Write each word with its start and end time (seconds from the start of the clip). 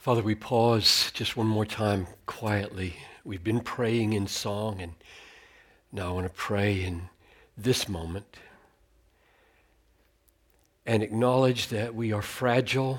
Father, 0.00 0.22
we 0.22 0.34
pause 0.34 1.10
just 1.12 1.36
one 1.36 1.46
more 1.46 1.66
time 1.66 2.06
quietly. 2.24 2.96
We've 3.22 3.44
been 3.44 3.60
praying 3.60 4.14
in 4.14 4.26
song, 4.28 4.80
and 4.80 4.94
now 5.92 6.08
I 6.08 6.12
want 6.12 6.26
to 6.26 6.32
pray 6.32 6.82
in 6.82 7.10
this 7.54 7.86
moment 7.86 8.38
and 10.86 11.02
acknowledge 11.02 11.68
that 11.68 11.94
we 11.94 12.14
are 12.14 12.22
fragile. 12.22 12.98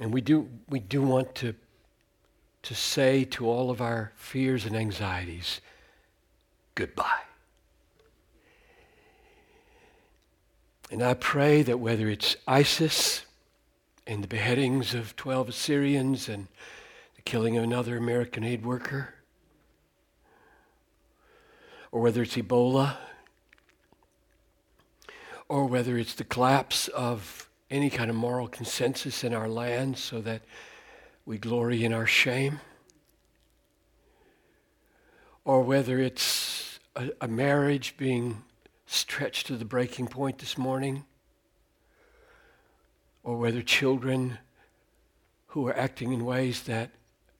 And 0.00 0.14
we 0.14 0.20
do, 0.20 0.48
we 0.68 0.78
do 0.78 1.02
want 1.02 1.34
to, 1.34 1.56
to 2.62 2.74
say 2.76 3.24
to 3.24 3.48
all 3.48 3.68
of 3.68 3.80
our 3.80 4.12
fears 4.14 4.64
and 4.64 4.76
anxieties, 4.76 5.60
goodbye. 6.76 7.22
And 10.92 11.02
I 11.02 11.14
pray 11.14 11.64
that 11.64 11.80
whether 11.80 12.08
it's 12.08 12.36
ISIS, 12.46 13.23
and 14.06 14.22
the 14.22 14.28
beheadings 14.28 14.94
of 14.94 15.16
12 15.16 15.48
Assyrians 15.48 16.28
and 16.28 16.46
the 17.16 17.22
killing 17.22 17.56
of 17.56 17.64
another 17.64 17.96
American 17.96 18.44
aid 18.44 18.64
worker, 18.64 19.14
or 21.90 22.00
whether 22.00 22.22
it's 22.22 22.36
Ebola, 22.36 22.96
or 25.48 25.66
whether 25.66 25.96
it's 25.96 26.14
the 26.14 26.24
collapse 26.24 26.88
of 26.88 27.48
any 27.70 27.88
kind 27.88 28.10
of 28.10 28.16
moral 28.16 28.46
consensus 28.46 29.24
in 29.24 29.32
our 29.32 29.48
land 29.48 29.96
so 29.96 30.20
that 30.20 30.42
we 31.24 31.38
glory 31.38 31.84
in 31.84 31.92
our 31.92 32.06
shame, 32.06 32.60
or 35.46 35.62
whether 35.62 35.98
it's 35.98 36.78
a, 36.94 37.10
a 37.22 37.28
marriage 37.28 37.96
being 37.96 38.42
stretched 38.86 39.46
to 39.46 39.56
the 39.56 39.64
breaking 39.64 40.06
point 40.08 40.38
this 40.38 40.58
morning 40.58 41.04
or 43.24 43.38
whether 43.38 43.62
children 43.62 44.38
who 45.48 45.66
are 45.66 45.76
acting 45.76 46.12
in 46.12 46.24
ways 46.24 46.64
that 46.64 46.90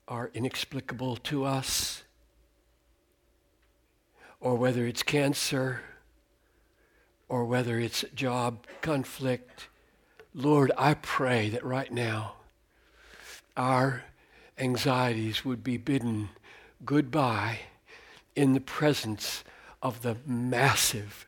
are 0.08 0.30
inexplicable 0.34 1.16
to 1.16 1.44
us, 1.44 2.02
or 4.40 4.56
whether 4.56 4.86
it's 4.86 5.02
cancer, 5.02 5.82
or 7.28 7.44
whether 7.44 7.78
it's 7.78 8.04
job 8.14 8.66
conflict. 8.80 9.68
Lord, 10.34 10.72
I 10.76 10.94
pray 10.94 11.48
that 11.50 11.64
right 11.64 11.92
now 11.92 12.34
our 13.56 14.04
anxieties 14.58 15.44
would 15.44 15.62
be 15.62 15.76
bidden 15.76 16.30
goodbye 16.84 17.60
in 18.36 18.52
the 18.52 18.60
presence 18.60 19.44
of 19.82 20.02
the 20.02 20.16
massive 20.26 21.26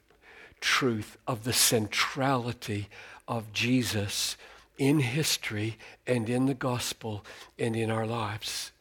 truth 0.60 1.16
of 1.26 1.44
the 1.44 1.52
centrality 1.52 2.88
of 3.28 3.52
Jesus 3.52 4.36
in 4.78 5.00
history 5.00 5.78
and 6.06 6.28
in 6.28 6.46
the 6.46 6.54
gospel 6.54 7.24
and 7.58 7.74
in 7.76 7.90
our 7.90 8.06
lives. 8.06 8.72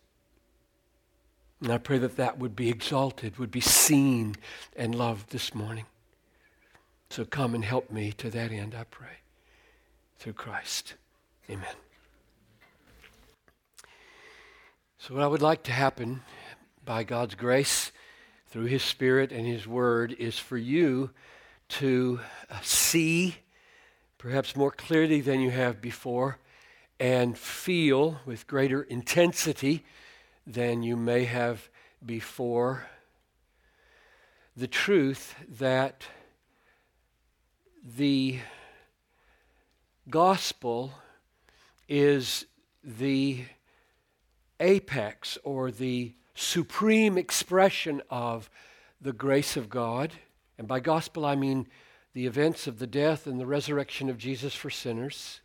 And 1.61 1.71
I 1.71 1.77
pray 1.77 1.97
that 1.97 2.17
that 2.17 2.37
would 2.37 2.55
be 2.55 2.69
exalted, 2.69 3.37
would 3.37 3.51
be 3.51 3.61
seen 3.61 4.35
and 4.75 4.93
loved 4.93 5.31
this 5.31 5.55
morning. 5.55 5.85
So 7.09 7.23
come 7.23 7.55
and 7.55 7.63
help 7.63 7.91
me 7.91 8.11
to 8.13 8.29
that 8.29 8.51
end, 8.51 8.75
I 8.75 8.83
pray, 8.83 9.19
through 10.17 10.33
Christ. 10.33 10.95
Amen. 11.49 11.75
So, 14.97 15.13
what 15.13 15.23
I 15.23 15.27
would 15.27 15.41
like 15.41 15.61
to 15.63 15.71
happen 15.71 16.21
by 16.83 17.03
God's 17.03 17.35
grace 17.35 17.91
through 18.47 18.65
His 18.65 18.81
Spirit 18.81 19.31
and 19.31 19.45
His 19.45 19.67
Word 19.67 20.13
is 20.13 20.39
for 20.39 20.57
you 20.57 21.11
to 21.69 22.19
uh, 22.49 22.57
see 22.63 23.35
perhaps 24.25 24.55
more 24.55 24.71
clearly 24.71 25.21
than 25.21 25.39
you 25.39 25.51
have 25.51 25.79
before, 25.79 26.39
and 26.99 27.37
feel 27.37 28.19
with 28.25 28.47
greater 28.47 28.81
intensity 28.81 29.85
than 30.47 30.81
you 30.81 30.95
may 30.95 31.25
have 31.25 31.69
before 32.03 32.87
the 34.57 34.65
truth 34.67 35.35
that 35.47 36.07
the 37.95 38.39
gospel 40.09 40.91
is 41.87 42.47
the 42.83 43.43
apex 44.59 45.37
or 45.43 45.69
the 45.69 46.11
supreme 46.33 47.15
expression 47.15 48.01
of 48.09 48.49
the 48.99 49.13
grace 49.13 49.55
of 49.55 49.69
God. 49.69 50.13
And 50.57 50.67
by 50.67 50.79
gospel, 50.79 51.27
I 51.27 51.35
mean 51.35 51.67
the 52.15 52.25
events 52.25 52.65
of 52.65 52.79
the 52.79 52.87
death 52.87 53.27
and 53.27 53.41
the 53.41 53.45
resurrection 53.45 54.09
of 54.09 54.17
Jesus 54.17 54.55
for 54.55 54.69
sinners, 54.69 55.41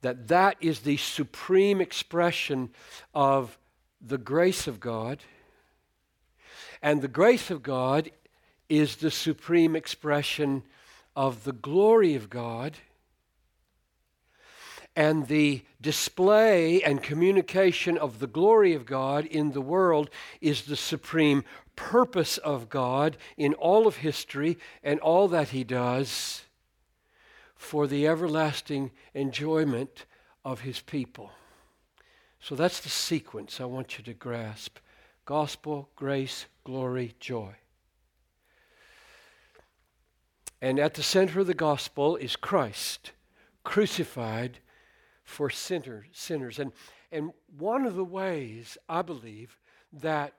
that 0.00 0.28
that 0.28 0.56
is 0.60 0.80
the 0.80 0.96
supreme 0.96 1.80
expression 1.80 2.70
of 3.12 3.58
the 4.00 4.18
grace 4.18 4.68
of 4.68 4.78
God. 4.78 5.18
And 6.80 7.02
the 7.02 7.08
grace 7.08 7.50
of 7.50 7.60
God 7.60 8.12
is 8.68 8.96
the 8.96 9.10
supreme 9.10 9.74
expression 9.74 10.62
of 11.16 11.42
the 11.42 11.52
glory 11.52 12.14
of 12.14 12.30
God. 12.30 12.78
And 14.94 15.26
the 15.26 15.62
display 15.80 16.84
and 16.84 17.02
communication 17.02 17.98
of 17.98 18.20
the 18.20 18.28
glory 18.28 18.74
of 18.74 18.86
God 18.86 19.26
in 19.26 19.50
the 19.50 19.60
world 19.60 20.08
is 20.40 20.62
the 20.62 20.76
supreme 20.76 21.44
purpose 21.76 22.38
of 22.38 22.68
God 22.68 23.16
in 23.36 23.54
all 23.54 23.86
of 23.86 23.96
history 23.96 24.58
and 24.82 25.00
all 25.00 25.28
that 25.28 25.50
He 25.50 25.64
does 25.64 26.42
for 27.56 27.86
the 27.86 28.06
everlasting 28.06 28.90
enjoyment 29.14 30.04
of 30.44 30.60
His 30.60 30.80
people. 30.80 31.32
So 32.40 32.54
that's 32.54 32.80
the 32.80 32.88
sequence 32.88 33.60
I 33.60 33.64
want 33.64 33.98
you 33.98 34.04
to 34.04 34.14
grasp 34.14 34.78
gospel, 35.24 35.88
grace, 35.94 36.46
glory, 36.64 37.14
joy. 37.20 37.54
And 40.60 40.78
at 40.78 40.94
the 40.94 41.02
center 41.02 41.40
of 41.40 41.46
the 41.46 41.54
gospel 41.54 42.16
is 42.16 42.36
Christ, 42.36 43.12
crucified 43.64 44.58
for 45.24 45.50
sinner, 45.50 46.06
sinners. 46.12 46.58
And, 46.58 46.72
and 47.10 47.32
one 47.58 47.84
of 47.84 47.94
the 47.94 48.04
ways 48.04 48.78
I 48.88 49.02
believe 49.02 49.58
that 49.92 50.34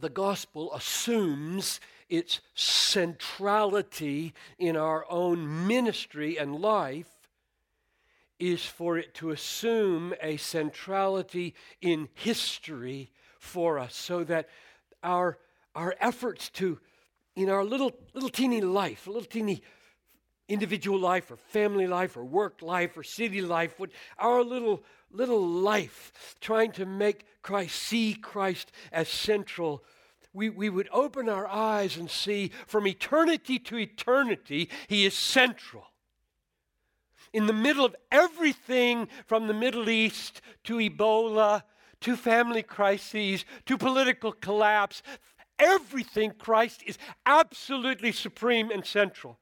the 0.00 0.08
gospel 0.08 0.72
assumes 0.74 1.80
its 2.08 2.40
centrality 2.54 4.32
in 4.58 4.76
our 4.76 5.04
own 5.10 5.66
ministry 5.66 6.38
and 6.38 6.56
life 6.56 7.10
is 8.38 8.64
for 8.64 8.96
it 8.96 9.14
to 9.14 9.30
assume 9.30 10.14
a 10.22 10.36
centrality 10.36 11.54
in 11.80 12.08
history 12.14 13.10
for 13.38 13.78
us 13.78 13.94
so 13.94 14.24
that 14.24 14.48
our, 15.02 15.38
our 15.74 15.94
efforts 16.00 16.48
to, 16.50 16.78
in 17.34 17.50
our 17.50 17.64
little, 17.64 17.92
little 18.14 18.28
teeny 18.28 18.60
life, 18.60 19.06
a 19.06 19.10
little 19.10 19.28
teeny 19.28 19.62
individual 20.48 20.98
life 20.98 21.30
or 21.30 21.36
family 21.36 21.86
life 21.86 22.16
or 22.16 22.24
work 22.24 22.62
life 22.62 22.96
or 22.96 23.02
city 23.02 23.42
life, 23.42 23.78
would, 23.78 23.90
our 24.18 24.42
little, 24.42 24.82
little 25.10 25.46
life 25.46 26.36
trying 26.40 26.72
to 26.72 26.86
make 26.86 27.26
Christ, 27.42 27.76
see 27.76 28.14
Christ 28.14 28.72
as 28.92 29.08
central 29.08 29.84
we, 30.32 30.50
we 30.50 30.68
would 30.70 30.88
open 30.92 31.28
our 31.28 31.48
eyes 31.48 31.96
and 31.96 32.10
see 32.10 32.52
from 32.66 32.86
eternity 32.86 33.58
to 33.58 33.76
eternity, 33.76 34.70
He 34.86 35.04
is 35.06 35.14
central. 35.14 35.84
In 37.32 37.46
the 37.46 37.52
middle 37.52 37.84
of 37.84 37.96
everything 38.10 39.08
from 39.26 39.46
the 39.46 39.54
Middle 39.54 39.90
East 39.90 40.40
to 40.64 40.76
Ebola 40.76 41.62
to 42.02 42.16
family 42.16 42.62
crises 42.62 43.44
to 43.66 43.76
political 43.76 44.32
collapse, 44.32 45.02
everything 45.58 46.32
Christ 46.38 46.82
is 46.86 46.98
absolutely 47.26 48.12
supreme 48.12 48.70
and 48.70 48.86
central. 48.86 49.38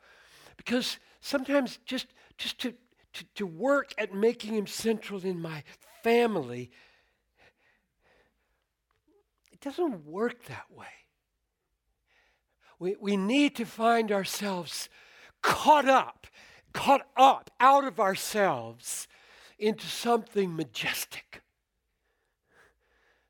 Because 0.56 0.99
sometimes 1.21 1.78
just, 1.84 2.06
just 2.39 2.59
to, 2.61 2.75
to, 3.15 3.25
to 3.37 3.47
work 3.47 3.93
at 3.99 4.15
making 4.15 4.54
Him 4.54 4.66
central 4.66 5.25
in 5.25 5.41
my 5.41 5.63
family 6.03 6.71
it 9.57 9.60
doesn't 9.63 10.04
work 10.04 10.45
that 10.45 10.66
way. 10.71 10.86
We, 12.78 12.95
we 13.01 13.16
need 13.16 13.57
to 13.57 13.65
find 13.65 14.13
ourselves 14.13 14.91
caught 15.41 15.89
up, 15.89 16.27
caught 16.75 17.07
up 17.16 17.51
out 17.59 17.84
of 17.84 17.98
ourselves 17.98 19.09
into 19.59 19.86
something 19.86 20.54
majestic, 20.54 21.41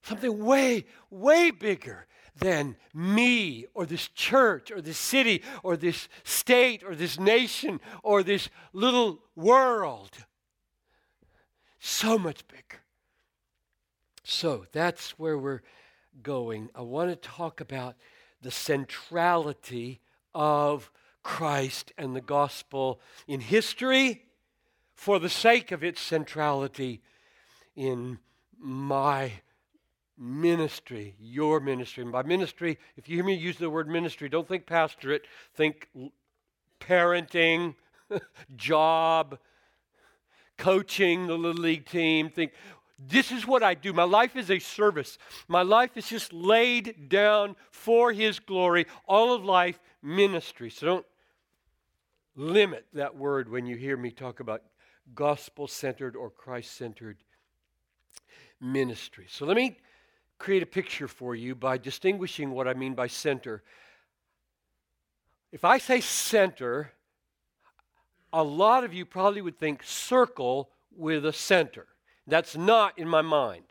something 0.03 0.45
way, 0.45 0.87
way 1.11 1.53
bigger 1.53 2.09
than 2.39 2.77
me 2.93 3.67
or 3.75 3.87
this 3.87 4.09
church 4.09 4.71
or 4.71 4.81
this 4.81 4.99
city 4.99 5.43
or 5.63 5.77
this 5.77 6.09
state 6.25 6.83
or 6.85 6.95
this 6.95 7.19
nation 7.19 7.81
or 8.03 8.23
this 8.23 8.49
little 8.73 9.21
world. 9.35 10.11
So 11.79 12.19
much 12.19 12.47
bigger. 12.49 12.83
So 14.25 14.67
that's 14.73 15.19
where 15.19 15.39
we're 15.39 15.63
going, 16.23 16.71
I 16.75 16.83
want 16.83 17.11
to 17.11 17.17
talk 17.17 17.61
about 17.61 17.95
the 18.43 18.51
centrality 18.51 20.01
of 20.35 20.91
Christ 21.23 21.93
and 21.97 22.15
the 22.15 22.21
gospel 22.21 23.01
in 23.27 23.41
history, 23.41 24.23
for 24.95 25.19
the 25.19 25.29
sake 25.29 25.73
of 25.73 25.85
its 25.85 26.01
centrality 26.01 27.03
in 27.75 28.19
my 28.59 29.33
ministry, 30.19 31.15
your 31.19 31.61
ministry. 31.61 32.03
And 32.03 32.13
by 32.13 32.23
ministry, 32.23 32.79
if 32.97 33.09
you 33.09 33.17
hear 33.17 33.25
me 33.25 33.35
use 33.35 33.59
the 33.59 33.71
word 33.71 33.89
ministry, 33.89 34.29
don't 34.29 34.49
think 34.49 34.67
pastorate, 34.67 35.27
think 35.55 35.89
parenting, 36.81 37.75
job, 38.57 39.39
coaching 40.57 41.27
the 41.27 41.37
little 41.37 41.63
league 41.63 41.87
team. 41.87 42.31
Think, 42.31 42.53
this 42.99 43.31
is 43.31 43.47
what 43.47 43.63
I 43.63 43.75
do. 43.75 43.93
My 43.93 44.05
life 44.05 44.37
is 44.37 44.51
a 44.51 44.59
service. 44.59 45.19
My 45.49 45.63
life 45.63 45.97
is 45.97 46.09
just 46.09 46.33
laid 46.33 47.09
down 47.09 47.57
for 47.71 48.13
His 48.13 48.39
glory. 48.39 48.87
All 49.07 49.35
of 49.35 49.45
life, 49.45 49.79
ministry. 50.03 50.71
So 50.71 50.87
don't 50.87 51.07
limit 52.37 52.87
that 52.95 53.17
word 53.17 53.51
when 53.51 53.67
you 53.67 53.77
hear 53.77 53.97
me 53.97 54.11
talk 54.11 54.41
about 54.41 54.63
gospel 55.15 55.69
centered 55.69 56.17
or 56.17 56.31
Christ 56.31 56.77
centered 56.77 57.19
ministry. 58.61 59.27
So 59.29 59.45
let 59.45 59.57
me 59.57 59.79
create 60.39 60.63
a 60.63 60.67
picture 60.67 61.09
for 61.09 61.35
you 61.35 61.55
by 61.55 61.79
distinguishing 61.79 62.51
what 62.51 62.69
I 62.69 62.75
mean 62.75 62.95
by 62.95 63.07
center. 63.07 63.63
If 65.53 65.65
I 65.65 65.79
say 65.79 66.01
center, 66.01 66.93
a 68.33 68.43
lot 68.43 68.85
of 68.85 68.93
you 68.93 69.07
probably 69.07 69.41
would 69.41 69.59
think 69.59 69.83
circle 69.83 70.71
with 70.95 71.25
a 71.25 71.33
center. 71.33 71.87
That's 72.27 72.57
not 72.57 72.99
in 72.99 73.09
my 73.09 73.23
mind. 73.23 73.65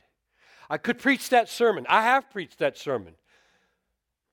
I 0.69 0.77
could 0.77 0.97
preach 0.97 1.29
that 1.29 1.49
sermon. 1.49 1.85
I 1.87 2.01
have 2.01 2.31
preached 2.31 2.59
that 2.59 2.77
sermon. 2.77 3.13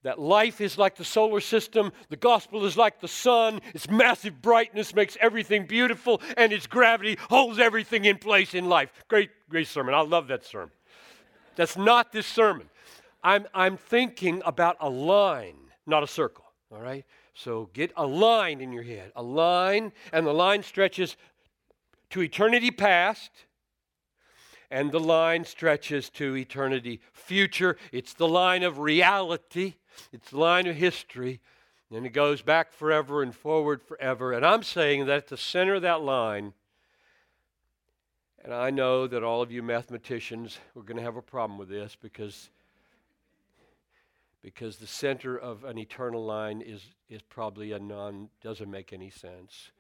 That 0.03 0.19
life 0.19 0.61
is 0.61 0.79
like 0.79 0.97
the 0.97 1.05
solar 1.05 1.41
system, 1.41 1.93
the 2.09 2.17
gospel 2.17 2.65
is 2.65 2.77
like 2.77 3.01
the 3.01 3.07
sun, 3.07 3.61
its 3.73 3.89
massive 3.89 4.43
brightness 4.43 4.95
makes 4.95 5.17
everything 5.21 5.67
beautiful, 5.67 6.21
and 6.37 6.53
its 6.53 6.67
gravity 6.67 7.19
holds 7.31 7.61
everything 7.61 8.05
in 8.05 8.19
place 8.19 8.55
in 8.55 8.69
life. 8.69 8.91
Great, 9.07 9.31
great 9.49 9.69
sermon. 9.69 9.95
I 9.95 10.01
love 10.01 10.27
that 10.29 10.45
sermon. 10.45 10.73
That's 11.57 11.77
not 11.77 12.13
this 12.13 12.27
sermon. 12.27 12.69
I'm, 13.23 13.47
I'm 13.55 13.77
thinking 13.77 14.43
about 14.45 14.77
a 14.81 14.89
line, 14.89 15.57
not 15.87 16.03
a 16.03 16.07
circle, 16.07 16.45
all 16.73 16.81
right? 16.81 17.05
So 17.35 17.71
get 17.73 17.93
a 17.97 18.07
line 18.07 18.61
in 18.61 18.73
your 18.73 18.83
head, 18.83 19.13
a 19.17 19.23
line, 19.23 19.93
and 20.13 20.27
the 20.27 20.35
line 20.35 20.63
stretches 20.63 21.17
to 22.11 22.21
eternity 22.21 22.71
past, 22.71 23.31
and 24.71 24.91
the 24.91 25.01
line 25.01 25.45
stretches 25.45 26.11
to 26.11 26.37
eternity 26.37 27.01
future. 27.13 27.77
It's 27.93 28.15
the 28.15 28.29
line 28.29 28.63
of 28.63 28.79
reality, 28.79 29.75
it's 30.13 30.31
the 30.31 30.39
line 30.39 30.67
of 30.67 30.77
history, 30.77 31.41
and 31.91 32.07
it 32.07 32.11
goes 32.11 32.43
back 32.43 32.73
forever 32.73 33.23
and 33.23 33.35
forward 33.35 33.83
forever. 33.83 34.33
And 34.33 34.45
I'm 34.45 34.63
saying 34.63 35.07
that 35.07 35.17
at 35.17 35.27
the 35.29 35.37
center 35.37 35.75
of 35.75 35.83
that 35.83 36.01
line, 36.03 36.55
and 38.45 38.53
I 38.53 38.71
know 38.71 39.07
that 39.07 39.23
all 39.23 39.43
of 39.43 39.53
you 39.53 39.63
mathematicians 39.63 40.59
are 40.77 40.83
going 40.83 40.97
to 40.97 41.03
have 41.03 41.17
a 41.17 41.23
problem 41.23 41.59
with 41.59 41.69
this 41.69 41.97
because 42.01 42.51
because 44.43 44.77
the 44.77 44.87
center 44.89 45.39
of 45.39 45.63
an 45.63 45.79
eternal 45.79 46.25
line 46.25 46.63
is, 46.63 46.83
is 47.09 47.23
probably 47.23 47.71
a 47.73 47.79
non, 47.79 48.29
doesn't 48.43 48.69
make 48.69 48.93
any 48.93 49.09
sense. 49.09 49.71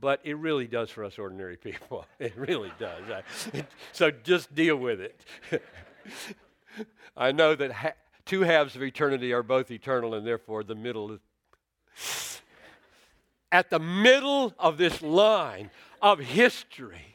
But 0.00 0.20
it 0.24 0.36
really 0.38 0.66
does 0.66 0.90
for 0.90 1.04
us 1.04 1.18
ordinary 1.18 1.56
people. 1.56 2.04
It 2.18 2.36
really 2.36 2.72
does. 2.80 3.02
I, 3.10 3.22
it, 3.56 3.66
so 3.92 4.10
just 4.10 4.52
deal 4.54 4.76
with 4.76 5.00
it. 5.00 5.20
I 7.16 7.30
know 7.30 7.54
that 7.54 7.70
ha- 7.70 7.92
two 8.24 8.40
halves 8.40 8.74
of 8.74 8.82
eternity 8.82 9.32
are 9.32 9.42
both 9.42 9.70
eternal, 9.70 10.14
and 10.14 10.26
therefore 10.26 10.64
the 10.64 10.74
middle 10.74 11.12
is. 11.12 12.40
At 13.52 13.70
the 13.70 13.78
middle 13.78 14.54
of 14.58 14.78
this 14.78 15.02
line 15.02 15.70
of 16.00 16.18
history 16.18 17.11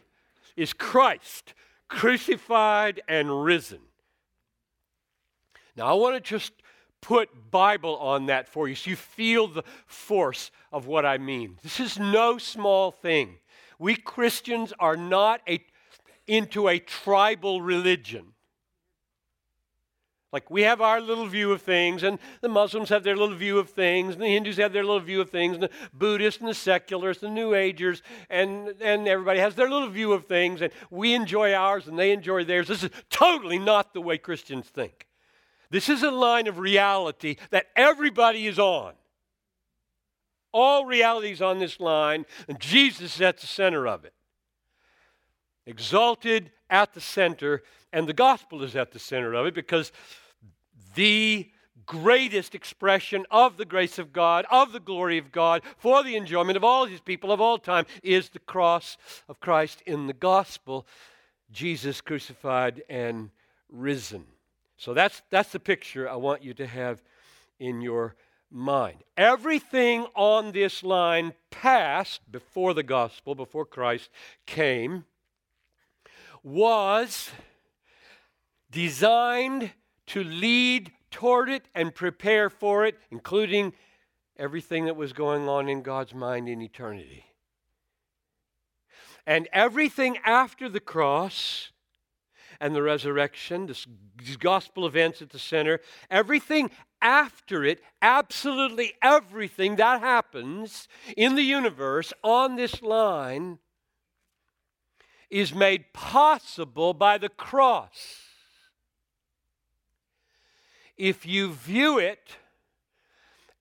is 0.58 0.74
Christ, 0.74 1.54
crucified 1.88 3.02
and 3.08 3.44
risen. 3.44 3.80
Now, 5.78 5.86
I 5.86 5.94
want 5.94 6.16
to 6.16 6.22
just 6.22 6.52
put 7.02 7.52
Bible 7.52 7.96
on 7.98 8.26
that 8.26 8.50
for 8.50 8.68
you 8.68 8.76
so 8.76 8.90
you 8.90 8.96
feel 8.96 9.48
the 9.48 9.64
force 9.86 10.52
of 10.74 10.88
what 10.88 11.06
I 11.06 11.20
mean. 11.20 11.58
This 11.62 11.80
is 11.80 12.00
no 12.00 12.38
small 12.38 12.92
thing. 12.92 13.38
We 13.80 13.96
Christians 13.96 14.74
are 14.80 14.98
not 14.98 15.42
a, 15.48 15.64
into 16.26 16.68
a 16.68 16.80
tribal 16.80 17.62
religion. 17.62 18.34
Like 20.34 20.52
we 20.52 20.64
have 20.64 20.82
our 20.82 21.00
little 21.00 21.26
view 21.26 21.54
of 21.54 21.62
things, 21.62 22.04
and 22.04 22.20
the 22.42 22.50
Muslims 22.50 22.90
have 22.90 23.04
their 23.04 23.16
little 23.16 23.36
view 23.36 23.60
of 23.60 23.70
things, 23.70 24.14
and 24.14 24.22
the 24.22 24.28
Hindus 24.28 24.58
have 24.58 24.74
their 24.74 24.84
little 24.84 25.00
view 25.00 25.22
of 25.22 25.30
things, 25.30 25.54
and 25.54 25.64
the 25.64 25.70
Buddhists 25.94 26.42
and 26.42 26.50
the 26.50 26.54
secularists, 26.54 27.22
the 27.22 27.30
New 27.30 27.54
Agers, 27.54 28.04
and, 28.30 28.70
and 28.82 29.08
everybody 29.08 29.40
has 29.40 29.56
their 29.56 29.70
little 29.70 29.88
view 29.90 30.12
of 30.12 30.26
things, 30.26 30.62
and 30.62 30.74
we 30.90 31.14
enjoy 31.14 31.54
ours 31.54 31.88
and 31.88 31.98
they 31.98 32.12
enjoy 32.12 32.44
theirs. 32.44 32.68
This 32.68 32.84
is 32.84 32.90
totally 33.10 33.58
not 33.58 33.94
the 33.94 34.02
way 34.02 34.18
Christians 34.18 34.68
think. 34.68 35.08
This 35.70 35.88
is 35.88 36.04
a 36.04 36.12
line 36.12 36.48
of 36.48 36.60
reality 36.60 37.38
that 37.52 37.68
everybody 37.76 38.48
is 38.48 38.60
on. 38.60 38.94
All 40.54 40.86
reality 40.86 41.32
is 41.32 41.42
on 41.42 41.60
this 41.60 41.80
line, 41.80 42.26
and 42.48 42.60
Jesus 42.60 43.16
is 43.16 43.22
at 43.22 43.38
the 43.38 43.48
center 43.48 43.88
of 43.88 44.06
it. 44.06 44.14
Exalted 45.66 46.52
at 46.70 46.94
the 46.94 47.02
center, 47.02 47.64
and 47.94 48.08
the 48.08 48.14
gospel 48.14 48.64
is 48.64 48.76
at 48.76 48.92
the 48.92 49.00
center 49.00 49.34
of 49.34 49.46
it 49.46 49.54
because 49.54 49.92
the 50.96 51.50
greatest 51.86 52.54
expression 52.54 53.26
of 53.32 53.58
the 53.58 53.66
grace 53.66 53.98
of 53.98 54.12
God, 54.14 54.46
of 54.52 54.74
the 54.74 54.80
glory 54.80 55.18
of 55.18 55.32
God, 55.32 55.62
for 55.78 56.04
the 56.04 56.16
enjoyment 56.16 56.58
of 56.58 56.64
all 56.64 56.86
his 56.86 57.00
people 57.00 57.32
of 57.32 57.42
all 57.42 57.58
time 57.58 57.86
is 58.04 58.30
the 58.30 58.40
cross 58.40 58.98
of 59.30 59.40
Christ 59.40 59.82
in 59.86 60.08
the 60.08 60.14
gospel, 60.14 60.86
Jesus 61.52 62.02
crucified 62.02 62.84
and 62.90 63.30
risen. 63.70 64.26
So 64.78 64.94
that's, 64.94 65.22
that's 65.30 65.52
the 65.52 65.60
picture 65.60 66.10
I 66.10 66.16
want 66.16 66.44
you 66.44 66.54
to 66.56 66.68
have 66.68 67.02
in 67.60 67.82
your 67.82 68.16
mind. 68.52 68.98
Everything 69.16 70.06
on 70.14 70.52
this 70.52 70.84
line 70.84 71.34
past 71.50 72.22
before 72.32 72.74
the 72.74 72.84
gospel, 72.84 73.34
before 73.34 73.66
Christ 73.66 74.10
came, 74.46 75.06
was 76.44 77.32
designed 78.72 79.72
to 80.08 80.24
lead 80.24 80.92
toward 81.12 81.50
it 81.50 81.68
and 81.74 81.94
prepare 81.94 82.50
for 82.50 82.86
it, 82.86 82.98
including 83.12 83.74
everything 84.38 84.86
that 84.86 84.96
was 84.96 85.14
going 85.14 85.48
on 85.48 85.68
in 85.70 85.82
God's 85.82 86.14
mind 86.14 86.48
in 86.48 86.62
eternity. 86.62 87.26
And 89.26 89.50
everything 89.52 90.18
after 90.24 90.70
the 90.70 90.80
cross 90.80 91.72
and 92.60 92.74
the 92.74 92.82
resurrection, 92.82 93.68
this, 93.68 93.86
these 94.18 94.38
gospel 94.38 94.86
events 94.88 95.22
at 95.22 95.32
the 95.32 95.40
center, 95.40 95.80
everything 96.10 96.72
after 97.02 97.64
it, 97.64 97.82
absolutely 98.02 98.94
everything 99.02 99.76
that 99.76 100.00
happens 100.00 100.88
in 101.16 101.36
the 101.36 101.44
universe 101.44 102.14
on 102.24 102.56
this 102.56 102.82
line 102.82 103.60
is 105.30 105.54
made 105.54 105.94
possible 105.94 106.94
by 106.94 107.18
the 107.18 107.30
cross. 107.30 108.27
If 110.98 111.26
you 111.26 111.54
view 111.54 112.00
it 112.00 112.38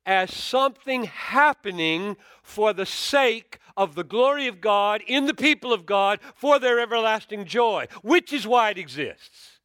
as 0.06 0.32
something 0.32 1.04
happening 1.04 2.16
for 2.42 2.72
the 2.72 2.86
sake 2.86 3.58
of 3.76 3.94
the 3.94 4.04
glory 4.04 4.46
of 4.46 4.60
God 4.60 5.02
in 5.06 5.26
the 5.26 5.34
people 5.34 5.72
of 5.72 5.84
God 5.84 6.20
for 6.34 6.58
their 6.58 6.80
everlasting 6.80 7.44
joy, 7.44 7.86
which 8.02 8.32
is 8.32 8.46
why 8.46 8.70
it 8.70 8.78
exists. 8.78 9.58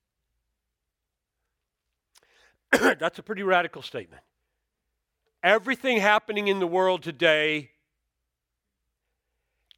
That's 2.71 3.19
a 3.19 3.23
pretty 3.23 3.43
radical 3.43 3.81
statement. 3.81 4.23
Everything 5.43 5.97
happening 5.97 6.47
in 6.47 6.59
the 6.59 6.67
world 6.67 7.03
today 7.03 7.71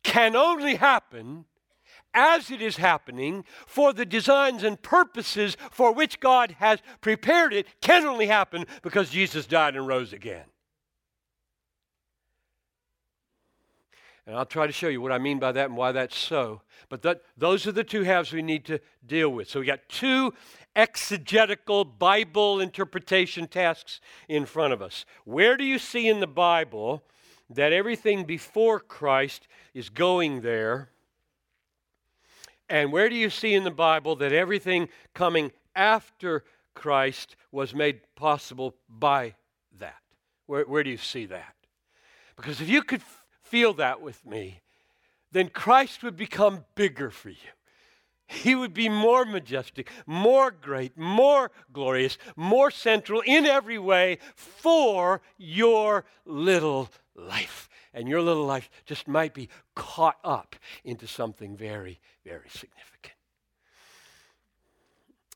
can 0.04 0.36
only 0.36 0.76
happen 0.76 1.46
as 2.13 2.51
it 2.51 2.62
is 2.62 2.77
happening 2.77 3.43
for 3.65 3.93
the 3.93 4.05
designs 4.05 4.63
and 4.63 4.82
purposes 4.82 5.58
for 5.72 5.93
which 5.93 6.20
God 6.20 6.55
has 6.60 6.79
prepared 7.01 7.53
it 7.53 7.67
can 7.82 8.05
only 8.05 8.27
happen 8.27 8.65
because 8.82 9.10
Jesus 9.10 9.46
died 9.46 9.75
and 9.75 9.88
rose 9.88 10.13
again. 10.13 10.46
And 14.25 14.38
I'll 14.38 14.46
try 14.46 14.67
to 14.67 14.74
show 14.74 14.88
you 14.88 15.01
what 15.01 15.12
I 15.12 15.17
mean 15.17 15.39
by 15.39 15.51
that 15.51 15.65
and 15.65 15.75
why 15.75 15.91
that's 15.91 16.17
so. 16.17 16.62
But 16.88 17.01
that, 17.01 17.22
those 17.38 17.67
are 17.67 17.74
the 17.74 17.84
two 17.84 18.03
halves 18.03 18.32
we 18.32 18.41
need 18.41 18.63
to 18.65 18.79
deal 19.05 19.29
with. 19.29 19.50
So 19.50 19.60
we 19.60 19.65
got 19.65 19.89
two 19.89 20.34
exegetical 20.75 21.84
Bible 21.84 22.62
interpretation 22.62 23.48
tasks 23.48 24.00
in 24.29 24.46
front 24.46 24.72
of 24.72 24.82
us. 24.82 25.05
Where 25.25 25.58
do 25.58 25.65
you 25.65 25.77
see 25.77 26.08
in 26.08 26.22
the 26.22 26.27
Bible 26.27 27.03
that 27.50 27.74
everything 27.74 28.24
before 28.24 28.79
Christ 28.79 29.50
is 29.74 29.89
going 29.89 30.41
there? 30.41 30.93
And 32.74 32.92
where 32.92 33.08
do 33.08 33.15
you 33.15 33.30
see 33.30 33.53
in 33.53 33.65
the 33.65 33.70
Bible 33.70 34.15
that 34.15 34.34
everything 34.34 34.89
coming 35.13 35.51
after 35.75 36.44
Christ 36.74 37.36
was 37.51 37.75
made 37.75 38.01
possible 38.15 38.74
by 38.89 39.36
that? 39.77 40.01
Where, 40.48 40.65
where 40.65 40.84
do 40.84 40.89
you 40.89 40.98
see 40.98 41.27
that? 41.27 41.53
Because 42.36 42.62
if 42.62 42.68
you 42.68 42.82
could 42.82 43.03
feel 43.44 43.74
that 43.75 44.01
with 44.01 44.25
me, 44.25 44.62
then 45.32 45.50
Christ 45.50 46.01
would 46.01 46.18
become 46.18 46.65
bigger 46.74 47.12
for 47.12 47.30
you. 47.30 47.51
He 48.25 48.56
would 48.56 48.74
be 48.74 48.89
more 48.89 49.24
majestic, 49.24 49.92
more 50.08 50.50
great, 50.50 50.98
more 50.98 51.51
glorious, 51.72 52.18
more 52.36 52.72
central 52.72 53.22
in 53.24 53.46
every 53.46 53.77
way 53.77 54.18
for 54.36 55.22
your 55.38 56.06
little 56.25 56.89
life. 57.15 57.70
And 57.94 58.08
your 58.08 58.22
little 58.22 58.46
life 58.46 58.70
just 58.86 59.08
might 59.08 59.34
be 59.34 59.50
caught 59.76 60.18
up 60.24 60.56
into 60.84 61.08
something 61.08 61.56
very, 61.56 62.00
very 62.26 62.50
significant. 62.50 63.14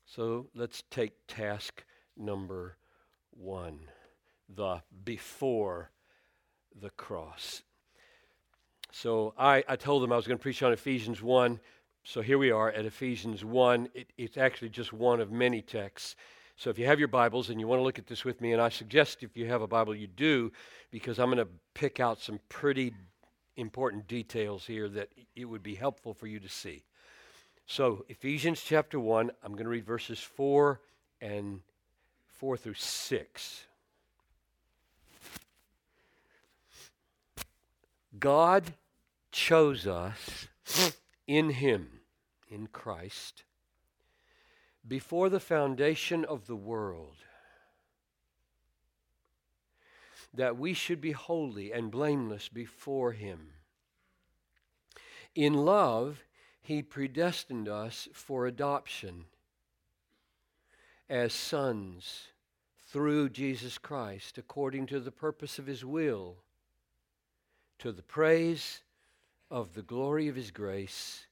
So 0.05 0.47
let's 0.55 0.83
take 0.89 1.13
task 1.27 1.83
number 2.15 2.77
one 3.29 3.79
the 4.49 4.81
before 5.03 5.91
the 6.79 6.89
cross. 6.91 7.61
So 8.91 9.33
I, 9.37 9.63
I 9.67 9.75
told 9.75 10.01
them 10.01 10.11
I 10.11 10.15
was 10.15 10.25
going 10.25 10.37
to 10.37 10.41
preach 10.41 10.63
on 10.63 10.73
Ephesians 10.73 11.21
1. 11.21 11.59
So 12.03 12.21
here 12.21 12.37
we 12.37 12.51
are 12.51 12.71
at 12.71 12.85
Ephesians 12.85 13.43
1. 13.43 13.89
It, 13.93 14.11
it's 14.17 14.37
actually 14.37 14.69
just 14.69 14.93
one 14.93 15.19
of 15.19 15.31
many 15.31 15.61
texts. 15.61 16.15
So 16.57 16.71
if 16.71 16.79
you 16.79 16.87
have 16.87 16.97
your 16.97 17.07
Bibles 17.07 17.51
and 17.51 17.59
you 17.59 17.67
want 17.67 17.79
to 17.79 17.83
look 17.83 17.99
at 17.99 18.07
this 18.07 18.25
with 18.25 18.41
me, 18.41 18.51
and 18.51 18.59
I 18.59 18.69
suggest 18.69 19.21
if 19.21 19.37
you 19.37 19.45
have 19.45 19.61
a 19.61 19.67
Bible 19.67 19.93
you 19.93 20.07
do, 20.07 20.51
because 20.89 21.19
I'm 21.19 21.27
going 21.27 21.37
to 21.37 21.47
pick 21.75 21.99
out 21.99 22.19
some 22.19 22.39
pretty 22.49 22.93
important 23.57 24.07
details 24.07 24.65
here 24.65 24.89
that 24.89 25.09
it 25.35 25.45
would 25.45 25.61
be 25.61 25.75
helpful 25.75 26.15
for 26.15 26.25
you 26.25 26.39
to 26.39 26.49
see. 26.49 26.83
So 27.67 28.05
Ephesians 28.09 28.63
chapter 28.65 28.99
1, 28.99 29.29
I'm 29.43 29.51
going 29.51 29.65
to 29.65 29.69
read 29.69 29.85
verses 29.85 30.19
4 30.19 30.81
and 31.21 31.61
4 32.39 32.57
through 32.57 32.73
6. 32.73 33.65
God 38.19 38.63
chose 39.31 39.85
us 39.85 40.47
in 41.27 41.51
Him 41.51 41.99
in 42.49 42.65
Christ 42.65 43.43
before 44.87 45.29
the 45.29 45.39
foundation 45.39 46.23
of 46.25 46.47
the 46.47 46.55
world, 46.55 47.15
that 50.33 50.57
we 50.57 50.73
should 50.73 51.01
be 51.01 51.11
holy 51.11 51.71
and 51.71 51.91
blameless 51.91 52.49
before 52.49 53.11
Him. 53.11 53.53
In 55.35 55.53
love, 55.53 56.23
He 56.61 56.81
predestined 56.81 57.67
us 57.67 58.07
for 58.13 58.45
adoption 58.45 59.25
as 61.09 61.33
sons 61.33 62.27
through 62.87 63.29
Jesus 63.29 63.77
Christ, 63.77 64.37
according 64.37 64.85
to 64.87 64.99
the 64.99 65.11
purpose 65.11 65.59
of 65.59 65.67
His 65.67 65.83
will, 65.83 66.37
to 67.79 67.91
the 67.91 68.03
praise 68.03 68.81
of 69.49 69.73
the 69.73 69.81
glory 69.81 70.27
of 70.27 70.35
His 70.35 70.51
grace 70.51 71.27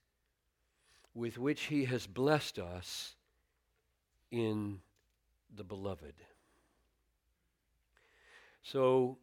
with 1.16 1.38
which 1.38 1.64
he 1.64 1.86
has 1.86 2.06
blessed 2.06 2.60
us 2.60 3.16
in 4.36 4.80
the 5.56 5.64
beloved. 5.64 6.14
So, 8.64 9.18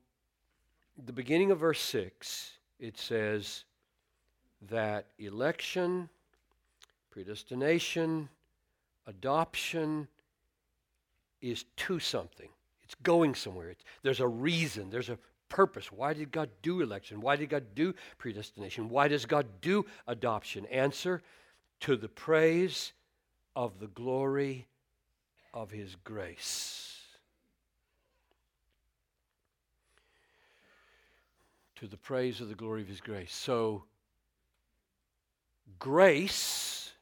the 1.05 1.13
beginning 1.13 1.51
of 1.51 1.59
verse 1.59 1.81
6, 1.81 2.53
it 2.81 2.99
says 2.99 3.65
that 4.71 5.09
election, 5.19 6.09
predestination, 7.11 8.31
adoption 9.07 10.09
is 11.43 11.65
to 11.77 11.99
something. 11.99 12.49
It's 12.83 12.95
going 13.03 13.35
somewhere. 13.35 13.69
It's, 13.69 13.85
there's 14.03 14.21
a 14.21 14.29
reason, 14.29 14.89
there's 14.89 15.11
a 15.11 15.19
purpose. 15.51 15.93
Why 15.93 16.15
did 16.15 16.31
God 16.33 16.49
do 16.63 16.81
election? 16.81 17.21
Why 17.21 17.37
did 17.37 17.51
God 17.51 17.75
do 17.75 17.95
predestination? 18.17 18.89
Why 18.89 19.09
does 19.09 19.27
God 19.27 19.47
do 19.61 19.85
adoption? 20.07 20.65
Answer 20.67 21.21
to 21.81 21.97
the 21.97 22.09
praise 22.09 22.95
of 23.55 23.79
the 23.79 23.89
glory 23.89 24.69
of 25.55 25.71
his 25.71 25.97
grace. 26.05 27.01
To 31.77 31.87
the 31.87 31.97
praise 31.97 32.41
of 32.41 32.49
the 32.49 32.55
glory 32.55 32.83
of 32.83 32.89
his 32.89 33.01
grace. 33.01 33.35
So, 33.35 33.85
grace, 35.79 36.93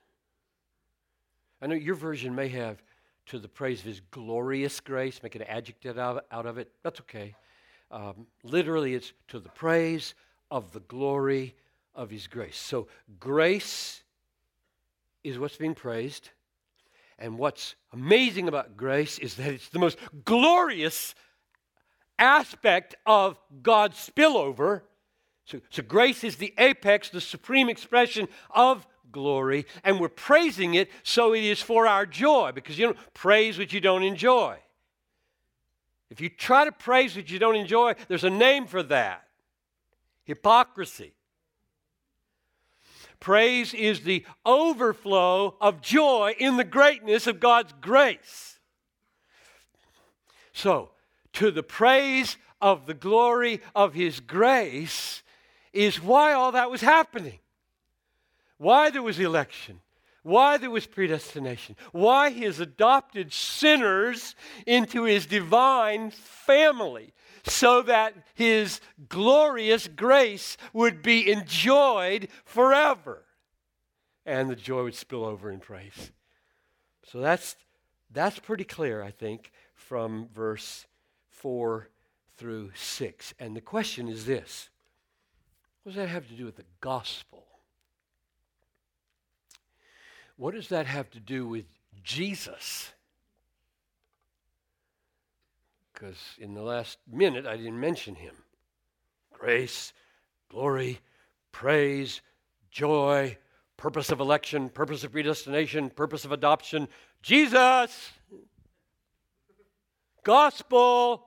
I 1.60 1.66
know 1.66 1.74
your 1.74 1.94
version 1.94 2.34
may 2.34 2.48
have 2.48 2.82
to 3.26 3.38
the 3.38 3.48
praise 3.48 3.80
of 3.80 3.86
his 3.86 4.00
glorious 4.10 4.80
grace, 4.80 5.22
make 5.22 5.34
an 5.34 5.42
adjective 5.42 5.98
out 5.98 6.24
of 6.32 6.58
it. 6.58 6.72
That's 6.82 7.00
okay. 7.00 7.34
Um, 7.90 8.26
literally, 8.42 8.94
it's 8.94 9.12
to 9.28 9.38
the 9.38 9.50
praise 9.50 10.14
of 10.50 10.72
the 10.72 10.80
glory 10.80 11.54
of 11.94 12.10
his 12.10 12.26
grace. 12.26 12.56
So, 12.56 12.88
grace 13.18 14.02
is 15.22 15.38
what's 15.38 15.56
being 15.56 15.74
praised. 15.74 16.30
And 17.20 17.38
what's 17.38 17.74
amazing 17.92 18.48
about 18.48 18.76
grace 18.76 19.18
is 19.18 19.34
that 19.34 19.48
it's 19.52 19.68
the 19.68 19.78
most 19.78 19.98
glorious 20.24 21.14
aspect 22.18 22.94
of 23.04 23.38
God's 23.62 23.96
spillover. 23.96 24.82
So, 25.44 25.60
so, 25.68 25.82
grace 25.82 26.24
is 26.24 26.36
the 26.36 26.54
apex, 26.58 27.10
the 27.10 27.20
supreme 27.20 27.68
expression 27.68 28.28
of 28.50 28.86
glory, 29.12 29.66
and 29.84 30.00
we're 30.00 30.08
praising 30.08 30.74
it 30.74 30.90
so 31.02 31.34
it 31.34 31.44
is 31.44 31.60
for 31.60 31.86
our 31.86 32.06
joy 32.06 32.52
because 32.54 32.78
you 32.78 32.86
don't 32.86 32.98
praise 33.14 33.58
what 33.58 33.72
you 33.72 33.80
don't 33.80 34.02
enjoy. 34.02 34.56
If 36.08 36.20
you 36.20 36.28
try 36.28 36.64
to 36.64 36.72
praise 36.72 37.16
what 37.16 37.30
you 37.30 37.38
don't 37.38 37.56
enjoy, 37.56 37.94
there's 38.08 38.24
a 38.24 38.30
name 38.30 38.66
for 38.66 38.82
that 38.84 39.26
hypocrisy. 40.24 41.14
Praise 43.20 43.74
is 43.74 44.00
the 44.00 44.24
overflow 44.46 45.54
of 45.60 45.82
joy 45.82 46.34
in 46.38 46.56
the 46.56 46.64
greatness 46.64 47.26
of 47.26 47.38
God's 47.38 47.74
grace. 47.80 48.58
So, 50.54 50.90
to 51.34 51.50
the 51.50 51.62
praise 51.62 52.38
of 52.60 52.86
the 52.86 52.94
glory 52.94 53.60
of 53.74 53.94
His 53.94 54.20
grace 54.20 55.22
is 55.72 56.02
why 56.02 56.32
all 56.32 56.52
that 56.52 56.70
was 56.70 56.80
happening. 56.80 57.38
Why 58.56 58.90
there 58.90 59.02
was 59.02 59.18
election, 59.18 59.80
why 60.22 60.56
there 60.56 60.70
was 60.70 60.86
predestination, 60.86 61.76
why 61.92 62.30
He 62.30 62.44
has 62.44 62.58
adopted 62.58 63.32
sinners 63.32 64.34
into 64.66 65.04
His 65.04 65.26
divine 65.26 66.10
family 66.10 67.12
so 67.44 67.82
that 67.82 68.14
his 68.34 68.80
glorious 69.08 69.88
grace 69.88 70.56
would 70.72 71.02
be 71.02 71.30
enjoyed 71.30 72.28
forever. 72.44 73.24
And 74.26 74.50
the 74.50 74.56
joy 74.56 74.84
would 74.84 74.94
spill 74.94 75.24
over 75.24 75.50
in 75.50 75.60
praise. 75.60 76.12
So 77.06 77.20
that's, 77.20 77.56
that's 78.12 78.38
pretty 78.38 78.64
clear, 78.64 79.02
I 79.02 79.10
think, 79.10 79.50
from 79.74 80.28
verse 80.32 80.86
4 81.30 81.88
through 82.36 82.70
6. 82.74 83.34
And 83.38 83.56
the 83.56 83.60
question 83.60 84.08
is 84.08 84.26
this 84.26 84.68
What 85.82 85.92
does 85.92 86.02
that 86.02 86.08
have 86.08 86.28
to 86.28 86.34
do 86.34 86.44
with 86.44 86.56
the 86.56 86.64
gospel? 86.80 87.44
What 90.36 90.54
does 90.54 90.68
that 90.68 90.86
have 90.86 91.10
to 91.10 91.20
do 91.20 91.46
with 91.46 91.66
Jesus? 92.02 92.92
Because 96.00 96.36
in 96.38 96.54
the 96.54 96.62
last 96.62 96.98
minute 97.10 97.46
I 97.46 97.56
didn't 97.56 97.78
mention 97.78 98.14
him. 98.14 98.34
Grace, 99.32 99.92
glory, 100.48 101.00
praise, 101.52 102.22
joy, 102.70 103.36
purpose 103.76 104.10
of 104.10 104.20
election, 104.20 104.68
purpose 104.70 105.04
of 105.04 105.12
predestination, 105.12 105.90
purpose 105.90 106.24
of 106.24 106.32
adoption, 106.32 106.88
Jesus, 107.22 108.12
gospel. 110.22 111.26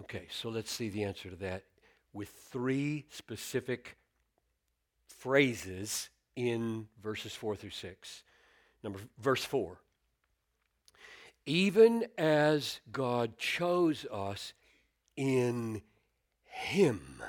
Okay, 0.00 0.26
so 0.30 0.48
let's 0.48 0.70
see 0.70 0.88
the 0.88 1.04
answer 1.04 1.30
to 1.30 1.36
that 1.36 1.62
with 2.12 2.28
three 2.28 3.06
specific 3.10 3.96
phrases 5.06 6.08
in 6.34 6.88
verses 7.02 7.34
4 7.34 7.54
through 7.54 7.70
6. 7.70 8.22
Number 8.82 8.98
verse 9.20 9.44
4 9.44 9.78
even 11.46 12.06
as 12.16 12.80
God 12.90 13.36
chose 13.38 14.06
us 14.10 14.52
in 15.16 15.82
Him 16.44 17.22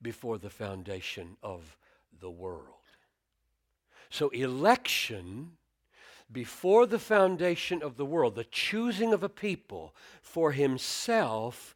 before 0.00 0.38
the 0.38 0.50
foundation 0.50 1.36
of 1.42 1.76
the 2.20 2.30
world. 2.30 2.62
So, 4.10 4.28
election 4.30 5.52
before 6.30 6.86
the 6.86 6.98
foundation 6.98 7.82
of 7.82 7.96
the 7.96 8.04
world, 8.04 8.34
the 8.34 8.44
choosing 8.44 9.12
of 9.12 9.22
a 9.22 9.28
people 9.28 9.94
for 10.22 10.52
Himself, 10.52 11.74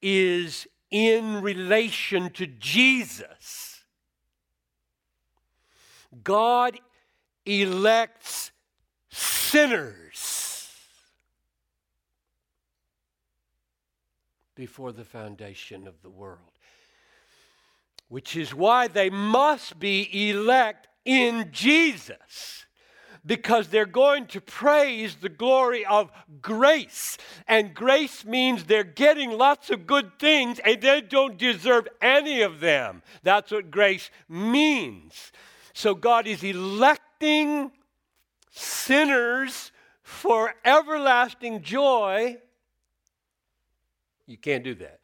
is 0.00 0.66
in 0.90 1.42
relation 1.42 2.30
to 2.30 2.46
Jesus. 2.46 3.84
God 6.22 6.78
elects 7.44 8.52
sinners 9.54 10.68
before 14.56 14.90
the 14.90 15.04
foundation 15.04 15.86
of 15.86 15.94
the 16.02 16.10
world. 16.10 16.40
which 18.08 18.36
is 18.36 18.54
why 18.54 18.86
they 18.86 19.08
must 19.10 19.78
be 19.78 20.28
elect 20.30 20.88
in 21.04 21.48
Jesus 21.50 22.66
because 23.24 23.68
they're 23.68 23.86
going 23.86 24.26
to 24.26 24.40
praise 24.40 25.16
the 25.16 25.28
glory 25.28 25.84
of 25.86 26.10
grace. 26.42 27.16
And 27.48 27.74
grace 27.74 28.24
means 28.24 28.64
they're 28.64 28.84
getting 28.84 29.30
lots 29.32 29.70
of 29.70 29.86
good 29.86 30.18
things 30.18 30.58
and 30.64 30.80
they 30.80 31.00
don't 31.00 31.38
deserve 31.38 31.88
any 32.02 32.42
of 32.42 32.60
them. 32.60 33.02
That's 33.22 33.50
what 33.50 33.70
grace 33.70 34.10
means. 34.28 35.32
So 35.72 35.94
God 35.94 36.26
is 36.26 36.44
electing 36.44 37.72
sinners 38.54 39.72
for 40.02 40.54
everlasting 40.64 41.62
joy. 41.62 42.38
You 44.26 44.38
can't 44.38 44.64
do 44.64 44.76
that. 44.76 45.00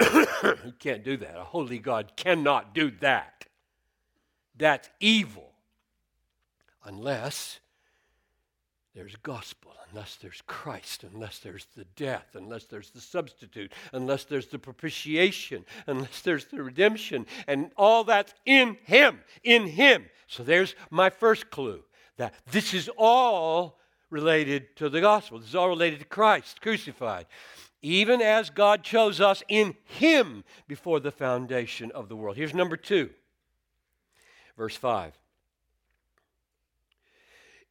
you 0.64 0.72
can't 0.78 1.02
do 1.02 1.16
that. 1.18 1.36
A 1.36 1.44
holy 1.44 1.78
God 1.78 2.12
cannot 2.16 2.74
do 2.74 2.90
that. 3.00 3.46
That's 4.56 4.88
evil 5.00 5.52
unless 6.84 7.60
there's 8.94 9.16
gospel, 9.16 9.72
unless 9.90 10.16
there's 10.16 10.42
Christ, 10.46 11.04
unless 11.12 11.38
there's 11.38 11.66
the 11.76 11.84
death, 11.96 12.34
unless 12.34 12.64
there's 12.64 12.90
the 12.90 13.00
substitute, 13.00 13.72
unless 13.92 14.24
there's 14.24 14.46
the 14.46 14.58
propitiation, 14.58 15.64
unless 15.86 16.20
there's 16.22 16.46
the 16.46 16.62
redemption, 16.62 17.26
and 17.46 17.70
all 17.76 18.04
that's 18.04 18.34
in 18.44 18.76
Him, 18.84 19.20
in 19.42 19.66
Him. 19.66 20.06
So 20.26 20.42
there's 20.42 20.74
my 20.90 21.10
first 21.10 21.50
clue 21.50 21.82
that 22.18 22.34
this 22.50 22.74
is 22.74 22.90
all 22.96 23.78
related 24.10 24.76
to 24.76 24.88
the 24.88 25.00
gospel. 25.00 25.38
This 25.38 25.48
is 25.48 25.54
all 25.54 25.68
related 25.68 26.00
to 26.00 26.04
Christ 26.04 26.60
crucified. 26.60 27.26
Even 27.80 28.20
as 28.20 28.50
God 28.50 28.82
chose 28.82 29.20
us 29.20 29.42
in 29.48 29.76
Him 29.84 30.44
before 30.66 31.00
the 31.00 31.12
foundation 31.12 31.90
of 31.92 32.08
the 32.08 32.16
world. 32.16 32.36
Here's 32.36 32.54
number 32.54 32.76
two, 32.76 33.10
verse 34.56 34.76
5. 34.76 35.16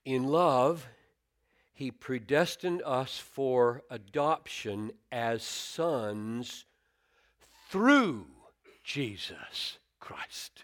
In 0.06 0.24
love, 0.24 0.88
he 1.74 1.92
predestined 1.92 2.82
us 2.86 3.20
for 3.20 3.84
adoption 3.92 4.92
as 5.12 5.44
sons 5.44 6.66
through 7.70 8.26
Jesus 8.84 9.78
Christ. 10.00 10.64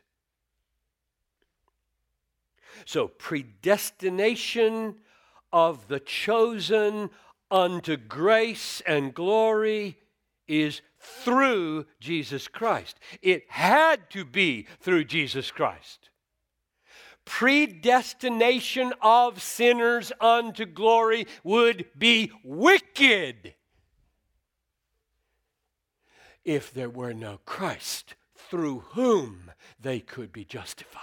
So, 2.86 3.08
predestination 3.08 4.96
of 5.52 5.88
the 5.88 6.00
chosen 6.00 7.10
unto 7.52 7.98
grace 7.98 8.82
and 8.86 9.14
glory 9.14 9.98
is 10.48 10.82
through 11.00 11.86
Jesus 12.00 12.48
Christ. 12.48 13.00
It 13.22 13.44
had 13.50 14.10
to 14.12 14.26
be 14.26 14.68
through 14.80 15.06
Jesus 15.06 15.52
Christ 15.52 16.10
predestination 17.26 18.94
of 19.02 19.42
sinners 19.42 20.12
unto 20.20 20.66
glory 20.66 21.28
would 21.44 21.86
be 21.98 22.32
wicked 22.44 23.56
if 26.44 26.74
there 26.74 26.90
were 26.90 27.14
no 27.14 27.40
Christ 27.46 28.16
through 28.36 28.80
whom 28.92 29.52
they 29.80 30.00
could 30.00 30.32
be 30.32 30.44
justified. 30.44 31.00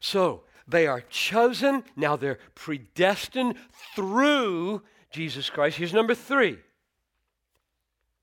So 0.00 0.42
they 0.66 0.86
are 0.86 1.02
chosen, 1.02 1.84
now 1.96 2.16
they're 2.16 2.38
predestined 2.54 3.54
through 3.94 4.82
Jesus 5.10 5.50
Christ. 5.50 5.76
Here's 5.76 5.92
number 5.92 6.14
three. 6.14 6.58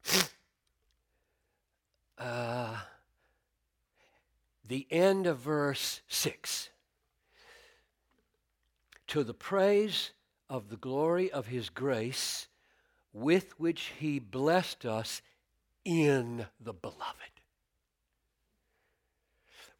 Uh, 2.19 2.75
the 4.67 4.87
end 4.89 5.27
of 5.27 5.37
verse 5.37 6.01
6. 6.07 6.69
To 9.09 9.23
the 9.23 9.35
praise 9.35 10.13
of 10.49 10.69
the 10.69 10.77
glory 10.77 11.31
of 11.31 11.45
his 11.45 11.69
grace, 11.69 12.47
with 13.13 13.59
which 13.59 13.93
he 13.99 14.17
blessed 14.17 14.83
us 14.83 15.21
in 15.85 16.47
the 16.59 16.73
beloved. 16.73 17.41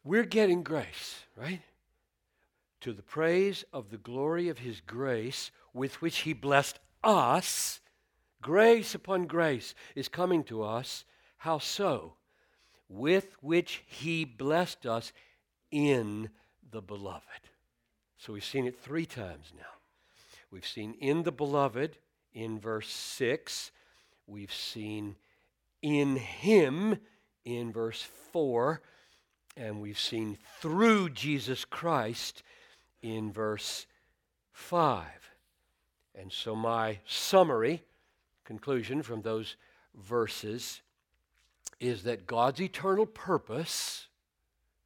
We're 0.04 0.24
getting 0.24 0.62
grace, 0.62 1.24
right? 1.36 1.60
To 2.82 2.92
the 2.92 3.02
praise 3.02 3.64
of 3.72 3.90
the 3.90 3.98
glory 3.98 4.48
of 4.48 4.58
his 4.58 4.80
grace, 4.80 5.50
with 5.72 6.00
which 6.00 6.18
he 6.18 6.32
blessed 6.32 6.78
us. 7.02 7.80
Grace 8.40 8.94
upon 8.94 9.26
grace 9.26 9.74
is 9.94 10.08
coming 10.08 10.44
to 10.44 10.62
us. 10.62 11.04
How 11.38 11.58
so? 11.58 12.14
with 12.88 13.36
which 13.40 13.82
he 13.86 14.24
blessed 14.24 14.86
us 14.86 15.12
in 15.70 16.30
the 16.70 16.80
beloved. 16.80 17.22
So 18.16 18.32
we've 18.32 18.44
seen 18.44 18.66
it 18.66 18.78
three 18.78 19.06
times 19.06 19.52
now. 19.56 19.64
We've 20.50 20.66
seen 20.66 20.94
in 20.94 21.22
the 21.22 21.32
beloved 21.32 21.98
in 22.32 22.58
verse 22.58 22.88
6. 22.90 23.70
We've 24.26 24.52
seen 24.52 25.16
in 25.82 26.16
him 26.16 26.98
in 27.44 27.72
verse 27.72 28.02
4. 28.32 28.80
And 29.56 29.80
we've 29.80 29.98
seen 29.98 30.38
through 30.60 31.10
Jesus 31.10 31.64
Christ 31.64 32.42
in 33.02 33.32
verse 33.32 33.86
5. 34.52 35.06
And 36.14 36.32
so, 36.32 36.56
my 36.56 36.98
summary 37.06 37.82
conclusion 38.44 39.02
from 39.02 39.22
those 39.22 39.56
verses 39.94 40.80
is 41.80 42.02
that 42.02 42.26
God's 42.26 42.60
eternal 42.60 43.06
purpose, 43.06 44.08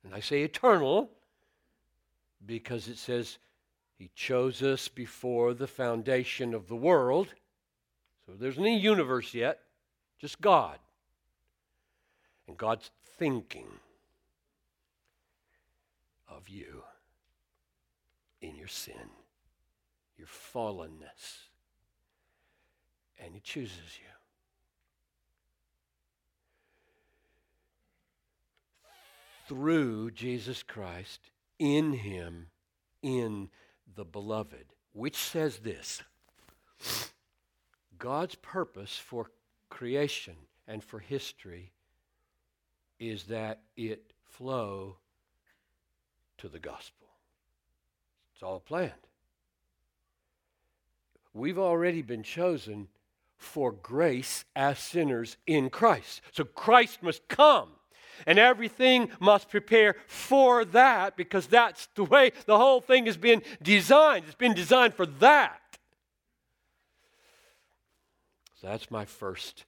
and 0.05 0.15
I 0.15 0.21
say 0.21 0.43
eternal 0.43 1.11
because 2.45 2.89
it 2.89 2.99
says 2.99 3.39
He 3.99 4.11
chose 4.15 4.63
us 4.63 4.89
before 4.89 5.55
the 5.55 5.67
foundation 5.67 6.55
of 6.55 6.69
the 6.69 6.77
world. 6.77 7.29
So 8.27 8.33
there's 8.39 8.59
no 8.59 8.67
universe 8.67 9.33
yet, 9.33 9.61
just 10.21 10.41
God. 10.41 10.79
And 12.47 12.57
God's 12.57 12.91
thinking 13.17 13.69
of 16.29 16.49
you 16.49 16.83
in 18.43 18.57
your 18.57 18.69
sin, 18.69 19.09
your 20.19 20.27
fallenness. 20.27 21.49
And 23.19 23.35
He 23.35 23.41
chooses 23.41 23.99
you. 23.99 24.13
through 29.49 30.11
Jesus 30.11 30.63
Christ, 30.63 31.21
in 31.59 31.93
Him, 31.93 32.47
in 33.03 33.51
the 33.95 34.05
beloved, 34.05 34.65
which 34.95 35.17
says 35.17 35.59
this 35.59 36.03
God's 37.99 38.35
purpose 38.37 38.97
for 38.97 39.31
creation 39.69 40.37
and 40.67 40.83
for 40.83 41.01
history 41.01 41.73
is 42.99 43.25
that 43.25 43.61
it 43.77 44.13
flow 44.25 44.97
to 46.39 46.49
the 46.49 46.59
gospel. 46.59 47.02
It's 48.43 48.49
all 48.49 48.59
planned. 48.59 48.91
We've 51.33 51.61
already 51.61 52.03
been 52.03 52.25
chosen 52.25 52.89
for 53.37 53.71
grace 53.71 54.45
as 54.57 54.81
sinners 54.81 55.37
in 55.47 55.71
Christ. 55.71 56.23
So 56.33 56.43
Christ 56.43 57.05
must 57.05 57.29
come 57.29 57.69
and 58.27 58.41
everything 58.41 59.11
must 59.21 59.49
prepare 59.49 59.95
for 60.09 60.65
that 60.65 61.17
because 61.17 61.47
that's 61.47 61.87
the 61.95 62.03
way 62.03 62.33
the 62.47 62.59
whole 62.59 62.81
thing 62.81 63.07
has 63.07 63.17
been 63.17 63.43
designed. 63.63 64.25
It's 64.27 64.35
been 64.35 64.55
designed 64.55 64.95
for 64.95 65.07
that. 65.07 65.79
So 68.61 68.67
that's 68.67 68.91
my 68.91 69.05
first 69.05 69.67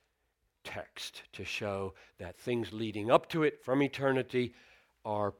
text 0.64 1.22
to 1.34 1.44
show 1.44 1.94
that 2.18 2.36
things 2.38 2.72
leading 2.72 3.08
up 3.08 3.28
to 3.28 3.44
it 3.44 3.62
from 3.62 3.82
eternity 3.82 4.52
are 5.04 5.32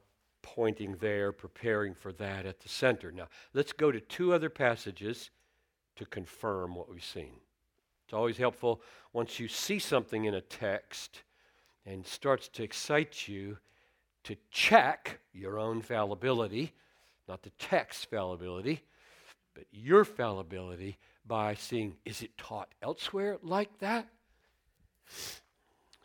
pointing 0.45 0.97
there, 1.01 1.33
preparing 1.33 1.95
for 1.95 2.13
that 2.13 2.45
at 2.45 2.61
the 2.61 2.69
center. 2.69 3.11
Now, 3.11 3.29
let's 3.55 3.73
go 3.73 3.91
to 3.91 3.99
two 3.99 4.35
other 4.35 4.51
passages 4.51 5.31
to 5.97 6.05
confirm 6.05 6.75
what 6.75 6.89
we've 6.89 7.03
seen. 7.03 7.41
It's 8.05 8.13
always 8.13 8.37
helpful 8.37 8.83
once 9.15 9.41
you 9.41 9.49
see 9.49 9.79
something 9.79 10.27
in 10.27 10.35
a 10.35 10.43
text 10.43 11.23
and 11.87 12.07
starts 12.07 12.49
to 12.49 12.63
excite 12.63 13.27
you 13.27 13.57
to 14.25 14.37
check 14.51 15.19
your 15.33 15.59
own 15.59 15.81
fallibility, 15.81 16.75
not 17.27 17.43
the 17.43 17.51
text's 17.59 18.05
fallibility, 18.05 18.83
but 19.55 19.65
your 19.73 20.05
fallibility 20.05 20.99
by 21.27 21.55
seeing 21.55 21.97
is 22.05 22.21
it 22.21 22.37
taught 22.37 22.69
elsewhere 22.83 23.39
like 23.43 23.79
that? 23.79 24.07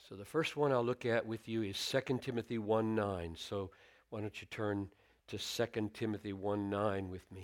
So 0.07 0.15
the 0.15 0.25
first 0.25 0.55
one 0.55 0.71
I'll 0.71 0.83
look 0.83 1.05
at 1.05 1.25
with 1.25 1.47
you 1.49 1.61
is 1.61 1.93
2 2.07 2.19
Timothy 2.19 2.57
1 2.57 2.95
9. 2.95 3.35
So 3.37 3.71
why 4.09 4.21
don't 4.21 4.41
you 4.41 4.47
turn 4.49 4.89
to 5.27 5.37
2 5.37 5.91
Timothy 5.93 6.33
1 6.33 6.69
9 6.69 7.09
with 7.09 7.31
me? 7.31 7.41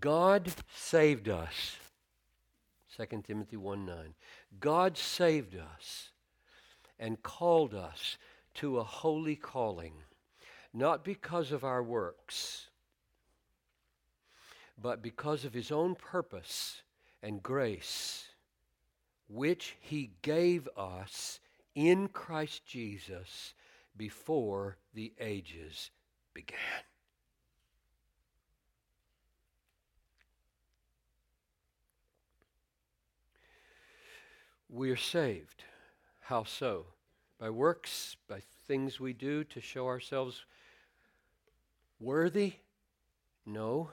God 0.00 0.50
saved 0.74 1.28
us 1.28 1.76
2 2.96 3.22
Timothy 3.26 3.56
1 3.56 3.86
9. 3.86 3.96
God 4.58 4.96
saved 4.96 5.56
us 5.56 6.10
and 6.98 7.22
called 7.22 7.74
us 7.74 8.16
to 8.54 8.78
a 8.78 8.84
holy 8.84 9.36
calling, 9.36 9.92
not 10.72 11.04
because 11.04 11.52
of 11.52 11.64
our 11.64 11.82
works, 11.82 12.68
but 14.80 15.02
because 15.02 15.44
of 15.44 15.54
his 15.54 15.70
own 15.70 15.94
purpose 15.94 16.82
and 17.22 17.42
grace, 17.42 18.29
which 19.32 19.76
he 19.80 20.10
gave 20.22 20.68
us 20.76 21.38
in 21.74 22.08
Christ 22.08 22.66
Jesus 22.66 23.54
before 23.96 24.76
the 24.92 25.12
ages 25.20 25.90
began. 26.34 26.58
We 34.68 34.90
are 34.90 34.96
saved. 34.96 35.64
How 36.20 36.44
so? 36.44 36.86
By 37.38 37.50
works, 37.50 38.16
by 38.28 38.40
things 38.66 38.98
we 39.00 39.12
do 39.12 39.44
to 39.44 39.60
show 39.60 39.86
ourselves 39.86 40.44
worthy? 42.00 42.54
No, 43.46 43.90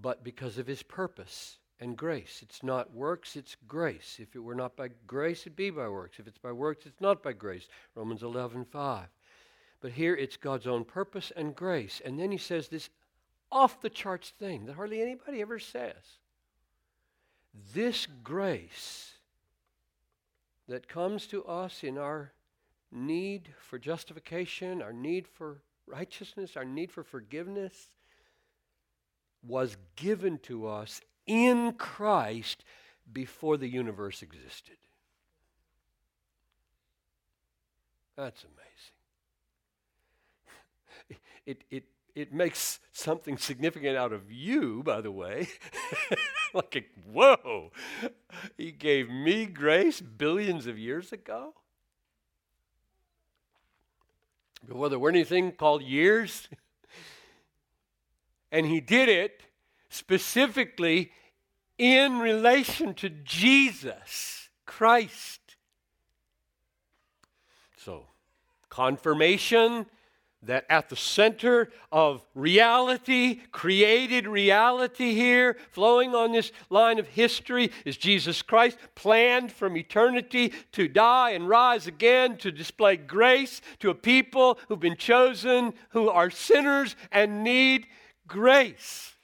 but 0.00 0.24
because 0.24 0.58
of 0.58 0.66
his 0.66 0.82
purpose 0.82 1.58
and 1.80 1.96
grace. 1.96 2.40
It's 2.42 2.62
not 2.62 2.94
works, 2.94 3.36
it's 3.36 3.56
grace. 3.68 4.16
If 4.20 4.34
it 4.34 4.40
were 4.40 4.54
not 4.54 4.76
by 4.76 4.90
grace, 5.06 5.42
it'd 5.42 5.56
be 5.56 5.70
by 5.70 5.88
works. 5.88 6.18
If 6.18 6.26
it's 6.26 6.38
by 6.38 6.52
works, 6.52 6.86
it's 6.86 7.00
not 7.00 7.22
by 7.22 7.32
grace. 7.32 7.68
Romans 7.94 8.22
11, 8.22 8.64
5. 8.64 9.08
But 9.80 9.92
here 9.92 10.14
it's 10.16 10.36
God's 10.36 10.66
own 10.66 10.84
purpose 10.84 11.32
and 11.36 11.54
grace. 11.54 12.00
And 12.04 12.18
then 12.18 12.30
he 12.30 12.38
says 12.38 12.68
this 12.68 12.88
off 13.52 13.80
the 13.80 13.90
charts 13.90 14.30
thing 14.30 14.66
that 14.66 14.76
hardly 14.76 15.00
anybody 15.00 15.40
ever 15.40 15.58
says. 15.58 16.18
This 17.74 18.06
grace 18.22 19.12
that 20.68 20.88
comes 20.88 21.26
to 21.28 21.44
us 21.44 21.84
in 21.84 21.98
our 21.98 22.32
need 22.90 23.48
for 23.58 23.78
justification, 23.78 24.82
our 24.82 24.92
need 24.92 25.26
for 25.28 25.62
righteousness, 25.86 26.56
our 26.56 26.64
need 26.64 26.90
for 26.90 27.04
forgiveness, 27.04 27.88
was 29.46 29.76
given 29.94 30.38
to 30.38 30.66
us 30.66 31.00
in 31.26 31.72
Christ 31.72 32.64
before 33.12 33.56
the 33.56 33.68
universe 33.68 34.22
existed. 34.22 34.76
That's 38.16 38.42
amazing. 38.44 38.56
It, 41.46 41.62
it, 41.70 41.84
it 42.16 42.32
makes 42.32 42.80
something 42.90 43.38
significant 43.38 43.96
out 43.96 44.12
of 44.12 44.32
you, 44.32 44.82
by 44.82 45.00
the 45.00 45.12
way. 45.12 45.46
like, 46.54 46.74
a, 46.74 46.84
whoa, 47.08 47.70
he 48.58 48.72
gave 48.72 49.08
me 49.08 49.46
grace 49.46 50.00
billions 50.00 50.66
of 50.66 50.76
years 50.76 51.12
ago? 51.12 51.54
Before 54.66 54.88
there 54.88 54.98
were 54.98 55.10
anything 55.10 55.52
called 55.52 55.82
years? 55.82 56.48
and 58.50 58.66
he 58.66 58.80
did 58.80 59.08
it 59.08 59.42
specifically 59.88 61.12
in 61.78 62.18
relation 62.18 62.94
to 62.94 63.08
Jesus 63.10 64.48
Christ. 64.64 65.40
So, 67.76 68.06
confirmation 68.68 69.86
that 70.42 70.64
at 70.68 70.88
the 70.88 70.96
center 70.96 71.70
of 71.90 72.24
reality, 72.34 73.40
created 73.52 74.26
reality 74.26 75.14
here, 75.14 75.56
flowing 75.70 76.14
on 76.14 76.32
this 76.32 76.52
line 76.70 76.98
of 76.98 77.08
history, 77.08 77.70
is 77.84 77.96
Jesus 77.96 78.42
Christ, 78.42 78.78
planned 78.94 79.50
from 79.50 79.76
eternity 79.76 80.52
to 80.72 80.88
die 80.88 81.30
and 81.30 81.48
rise 81.48 81.86
again 81.86 82.36
to 82.38 82.52
display 82.52 82.96
grace 82.96 83.60
to 83.80 83.90
a 83.90 83.94
people 83.94 84.58
who've 84.68 84.80
been 84.80 84.96
chosen, 84.96 85.74
who 85.90 86.08
are 86.08 86.30
sinners 86.30 86.96
and 87.10 87.42
need 87.42 87.86
grace. 88.26 89.15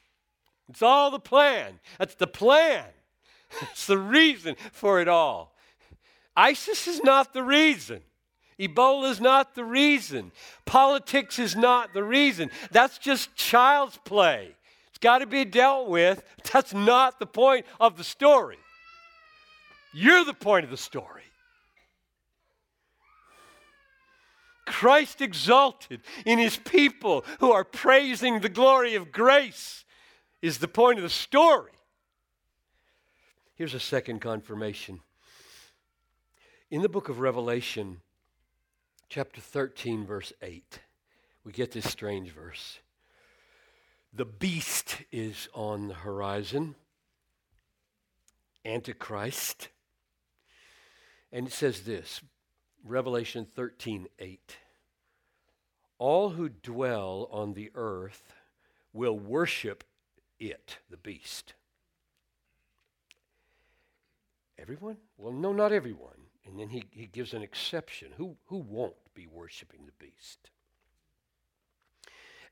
It's 0.73 0.81
all 0.81 1.11
the 1.11 1.21
plan. 1.21 1.81
That's 1.99 2.15
the 2.15 2.27
plan. 2.27 2.85
It's 3.73 3.87
the 3.87 3.99
reason 3.99 4.57
for 4.73 5.03
it 5.03 5.09
all. 5.09 5.55
ISIS 6.35 6.89
is 6.89 7.05
not 7.05 7.35
the 7.35 7.43
reason. 7.43 8.01
Ebola 8.59 9.11
is 9.11 9.21
not 9.21 9.55
the 9.55 9.65
reason. 9.65 10.33
Politics 10.65 11.39
is 11.39 11.55
not 11.55 11.93
the 11.93 12.03
reason. 12.03 12.51
That's 12.71 12.97
just 12.97 13.37
child's 13.37 13.99
play. 14.07 14.57
It's 14.89 14.99
got 15.01 15.19
to 15.19 15.27
be 15.27 15.45
dealt 15.45 15.91
with. 15.91 16.25
That's 16.51 16.73
not 16.73 17.19
the 17.19 17.27
point 17.27 17.67
of 17.79 17.99
the 17.99 18.05
story. 18.05 18.57
You're 19.93 20.25
the 20.25 20.33
point 20.33 20.65
of 20.65 20.71
the 20.71 20.79
story. 20.79 21.25
Christ 24.65 25.21
exalted 25.21 26.01
in 26.25 26.39
his 26.39 26.57
people 26.57 27.27
who 27.41 27.53
are 27.53 27.65
praising 27.65 28.41
the 28.41 28.49
glory 28.49 28.95
of 28.95 29.13
grace 29.13 29.82
is 30.43 30.59
the 30.59 30.69
point 30.69 30.99
of 30.99 31.05
the 31.05 31.09
story. 31.09 31.71
Here's 33.55 33.75
a 33.75 33.81
second 33.81 34.21
confirmation. 34.21 35.01
In 36.69 36.83
the 36.83 36.89
book 36.89 37.09
of 37.09 37.21
Revelation, 37.21 38.01
chapter 39.09 39.41
13, 39.41 40.05
verse 40.05 40.33
8, 40.43 40.81
we 41.45 41.53
get 41.53 41.71
this 41.71 41.89
strange 41.89 42.31
verse. 42.31 42.81
The 44.13 44.25
beast 44.25 45.03
is 45.13 45.49
on 45.55 45.89
the 45.89 45.95
horizon, 45.95 46.75
Antichrist. 48.65 49.69
And 51.31 51.47
it 51.47 51.53
says 51.53 51.83
this 51.83 52.21
Revelation 52.85 53.47
13, 53.55 54.09
8. 54.19 54.57
All 55.99 56.31
who 56.31 56.49
dwell 56.49 57.29
on 57.31 57.55
the 57.55 57.71
earth 57.77 58.35
will 58.93 59.17
worship 59.17 59.85
it, 60.51 60.79
the 60.91 60.97
beast. 60.97 61.55
Everyone? 64.59 64.97
Well, 65.17 65.33
no, 65.33 65.53
not 65.53 65.73
everyone. 65.73 66.29
And 66.47 66.59
then 66.59 66.69
he, 66.69 66.85
he 66.91 67.07
gives 67.07 67.35
an 67.35 67.43
exception. 67.43 68.13
Who, 68.17 68.37
who 68.47 68.59
won't 68.59 68.95
be 69.15 69.27
worshiping 69.27 69.87
the 69.87 70.05
beast? 70.05 70.51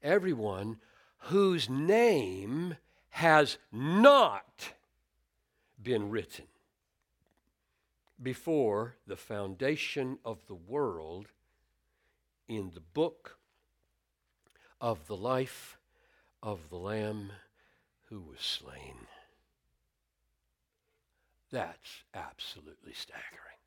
Everyone 0.02 0.78
whose 1.24 1.68
name 1.68 2.76
has 3.10 3.58
not 3.72 4.72
been 5.82 6.10
written 6.10 6.46
before 8.22 8.96
the 9.06 9.16
foundation 9.16 10.18
of 10.24 10.46
the 10.46 10.54
world 10.54 11.26
in 12.48 12.70
the 12.74 12.80
book 12.80 13.38
of 14.80 15.06
the 15.06 15.16
life 15.16 15.78
of 16.42 16.70
the 16.70 16.76
Lamb 16.76 17.32
who 18.10 18.20
was 18.20 18.40
slain. 18.40 19.06
That's 21.50 22.02
absolutely 22.14 22.92
staggering 22.92 23.60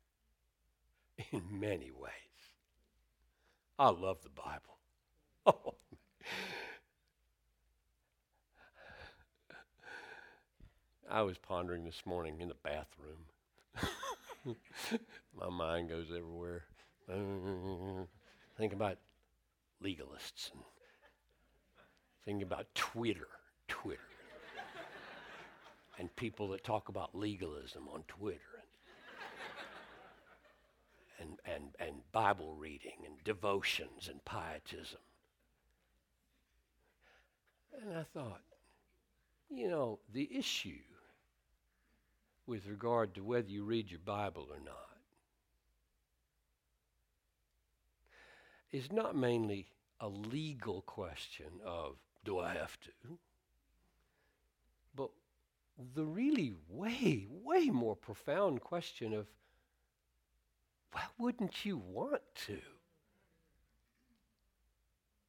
in 1.32 1.60
many 1.60 1.90
ways. 1.90 2.12
I 3.78 3.88
love 3.88 4.18
the 4.22 4.30
Bible. 4.30 4.60
Oh. 5.46 5.74
I 11.10 11.20
was 11.20 11.36
pondering 11.36 11.84
this 11.84 12.06
morning 12.06 12.40
in 12.40 12.48
the 12.48 12.54
bathroom. 12.54 13.26
My 15.38 15.50
mind 15.50 15.90
goes 15.90 16.06
everywhere. 16.10 16.64
Think 18.56 18.72
about 18.72 18.96
legalists 19.82 20.50
and 20.52 20.62
think 22.24 22.42
about 22.42 22.74
Twitter. 22.74 23.28
Twitter. 23.68 24.00
And 25.98 26.14
people 26.16 26.48
that 26.48 26.64
talk 26.64 26.88
about 26.88 27.14
legalism 27.14 27.88
on 27.92 28.02
Twitter 28.08 28.40
and, 31.20 31.38
and, 31.44 31.74
and 31.78 31.96
Bible 32.12 32.54
reading 32.54 33.04
and 33.04 33.22
devotions 33.24 34.08
and 34.08 34.24
pietism. 34.24 35.00
And 37.80 37.98
I 37.98 38.02
thought, 38.02 38.40
you 39.50 39.68
know, 39.68 39.98
the 40.12 40.28
issue 40.36 40.82
with 42.46 42.66
regard 42.66 43.14
to 43.14 43.24
whether 43.24 43.48
you 43.48 43.64
read 43.64 43.90
your 43.90 44.00
Bible 44.04 44.48
or 44.50 44.60
not 44.64 44.94
is 48.70 48.90
not 48.92 49.16
mainly 49.16 49.66
a 50.00 50.08
legal 50.08 50.82
question 50.82 51.46
of 51.64 51.94
do 52.24 52.38
I 52.38 52.54
have 52.54 52.78
to? 52.80 52.90
The 55.94 56.04
really 56.04 56.54
way, 56.68 57.26
way 57.42 57.66
more 57.66 57.96
profound 57.96 58.60
question 58.60 59.12
of 59.12 59.26
why 60.92 61.02
wouldn't 61.18 61.64
you 61.64 61.76
want 61.78 62.22
to? 62.46 62.58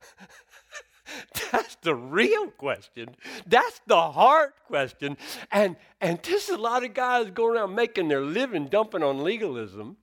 That's 1.51 1.75
the 1.77 1.95
real 1.95 2.51
question. 2.51 3.15
That's 3.47 3.81
the 3.87 4.11
hard 4.11 4.51
question. 4.67 5.17
And 5.51 5.75
and 6.01 6.21
this 6.21 6.49
is 6.49 6.55
a 6.55 6.61
lot 6.61 6.83
of 6.83 6.93
guys 6.93 7.31
going 7.31 7.57
around 7.57 7.73
making 7.73 8.07
their 8.09 8.21
living 8.21 8.67
dumping 8.67 9.01
on 9.01 9.23
legalism. 9.23 9.97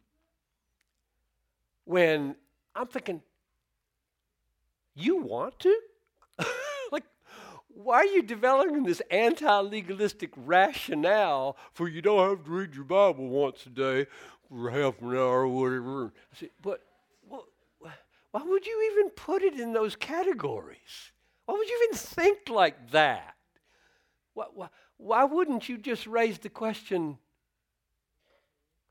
When 1.85 2.35
I'm 2.75 2.87
thinking, 2.87 3.23
you 4.95 5.19
want 5.19 5.59
to? 5.61 5.79
why 7.85 7.97
are 7.97 8.07
you 8.07 8.23
developing 8.23 8.85
this 8.85 9.03
anti-legalistic 9.11 10.31
rationale 10.37 11.57
for 11.73 11.89
you 11.89 12.03
don't 12.03 12.29
have 12.29 12.45
to 12.45 12.51
read 12.51 12.75
your 12.75 12.85
Bible 12.85 13.29
once 13.29 13.67
a 13.67 13.71
day 13.71 14.07
for 14.49 14.71
half 14.71 15.01
an 15.01 15.09
hour 15.09 15.43
or 15.43 15.49
whatever? 15.49 16.07
I 16.07 16.37
said, 16.39 16.51
but 16.61 16.83
why 18.33 18.43
would 18.43 18.67
you 18.67 18.91
even 18.93 19.11
put 19.11 19.43
it 19.43 19.61
in 19.61 19.73
those 19.73 19.95
categories? 19.95 21.13
Why 21.45 21.55
would 21.55 21.69
you 21.69 21.81
even 21.85 21.97
think 21.97 22.49
like 22.49 22.91
that? 22.93 23.35
Why, 24.33 24.47
why, 24.55 24.69
why 24.97 25.25
wouldn't 25.25 25.69
you 25.69 25.77
just 25.77 26.07
raise 26.07 26.39
the 26.39 26.49
question 26.49 27.19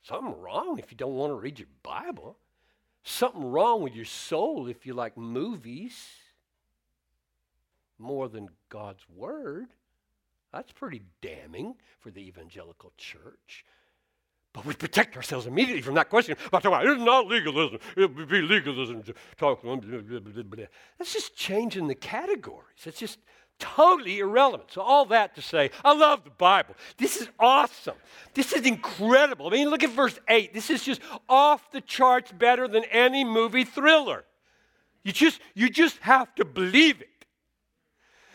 something 0.03 0.39
wrong 0.39 0.77
if 0.77 0.91
you 0.91 0.97
don't 0.97 1.15
want 1.15 1.31
to 1.31 1.35
read 1.35 1.57
your 1.57 1.67
Bible? 1.81 2.37
Something 3.03 3.51
wrong 3.51 3.81
with 3.81 3.95
your 3.95 4.05
soul 4.05 4.67
if 4.67 4.85
you 4.85 4.93
like 4.93 5.17
movies 5.17 5.95
more 8.01 8.27
than 8.27 8.49
God's 8.69 9.03
Word. 9.15 9.67
That's 10.51 10.71
pretty 10.71 11.01
damning 11.21 11.75
for 11.99 12.11
the 12.11 12.27
evangelical 12.27 12.91
church. 12.97 13.65
But 14.53 14.65
we 14.65 14.73
protect 14.73 15.15
ourselves 15.15 15.47
immediately 15.47 15.81
from 15.81 15.95
that 15.95 16.09
question 16.09 16.35
by 16.51 16.59
talking 16.59 16.73
about 16.73 16.85
it's 16.85 17.01
not 17.01 17.27
legalism. 17.27 17.79
It 17.95 18.13
would 18.13 18.27
be 18.27 18.41
legalism 18.41 19.01
to 19.03 19.13
talk. 19.37 19.63
That's 20.97 21.13
just 21.13 21.35
changing 21.37 21.87
the 21.87 21.95
categories. 21.95 22.85
It's 22.85 22.99
just 22.99 23.19
totally 23.59 24.19
irrelevant. 24.19 24.71
So 24.71 24.81
all 24.81 25.05
that 25.05 25.35
to 25.35 25.41
say, 25.41 25.71
I 25.85 25.93
love 25.93 26.25
the 26.25 26.31
Bible. 26.31 26.75
This 26.97 27.15
is 27.15 27.29
awesome. 27.39 27.95
This 28.33 28.51
is 28.51 28.65
incredible. 28.65 29.47
I 29.47 29.51
mean, 29.51 29.69
look 29.69 29.83
at 29.83 29.91
verse 29.91 30.19
8. 30.27 30.53
This 30.53 30.69
is 30.69 30.83
just 30.83 30.99
off 31.29 31.71
the 31.71 31.79
charts 31.79 32.33
better 32.33 32.67
than 32.67 32.83
any 32.85 33.23
movie 33.23 33.63
thriller. 33.63 34.25
You 35.03 35.13
just 35.13 35.39
you 35.53 35.69
just 35.69 35.97
have 35.99 36.35
to 36.35 36.45
believe 36.45 37.01
it. 37.01 37.07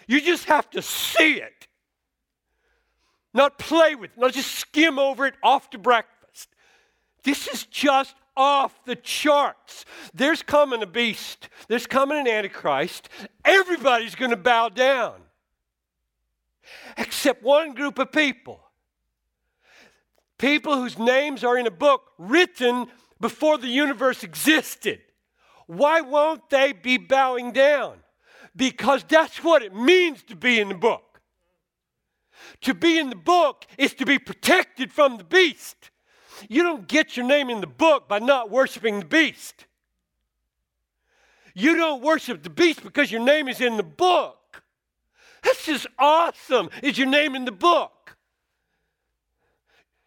You 0.06 0.20
just 0.20 0.44
have 0.44 0.70
to 0.70 0.82
see 0.82 1.34
it 1.34 1.66
not 3.36 3.58
play 3.58 3.94
with 3.94 4.10
it, 4.12 4.18
not 4.18 4.32
just 4.32 4.52
skim 4.52 4.98
over 4.98 5.26
it 5.26 5.34
off 5.42 5.68
to 5.70 5.78
breakfast. 5.78 6.48
This 7.22 7.46
is 7.46 7.64
just 7.64 8.14
off 8.36 8.84
the 8.84 8.96
charts. 8.96 9.84
There's 10.14 10.42
coming 10.42 10.82
a 10.82 10.86
beast, 10.86 11.48
there's 11.68 11.86
coming 11.86 12.18
an 12.18 12.26
antichrist. 12.26 13.08
Everybody's 13.44 14.14
going 14.14 14.30
to 14.30 14.36
bow 14.36 14.70
down, 14.70 15.20
except 16.96 17.42
one 17.42 17.74
group 17.74 17.98
of 17.98 18.10
people. 18.10 18.60
People 20.38 20.76
whose 20.76 20.98
names 20.98 21.44
are 21.44 21.56
in 21.56 21.66
a 21.66 21.70
book 21.70 22.12
written 22.18 22.86
before 23.20 23.58
the 23.58 23.68
universe 23.68 24.22
existed. 24.22 25.00
Why 25.66 26.00
won't 26.00 26.48
they 26.50 26.72
be 26.72 26.98
bowing 26.98 27.52
down? 27.52 27.98
Because 28.56 29.04
that's 29.06 29.44
what 29.44 29.62
it 29.62 29.74
means 29.74 30.22
to 30.24 30.36
be 30.36 30.58
in 30.58 30.68
the 30.68 30.74
book. 30.74 31.20
To 32.62 32.74
be 32.74 32.98
in 32.98 33.10
the 33.10 33.16
book 33.16 33.66
is 33.76 33.92
to 33.94 34.06
be 34.06 34.18
protected 34.18 34.92
from 34.92 35.18
the 35.18 35.24
beast. 35.24 35.90
You 36.48 36.62
don't 36.62 36.88
get 36.88 37.16
your 37.16 37.26
name 37.26 37.50
in 37.50 37.60
the 37.60 37.66
book 37.66 38.08
by 38.08 38.18
not 38.18 38.50
worshiping 38.50 39.00
the 39.00 39.06
beast. 39.06 39.66
You 41.54 41.76
don't 41.76 42.02
worship 42.02 42.42
the 42.42 42.50
beast 42.50 42.82
because 42.82 43.10
your 43.10 43.22
name 43.22 43.48
is 43.48 43.60
in 43.60 43.76
the 43.76 43.82
book. 43.82 44.62
That's 45.42 45.64
just 45.64 45.86
awesome. 45.98 46.70
Is 46.82 46.98
your 46.98 47.06
name 47.06 47.34
in 47.34 47.44
the 47.44 47.52
book? 47.52 48.16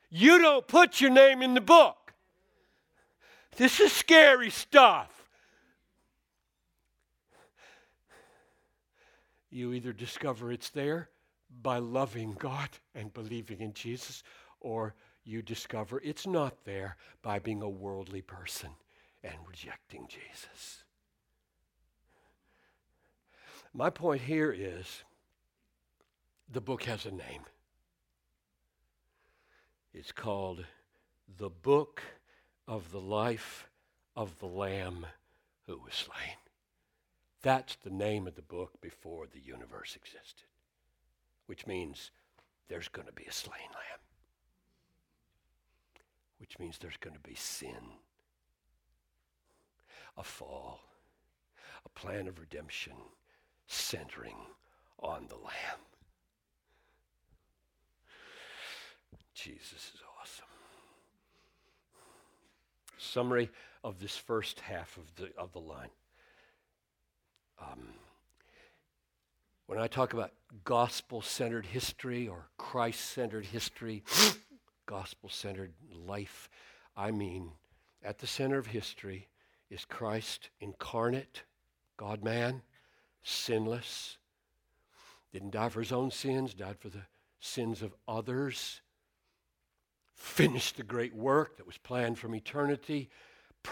You 0.10 0.40
don't 0.40 0.68
put 0.68 1.02
your 1.02 1.12
name 1.12 1.42
in 1.42 1.54
the 1.54 1.62
book. 1.62 2.14
This 3.58 3.80
is 3.80 3.92
scary 3.92 4.50
stuff. 4.50 5.19
You 9.50 9.74
either 9.74 9.94
discover 9.94 10.52
it's 10.52 10.70
there 10.70 11.10
by 11.62 11.80
loving 11.80 12.34
God 12.34 12.70
and 12.94 13.14
believing 13.14 13.62
in 13.62 13.74
Jesus, 13.74 14.24
or 14.60 14.94
you 15.24 15.42
discover 15.42 16.02
it's 16.04 16.28
not 16.28 16.66
there 16.66 16.98
by 17.22 17.40
being 17.40 17.62
a 17.62 17.70
worldly 17.70 18.22
person 18.22 18.70
and 19.24 19.36
rejecting 19.48 20.08
Jesus. 20.08 20.84
My 23.74 23.90
point 23.90 24.22
here 24.22 24.52
is 24.52 25.04
the 26.52 26.62
book 26.62 26.84
has 26.84 27.06
a 27.06 27.12
name. 27.12 27.44
It's 29.94 30.12
called 30.12 30.66
The 31.38 31.50
Book 31.50 32.02
of 32.68 32.92
the 32.92 33.02
Life 33.02 33.70
of 34.16 34.40
the 34.40 34.48
Lamb 34.48 35.06
Who 35.66 35.80
Was 35.84 35.94
Slain. 35.94 36.38
That's 37.42 37.76
the 37.78 37.90
name 37.90 38.28
of 38.28 38.36
the 38.36 38.42
book 38.42 38.82
before 38.82 39.26
the 39.28 39.40
universe 39.40 39.96
existed 39.96 40.44
which 41.50 41.66
means 41.66 42.12
there's 42.68 42.90
going 42.90 43.08
to 43.08 43.14
be 43.14 43.26
a 43.28 43.32
slain 43.32 43.72
lamb, 43.74 44.00
which 46.38 46.60
means 46.60 46.78
there's 46.78 46.98
going 46.98 47.16
to 47.16 47.28
be 47.28 47.34
sin, 47.34 47.98
a 50.16 50.24
fall, 50.24 50.80
a 51.84 51.90
plan 51.90 52.28
of 52.28 52.40
redemption 52.40 52.94
centering 53.66 54.36
on 55.00 55.26
the 55.28 55.38
lamb. 55.38 55.82
Jesus 59.34 59.92
is 59.96 60.02
awesome. 60.22 60.46
Summary 63.00 63.50
of 63.84 64.00
this 64.00 64.16
first 64.16 64.60
half 64.60 64.98
of 64.98 65.16
the, 65.16 65.36
of 65.36 65.52
the 65.52 65.60
line. 65.60 65.90
Um, 67.62 67.90
when 69.66 69.80
I 69.80 69.88
talk 69.88 70.14
about 70.14 70.32
gospel 70.64 71.22
centered 71.22 71.66
history 71.66 72.28
or 72.28 72.48
Christ 72.58 73.02
centered 73.02 73.46
history, 73.46 74.04
gospel 74.86 75.30
centered 75.30 75.74
life, 76.06 76.50
I 76.96 77.12
mean 77.12 77.52
at 78.04 78.20
the 78.20 78.28
center 78.28 78.58
of 78.58 78.68
history 78.68 79.28
is 79.70 79.86
Christ 79.86 80.50
incarnate, 80.60 81.44
God 81.98 82.24
man, 82.24 82.62
sinless, 83.24 84.18
didn't 85.32 85.52
die 85.52 85.70
for 85.70 85.82
his 85.82 85.92
own 85.92 86.12
sins, 86.12 86.54
died 86.54 86.80
for 86.80 86.90
the 86.90 87.06
sins 87.40 87.82
of 87.82 87.94
others, 88.08 88.82
finished 90.16 90.78
the 90.78 90.84
great 90.84 91.14
work 91.14 91.58
that 91.58 91.68
was 91.68 91.78
planned 91.78 92.18
from 92.18 92.34
eternity, 92.34 93.10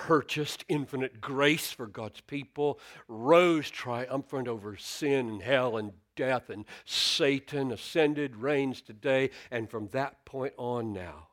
purchased 0.05 0.63
infinite 0.69 1.19
grace 1.19 1.71
for 1.71 1.87
God's 1.87 2.21
people, 2.21 2.79
rose 3.07 3.69
triumphant 3.69 4.47
over 4.47 4.77
sin 4.77 5.27
and 5.27 5.41
hell 5.41 5.75
and 5.75 5.91
death 6.15 6.51
and 6.51 6.65
Satan, 6.85 7.71
ascended, 7.71 8.35
reigns 8.35 8.81
today, 8.81 9.31
and 9.49 9.69
from 9.69 9.87
that 9.89 10.23
point 10.23 10.53
on 10.57 10.93
now. 10.93 11.27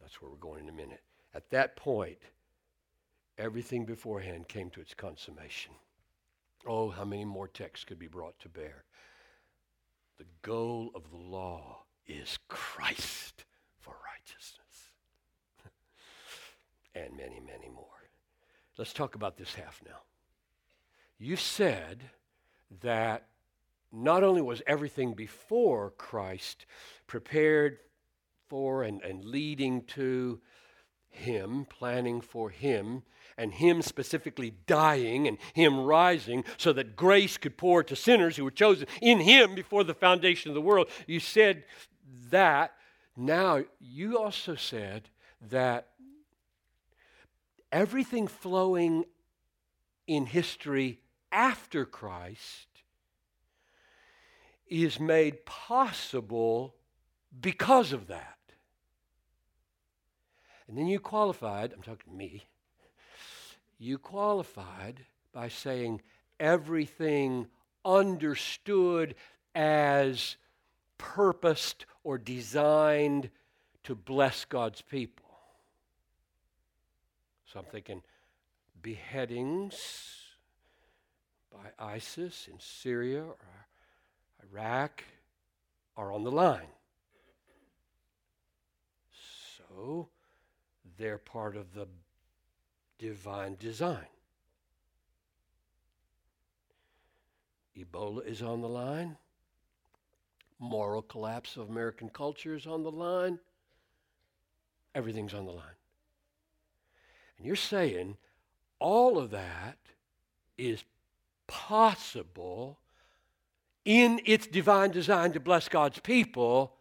That's 0.00 0.20
where 0.20 0.30
we're 0.30 0.36
going 0.36 0.64
in 0.64 0.68
a 0.68 0.72
minute. 0.72 1.00
At 1.34 1.48
that 1.50 1.76
point, 1.76 2.18
everything 3.38 3.86
beforehand 3.86 4.46
came 4.46 4.68
to 4.70 4.80
its 4.80 4.92
consummation. 4.92 5.72
Oh, 6.66 6.90
how 6.90 7.04
many 7.06 7.24
more 7.24 7.48
texts 7.48 7.84
could 7.84 7.98
be 7.98 8.06
brought 8.06 8.38
to 8.40 8.50
bear? 8.50 8.84
The 10.18 10.26
goal 10.42 10.90
of 10.94 11.10
the 11.10 11.16
law 11.16 11.84
is 12.06 12.38
Christ 12.48 13.44
for 13.80 13.94
righteousness 14.04 14.67
and 17.04 17.16
many, 17.16 17.40
many 17.40 17.68
more. 17.68 17.84
Let's 18.76 18.92
talk 18.92 19.14
about 19.14 19.36
this 19.36 19.54
half 19.54 19.80
now. 19.84 20.00
You 21.18 21.36
said 21.36 22.04
that 22.82 23.26
not 23.92 24.22
only 24.22 24.42
was 24.42 24.62
everything 24.66 25.14
before 25.14 25.90
Christ 25.90 26.66
prepared 27.06 27.78
for 28.48 28.82
and, 28.82 29.02
and 29.02 29.24
leading 29.24 29.82
to 29.82 30.40
Him, 31.08 31.66
planning 31.68 32.20
for 32.20 32.50
Him, 32.50 33.02
and 33.36 33.52
Him 33.52 33.82
specifically 33.82 34.54
dying 34.66 35.26
and 35.26 35.38
Him 35.54 35.80
rising 35.80 36.44
so 36.56 36.72
that 36.74 36.96
grace 36.96 37.36
could 37.36 37.56
pour 37.56 37.82
to 37.82 37.96
sinners 37.96 38.36
who 38.36 38.44
were 38.44 38.50
chosen 38.50 38.86
in 39.00 39.20
Him 39.20 39.54
before 39.54 39.84
the 39.84 39.94
foundation 39.94 40.50
of 40.50 40.54
the 40.54 40.60
world. 40.60 40.88
You 41.06 41.20
said 41.20 41.64
that. 42.30 42.74
Now, 43.16 43.64
you 43.80 44.16
also 44.16 44.54
said 44.54 45.08
that 45.50 45.88
everything 47.72 48.26
flowing 48.26 49.04
in 50.06 50.26
history 50.26 51.00
after 51.30 51.84
Christ 51.84 52.68
is 54.66 54.98
made 55.00 55.44
possible 55.44 56.74
because 57.40 57.92
of 57.92 58.06
that. 58.08 58.38
And 60.66 60.76
then 60.76 60.86
you 60.86 61.00
qualified, 61.00 61.72
I'm 61.72 61.82
talking 61.82 62.12
to 62.12 62.16
me, 62.16 62.44
you 63.78 63.98
qualified 63.98 65.04
by 65.32 65.48
saying 65.48 66.02
everything 66.38 67.46
understood 67.84 69.14
as 69.54 70.36
purposed 70.98 71.86
or 72.04 72.18
designed 72.18 73.30
to 73.84 73.94
bless 73.94 74.44
God's 74.44 74.82
people. 74.82 75.27
So 77.50 77.60
I'm 77.60 77.64
thinking 77.66 78.02
beheadings 78.82 80.22
by 81.50 81.70
ISIS 81.78 82.46
in 82.50 82.60
Syria 82.60 83.22
or 83.22 83.66
Iraq 84.52 85.02
are 85.96 86.12
on 86.12 86.24
the 86.24 86.30
line. 86.30 86.68
So 89.56 90.08
they're 90.98 91.18
part 91.18 91.56
of 91.56 91.72
the 91.72 91.88
divine 92.98 93.56
design. 93.58 94.06
Ebola 97.78 98.26
is 98.26 98.42
on 98.42 98.60
the 98.60 98.68
line. 98.68 99.16
Moral 100.58 101.02
collapse 101.02 101.56
of 101.56 101.70
American 101.70 102.10
culture 102.10 102.54
is 102.54 102.66
on 102.66 102.82
the 102.82 102.90
line. 102.90 103.38
Everything's 104.94 105.32
on 105.32 105.46
the 105.46 105.52
line. 105.52 105.77
And 107.38 107.46
you're 107.46 107.56
saying 107.56 108.16
all 108.78 109.18
of 109.18 109.30
that 109.30 109.78
is 110.56 110.84
possible 111.46 112.78
in 113.84 114.20
its 114.26 114.46
divine 114.46 114.90
design 114.90 115.32
to 115.32 115.40
bless 115.40 115.68
God's 115.68 115.98
people 116.00 116.74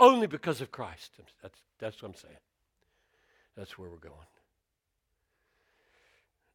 only 0.00 0.26
because 0.26 0.60
of 0.60 0.72
Christ. 0.72 1.12
That's, 1.42 1.60
that's 1.78 2.02
what 2.02 2.08
I'm 2.08 2.14
saying. 2.14 2.36
That's 3.56 3.78
where 3.78 3.88
we're 3.88 3.96
going. 3.96 4.14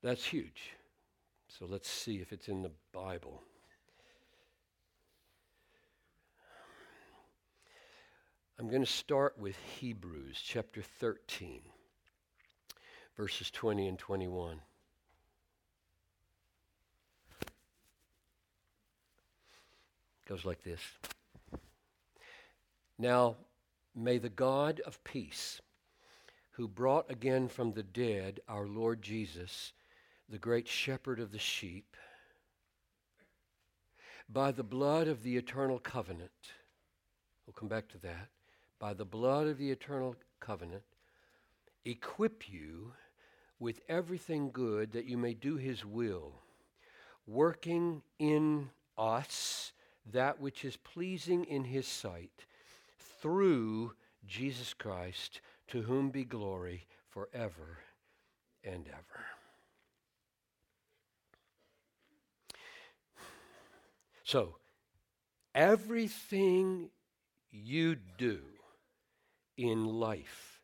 That's 0.02 0.26
huge. 0.26 0.72
So 1.48 1.66
let's 1.66 1.90
see 1.90 2.18
if 2.18 2.34
it's 2.34 2.48
in 2.48 2.62
the 2.62 2.72
Bible. 2.92 3.42
I'm 8.60 8.70
going 8.70 8.84
to 8.84 8.92
start 8.92 9.38
with 9.38 9.56
Hebrews 9.80 10.42
chapter 10.44 10.82
13, 10.82 11.62
verses 13.16 13.50
20 13.52 13.88
and 13.88 13.98
21. 13.98 14.60
It 20.26 20.30
goes 20.30 20.46
like 20.46 20.64
this 20.64 20.82
Now, 22.98 23.36
may 23.96 24.18
the 24.18 24.30
God 24.30 24.82
of 24.82 25.04
peace, 25.04 25.62
who 26.52 26.68
brought 26.68 27.10
again 27.10 27.48
from 27.48 27.74
the 27.74 27.84
dead 27.84 28.40
our 28.48 28.68
Lord 28.68 29.02
Jesus, 29.02 29.74
the 30.30 30.38
great 30.38 30.68
shepherd 30.68 31.20
of 31.20 31.32
the 31.32 31.40
sheep, 31.40 31.96
by 34.28 34.52
the 34.52 34.64
blood 34.64 35.08
of 35.08 35.24
the 35.24 35.38
eternal 35.38 35.80
covenant, 35.80 36.32
we'll 37.46 37.54
come 37.54 37.70
back 37.70 37.88
to 37.90 37.98
that, 38.00 38.30
by 38.80 38.94
the 38.94 39.06
blood 39.06 39.48
of 39.48 39.58
the 39.58 39.70
eternal 39.70 40.16
covenant, 40.40 40.84
equip 41.86 42.50
you 42.50 42.92
with 43.60 43.80
everything 43.88 44.52
good 44.52 44.92
that 44.92 45.06
you 45.06 45.18
may 45.18 45.34
do 45.34 45.56
his 45.56 45.86
will, 45.86 46.34
working 47.28 48.02
in 48.20 48.70
us 48.98 49.72
that 50.12 50.40
which 50.40 50.66
is 50.66 50.78
pleasing 50.78 51.46
in 51.46 51.64
his 51.64 51.88
sight 51.88 52.46
through 53.22 53.94
Jesus 54.28 54.74
Christ, 54.74 55.42
to 55.68 55.82
whom 55.82 56.10
be 56.10 56.24
glory 56.24 56.86
forever 57.10 57.80
and 58.64 58.88
ever. 58.88 59.26
So, 64.24 64.56
everything 65.54 66.90
you 67.52 67.96
do 68.18 68.40
in 69.58 69.86
life 69.86 70.55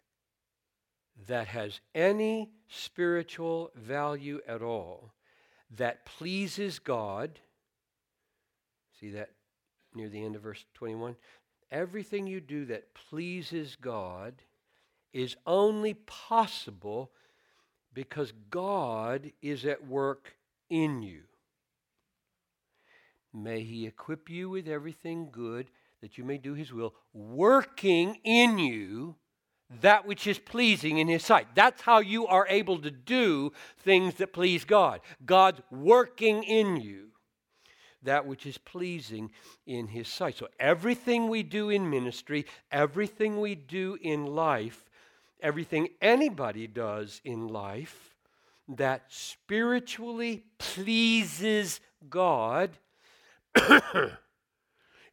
that 1.28 1.48
has 1.48 1.80
any 1.94 2.52
spiritual 2.68 3.72
value 3.76 4.40
at 4.48 4.62
all, 4.62 5.14
that 5.78 6.06
pleases 6.06 6.80
God, 6.80 7.40
See 9.02 9.10
that 9.12 9.32
near 9.96 10.10
the 10.10 10.24
end 10.24 10.36
of 10.36 10.44
verse 10.44 10.64
21? 10.76 11.16
Everything 11.72 12.28
you 12.28 12.40
do 12.40 12.66
that 12.66 12.94
pleases 12.94 13.76
God 13.82 14.36
is 15.12 15.36
only 15.48 15.96
possible 15.96 17.12
because 17.94 18.32
God 18.52 19.32
is 19.42 19.66
at 19.66 19.88
work 19.88 20.36
in 20.70 21.02
you. 21.02 21.24
May 23.34 23.64
He 23.64 23.88
equip 23.88 24.30
you 24.30 24.50
with 24.50 24.68
everything 24.68 25.30
good 25.32 25.72
that 26.02 26.18
you 26.18 26.24
may 26.24 26.38
do 26.38 26.54
His 26.54 26.72
will, 26.72 26.94
working 27.14 28.20
in 28.24 28.60
you 28.60 29.16
that 29.82 30.06
which 30.06 30.28
is 30.28 30.40
pleasing 30.40 30.98
in 30.98 31.08
His 31.08 31.24
sight. 31.24 31.48
That's 31.56 31.82
how 31.82 32.00
you 32.00 32.28
are 32.28 32.46
able 32.50 32.80
to 32.80 32.92
do 32.92 33.54
things 33.80 34.16
that 34.16 34.34
please 34.34 34.66
God. 34.66 35.02
God's 35.26 35.62
working 35.72 36.44
in 36.44 36.78
you 36.78 37.08
that 38.04 38.26
which 38.26 38.46
is 38.46 38.58
pleasing 38.58 39.32
in 39.66 39.88
His 39.88 40.08
sight. 40.08 40.38
So 40.38 40.48
everything 40.60 41.30
we 41.30 41.44
do 41.44 41.70
in 41.70 41.90
ministry, 41.90 42.46
everything 42.72 43.40
we 43.40 43.56
do 43.56 43.98
in 44.02 44.26
life, 44.26 44.90
everything 45.40 45.90
anybody 46.02 46.68
does 46.68 47.22
in 47.24 47.48
life 47.48 48.16
that 48.68 49.04
spiritually 49.10 50.44
pleases 50.58 51.80
God 52.10 52.72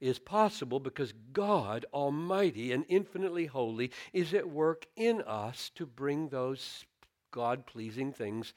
is 0.01 0.19
possible 0.19 0.81
because 0.81 1.13
God, 1.33 1.85
Almighty 1.93 2.73
and 2.73 2.85
infinitely 2.89 3.47
holy, 3.47 3.91
is 4.13 4.33
at 4.35 4.49
work 4.49 4.87
in 4.97 5.23
us 5.23 5.71
to 5.75 5.87
bring 5.87 6.29
those 6.29 6.85
God 7.31 7.67
pleasing 7.67 8.13
things 8.13 8.53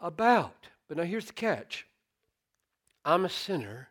about. 0.00 0.68
But 0.88 0.96
now 0.96 1.04
here's 1.04 1.26
the 1.26 1.32
catch 1.32 1.86
I'm 3.04 3.24
a 3.24 3.30
sinner. 3.30 3.88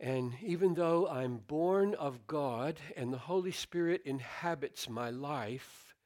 And 0.00 0.34
even 0.42 0.74
though 0.74 1.08
I'm 1.08 1.38
born 1.38 1.94
of 1.94 2.28
God 2.28 2.78
and 2.96 3.12
the 3.12 3.18
Holy 3.18 3.50
Spirit 3.50 4.02
inhabits 4.04 4.88
my 4.88 5.10
life, 5.10 5.96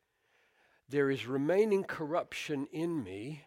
there 0.88 1.11
is 1.11 1.26
remaining 1.26 1.85
corruption 1.85 2.66
in 2.72 3.04
me 3.04 3.42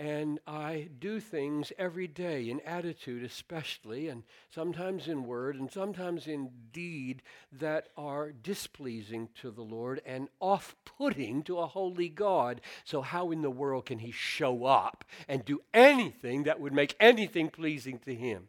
and 0.00 0.40
I 0.46 0.88
do 0.98 1.20
things 1.20 1.74
every 1.76 2.06
day, 2.06 2.48
in 2.48 2.60
attitude 2.60 3.22
especially, 3.22 4.08
and 4.08 4.22
sometimes 4.48 5.08
in 5.08 5.24
word, 5.24 5.56
and 5.56 5.70
sometimes 5.70 6.26
in 6.26 6.48
deed, 6.72 7.20
that 7.52 7.88
are 7.98 8.32
displeasing 8.32 9.28
to 9.42 9.50
the 9.50 9.60
Lord 9.60 10.00
and 10.06 10.28
off 10.40 10.74
putting 10.86 11.42
to 11.42 11.58
a 11.58 11.66
holy 11.66 12.08
God. 12.08 12.62
So, 12.82 13.02
how 13.02 13.30
in 13.30 13.42
the 13.42 13.50
world 13.50 13.84
can 13.84 13.98
He 13.98 14.10
show 14.10 14.64
up 14.64 15.04
and 15.28 15.44
do 15.44 15.60
anything 15.74 16.44
that 16.44 16.60
would 16.60 16.72
make 16.72 16.96
anything 16.98 17.50
pleasing 17.50 17.98
to 17.98 18.14
Him? 18.14 18.48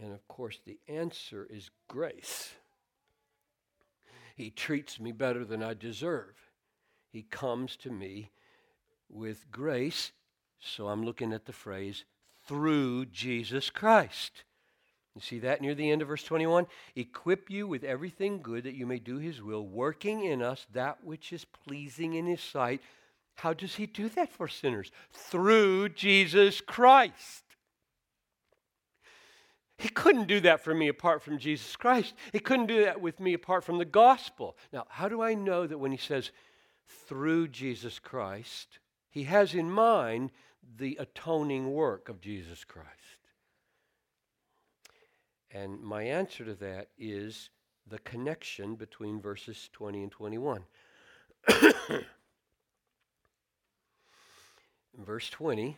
And 0.00 0.12
of 0.12 0.28
course, 0.28 0.60
the 0.64 0.78
answer 0.86 1.44
is 1.50 1.70
grace. 1.88 2.52
He 4.36 4.50
treats 4.50 5.00
me 5.00 5.10
better 5.10 5.44
than 5.44 5.60
I 5.60 5.74
deserve. 5.74 6.36
He 7.10 7.22
comes 7.22 7.74
to 7.78 7.90
me 7.90 8.30
with 9.08 9.50
grace 9.50 10.12
so 10.60 10.88
I'm 10.88 11.04
looking 11.04 11.32
at 11.32 11.46
the 11.46 11.52
phrase, 11.52 12.04
through 12.46 13.06
Jesus 13.06 13.70
Christ. 13.70 14.44
You 15.14 15.20
see 15.20 15.40
that 15.40 15.60
near 15.60 15.74
the 15.74 15.90
end 15.90 16.02
of 16.02 16.08
verse 16.08 16.22
21? 16.22 16.66
Equip 16.94 17.50
you 17.50 17.66
with 17.66 17.82
everything 17.82 18.40
good 18.42 18.64
that 18.64 18.76
you 18.76 18.86
may 18.86 18.98
do 18.98 19.18
his 19.18 19.42
will, 19.42 19.66
working 19.66 20.24
in 20.24 20.40
us 20.40 20.66
that 20.72 21.02
which 21.02 21.32
is 21.32 21.44
pleasing 21.44 22.14
in 22.14 22.26
his 22.26 22.40
sight. 22.40 22.80
How 23.34 23.52
does 23.52 23.74
he 23.74 23.86
do 23.86 24.08
that 24.10 24.30
for 24.30 24.48
sinners? 24.48 24.92
Through 25.12 25.90
Jesus 25.90 26.60
Christ. 26.60 27.44
He 29.78 29.88
couldn't 29.88 30.28
do 30.28 30.40
that 30.40 30.62
for 30.62 30.74
me 30.74 30.88
apart 30.88 31.22
from 31.22 31.38
Jesus 31.38 31.74
Christ. 31.74 32.14
He 32.32 32.38
couldn't 32.38 32.66
do 32.66 32.84
that 32.84 33.00
with 33.00 33.18
me 33.18 33.32
apart 33.32 33.64
from 33.64 33.78
the 33.78 33.86
gospel. 33.86 34.56
Now, 34.72 34.84
how 34.90 35.08
do 35.08 35.22
I 35.22 35.32
know 35.32 35.66
that 35.66 35.78
when 35.78 35.90
he 35.90 35.96
says 35.96 36.30
through 37.08 37.48
Jesus 37.48 37.98
Christ, 37.98 38.78
he 39.08 39.24
has 39.24 39.54
in 39.54 39.70
mind 39.70 40.32
the 40.76 40.96
atoning 41.00 41.72
work 41.72 42.08
of 42.08 42.20
Jesus 42.20 42.64
Christ? 42.64 42.88
And 45.50 45.80
my 45.80 46.02
answer 46.04 46.44
to 46.44 46.54
that 46.54 46.88
is 46.96 47.50
the 47.86 47.98
connection 48.00 48.76
between 48.76 49.20
verses 49.20 49.68
20 49.72 50.04
and 50.04 50.12
21. 50.12 50.64
In 54.98 55.04
verse 55.04 55.28
20, 55.30 55.76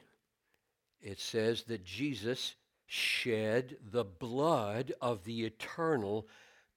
it 1.01 1.19
says 1.21 1.63
that 1.65 1.85
Jesus 1.85 2.55
shed 2.87 3.77
the 3.91 4.05
blood 4.05 4.93
of 5.01 5.25
the 5.25 5.45
eternal 5.45 6.29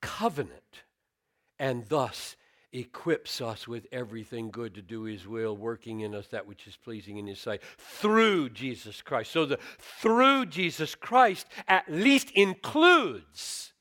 covenant 0.02 0.84
and 1.60 1.86
thus 1.88 2.36
equips 2.76 3.42
us 3.42 3.68
with 3.68 3.88
everything 3.92 4.52
good 4.52 4.76
to 4.76 4.82
do 4.82 5.04
his 5.04 5.28
will, 5.28 5.56
working 5.56 6.02
in 6.02 6.14
us 6.14 6.28
that 6.28 6.46
which 6.46 6.68
is 6.68 6.76
pleasing 6.76 7.18
in 7.18 7.28
his 7.28 7.40
sight 7.40 7.62
through 7.78 8.50
Jesus 8.50 9.02
Christ. 9.02 9.32
So 9.32 9.46
the 9.46 9.60
through 9.80 10.48
Jesus 10.48 10.96
Christ 10.96 11.48
at 11.68 11.90
least 11.90 12.32
includes 12.32 13.74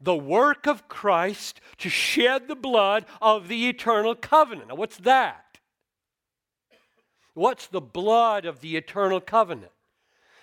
the 0.00 0.16
work 0.16 0.66
of 0.66 0.88
Christ 0.88 1.60
to 1.78 1.88
shed 1.88 2.48
the 2.48 2.56
blood 2.56 3.06
of 3.22 3.48
the 3.48 3.68
eternal 3.68 4.14
covenant. 4.14 4.68
Now, 4.68 4.74
what's 4.74 4.98
that? 4.98 5.58
What's 7.34 7.66
the 7.66 7.80
blood 7.80 8.44
of 8.44 8.60
the 8.60 8.76
eternal 8.76 9.20
covenant? 9.20 9.72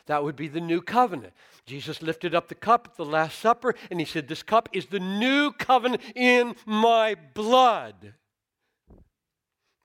That 0.08 0.24
would 0.24 0.36
be 0.36 0.48
the 0.48 0.60
new 0.60 0.82
covenant. 0.82 1.34
Jesus 1.66 2.02
lifted 2.02 2.36
up 2.36 2.50
the 2.50 2.56
cup 2.56 2.90
at 2.92 2.98
the 2.98 3.06
Last 3.06 3.40
Supper 3.40 3.74
and 3.90 4.00
he 4.00 4.06
said, 4.06 4.28
This 4.28 4.44
cup 4.44 4.68
is 4.74 4.88
the 4.88 5.00
new 5.00 5.52
covenant 5.52 6.02
in 6.16 6.56
my 6.66 7.16
blood. 7.34 8.14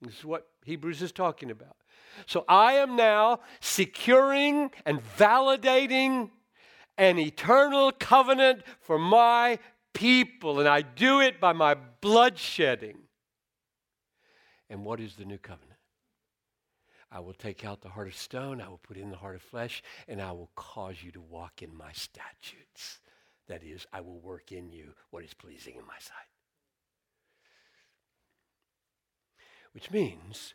This 0.02 0.18
is 0.18 0.24
what 0.24 0.48
Hebrews 0.64 1.02
is 1.02 1.12
talking 1.12 1.50
about. 1.50 1.76
So 2.26 2.44
I 2.48 2.74
am 2.74 2.96
now 2.96 3.40
securing 3.60 4.70
and 4.84 5.00
validating 5.16 6.30
an 6.96 7.18
eternal 7.18 7.92
covenant 7.92 8.62
for 8.80 8.98
my 8.98 9.58
people, 9.94 10.58
and 10.58 10.68
I 10.68 10.82
do 10.82 11.20
it 11.20 11.40
by 11.40 11.52
my 11.52 11.74
blood 12.00 12.38
shedding. 12.38 12.98
And 14.68 14.84
what 14.84 15.00
is 15.00 15.14
the 15.14 15.24
new 15.24 15.38
covenant? 15.38 15.67
I 17.10 17.20
will 17.20 17.34
take 17.34 17.64
out 17.64 17.80
the 17.80 17.88
heart 17.88 18.08
of 18.08 18.16
stone, 18.16 18.60
I 18.60 18.68
will 18.68 18.78
put 18.78 18.96
in 18.96 19.10
the 19.10 19.16
heart 19.16 19.36
of 19.36 19.42
flesh, 19.42 19.82
and 20.06 20.20
I 20.20 20.32
will 20.32 20.50
cause 20.54 20.96
you 21.02 21.10
to 21.12 21.20
walk 21.20 21.62
in 21.62 21.74
my 21.74 21.92
statutes. 21.92 23.00
That 23.48 23.62
is, 23.62 23.86
I 23.92 24.02
will 24.02 24.20
work 24.20 24.52
in 24.52 24.70
you 24.70 24.92
what 25.10 25.24
is 25.24 25.32
pleasing 25.32 25.76
in 25.76 25.86
my 25.86 25.98
sight. 25.98 26.28
Which 29.72 29.90
means 29.90 30.54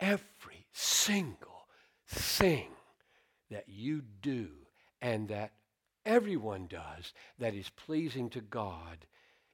every 0.00 0.66
single 0.72 1.68
thing 2.06 2.68
that 3.50 3.68
you 3.68 4.02
do 4.22 4.48
and 5.02 5.28
that 5.28 5.52
everyone 6.06 6.68
does 6.68 7.12
that 7.38 7.54
is 7.54 7.68
pleasing 7.70 8.30
to 8.30 8.40
God 8.40 9.06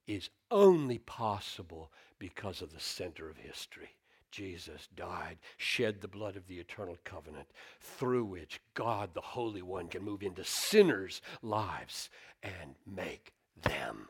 is 0.07 0.31
only 0.51 0.99
possible 0.99 1.91
because 2.19 2.63
of 2.63 2.73
the 2.73 2.81
center 2.81 3.29
of 3.29 3.39
history. 3.39 3.97
Jesus 4.33 4.89
died, 4.97 5.39
shed 5.59 6.01
the 6.01 6.09
blood 6.09 6.37
of 6.37 6.49
the 6.49 6.59
eternal 6.59 6.97
covenant, 7.05 7.47
through 7.81 8.25
which 8.25 8.61
God, 8.75 9.11
the 9.13 9.21
Holy 9.21 9.63
One, 9.63 9.89
can 9.89 10.03
move 10.03 10.23
into 10.23 10.45
sinners' 10.45 11.21
lives 11.43 12.11
and 12.43 12.75
make 12.87 13.33
them 13.63 14.09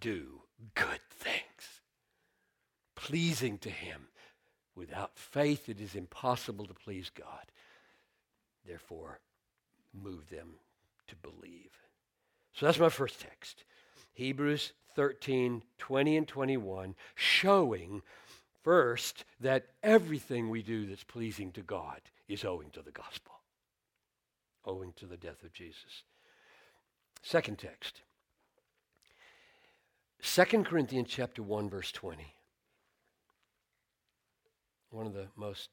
do 0.00 0.42
good 0.74 1.00
things, 1.10 1.82
pleasing 2.94 3.58
to 3.58 3.70
Him. 3.70 4.06
Without 4.76 5.18
faith, 5.18 5.68
it 5.68 5.80
is 5.80 5.94
impossible 5.94 6.66
to 6.66 6.74
please 6.74 7.10
God. 7.10 7.52
Therefore, 8.66 9.20
move 9.92 10.30
them 10.30 10.54
to 11.08 11.16
believe. 11.16 11.70
So 12.54 12.66
that's 12.66 12.78
my 12.78 12.88
first 12.88 13.20
text. 13.20 13.64
Hebrews 14.12 14.72
13, 14.94 15.62
20 15.78 16.16
and 16.16 16.28
21, 16.28 16.94
showing 17.14 18.02
First, 18.64 19.26
that 19.40 19.66
everything 19.82 20.48
we 20.48 20.62
do 20.62 20.86
that's 20.86 21.04
pleasing 21.04 21.52
to 21.52 21.60
God 21.60 22.00
is 22.28 22.46
owing 22.46 22.70
to 22.70 22.80
the 22.80 22.90
gospel, 22.90 23.34
owing 24.64 24.94
to 24.94 25.04
the 25.04 25.18
death 25.18 25.44
of 25.44 25.52
Jesus. 25.52 26.02
Second 27.22 27.58
text. 27.58 28.00
2 30.22 30.64
Corinthians 30.64 31.08
chapter 31.10 31.42
1 31.42 31.68
verse 31.68 31.92
20. 31.92 32.24
One 34.88 35.06
of 35.06 35.12
the 35.12 35.26
most 35.36 35.68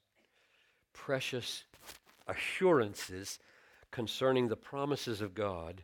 precious 0.91 1.63
assurances 2.27 3.39
concerning 3.89 4.49
the 4.49 4.57
promises 4.57 5.21
of 5.21 5.33
God 5.33 5.83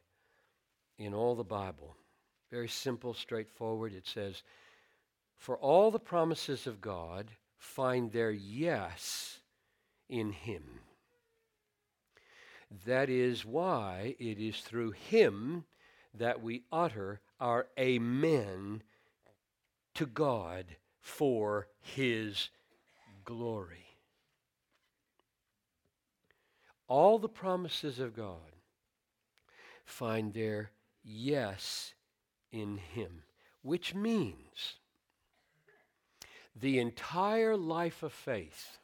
in 0.97 1.13
all 1.13 1.35
the 1.35 1.43
Bible. 1.45 1.95
Very 2.51 2.67
simple, 2.67 3.13
straightforward. 3.13 3.93
It 3.93 4.07
says, 4.07 4.43
for 5.37 5.57
all 5.57 5.91
the 5.91 5.99
promises 5.99 6.67
of 6.67 6.81
God 6.81 7.31
find 7.57 8.11
their 8.11 8.31
yes 8.31 9.39
in 10.09 10.31
Him. 10.31 10.63
That 12.85 13.09
is 13.09 13.45
why 13.45 14.15
it 14.19 14.39
is 14.39 14.59
through 14.59 14.91
Him 14.91 15.65
that 16.13 16.41
we 16.41 16.63
utter 16.71 17.21
our 17.39 17.67
Amen 17.79 18.81
to 19.93 20.05
God 20.05 20.65
for 20.99 21.67
His 21.79 22.49
glory. 23.23 23.85
All 26.87 27.19
the 27.19 27.29
promises 27.29 27.99
of 27.99 28.15
God 28.15 28.55
find 29.85 30.33
their 30.33 30.71
yes 31.03 31.93
in 32.51 32.77
Him, 32.77 33.23
which 33.61 33.93
means 33.93 34.75
the 36.59 36.79
entire 36.79 37.55
life 37.55 38.03
of 38.03 38.11
faith 38.11 38.79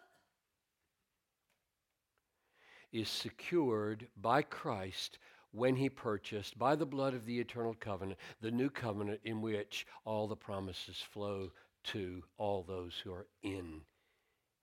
is 2.91 3.09
secured 3.09 4.07
by 4.15 4.43
Christ 4.43 5.17
when 5.51 5.75
he 5.75 5.89
purchased, 5.89 6.57
by 6.57 6.75
the 6.75 6.85
blood 6.85 7.13
of 7.13 7.25
the 7.25 7.39
eternal 7.39 7.75
covenant, 7.79 8.19
the 8.41 8.51
new 8.51 8.69
covenant 8.69 9.21
in 9.23 9.41
which 9.41 9.85
all 10.05 10.27
the 10.27 10.35
promises 10.35 11.03
flow 11.11 11.51
to 11.85 12.23
all 12.37 12.63
those 12.63 12.93
who 13.03 13.11
are 13.11 13.27
in 13.41 13.81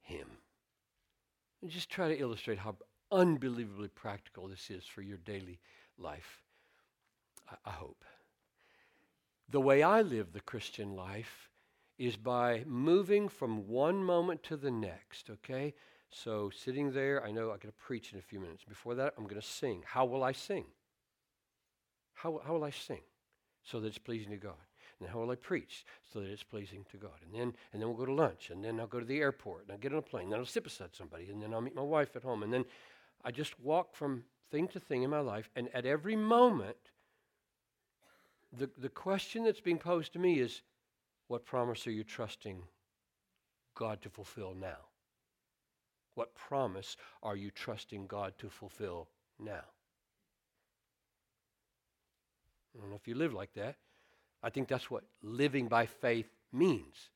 him. 0.03 0.27
And 1.63 1.71
just 1.71 1.91
try 1.91 2.09
to 2.09 2.19
illustrate 2.19 2.59
how 2.59 2.77
unbelievably 3.13 3.89
practical 3.89 4.49
this 4.49 4.71
is 4.71 4.85
for 4.85 5.03
your 5.03 5.19
daily 5.19 5.59
life. 5.99 6.43
I, 7.49 7.71
I 7.71 7.73
hope. 7.73 8.05
The 9.49 9.61
way 9.61 9.83
I 9.83 10.03
live 10.03 10.33
the 10.33 10.41
Christian 10.41 10.95
life 10.95 11.50
is 12.01 12.17
by 12.17 12.65
moving 12.67 13.29
from 13.29 13.69
one 13.69 14.03
moment 14.03 14.43
to 14.43 14.57
the 14.57 14.71
next, 14.71 15.29
okay? 15.29 15.75
So 16.09 16.49
sitting 16.49 16.93
there, 16.93 17.23
I 17.23 17.31
know 17.31 17.51
I'm 17.51 17.59
going 17.59 17.61
to 17.61 17.73
preach 17.73 18.15
in 18.15 18.19
a 18.19 18.23
few 18.23 18.41
minutes. 18.41 18.65
Before 18.67 18.95
that, 18.95 19.13
I'm 19.19 19.25
going 19.25 19.41
to 19.41 19.47
sing. 19.47 19.83
How 19.85 20.07
will 20.07 20.25
I 20.25 20.33
sing? 20.33 20.65
How, 22.15 22.41
how 22.43 22.55
will 22.55 22.65
I 22.65 22.71
sing 22.71 23.03
so 23.63 23.81
that 23.81 23.89
it's 23.89 23.99
pleasing 23.99 24.31
to 24.31 24.39
God? 24.39 24.55
And 24.99 25.11
how 25.11 25.19
will 25.19 25.31
I 25.31 25.35
preach 25.35 25.85
so 26.11 26.21
that 26.21 26.31
it's 26.31 26.43
pleasing 26.43 26.87
to 26.91 26.97
God? 26.97 27.21
And 27.23 27.39
then, 27.39 27.53
and 27.75 27.83
then 27.83 27.89
we'll 27.91 27.99
go 27.99 28.07
to 28.07 28.15
lunch, 28.15 28.49
and 28.49 28.65
then 28.65 28.81
I'll 28.81 28.87
go 28.87 29.01
to 29.01 29.05
the 29.05 29.21
airport, 29.21 29.65
and 29.65 29.73
I'll 29.73 29.79
get 29.79 29.93
on 29.93 29.99
a 29.99 30.03
plane, 30.03 30.25
and 30.25 30.33
then 30.33 30.41
I'll 30.41 30.47
sit 30.47 30.65
beside 30.65 30.97
somebody, 30.97 31.29
and 31.29 31.43
then 31.43 31.53
I'll 31.53 31.61
meet 31.61 31.77
my 31.77 31.83
wife 31.83 32.17
at 32.17 32.23
home. 32.23 32.43
And 32.43 32.51
then 32.53 32.65
I 33.23 33.31
just 33.31 33.61
walk 33.61 33.95
from 33.95 34.25
thing 34.51 34.69
to 34.69 34.81
thing 34.81 35.03
in 35.03 35.11
my 35.11 35.21
life, 35.21 35.51
and 35.55 35.69
at 35.75 35.85
every 35.85 36.17
moment, 36.17 36.79
the, 38.57 38.71
the 38.79 38.89
question 38.89 39.45
that's 39.45 39.61
being 39.61 39.79
posed 39.79 40.15
to 40.15 40.19
me 40.19 40.41
is 40.41 40.63
what 41.31 41.47
promise 41.47 41.87
are 41.87 41.93
you 41.93 42.03
trusting 42.03 42.61
God 43.77 44.03
to 44.03 44.11
fulfill 44.11 44.53
now? 44.53 44.89
What 46.17 46.35
promise 46.35 46.97
are 47.23 47.37
you 47.37 47.53
trusting 47.53 48.09
God 48.09 48.35
to 48.39 48.51
fulfill 48.51 49.07
now? 49.39 49.63
I 52.75 52.81
don't 52.81 52.91
know 52.91 52.97
if 52.97 53.07
you 53.07 53.15
live 53.15 53.33
like 53.33 53.53
that. 53.53 53.77
I 54.43 54.51
think 54.51 54.67
that's 54.67 54.91
what 54.91 55.05
living 55.23 55.69
by 55.69 55.87
faith 55.87 56.27
means. 56.53 57.11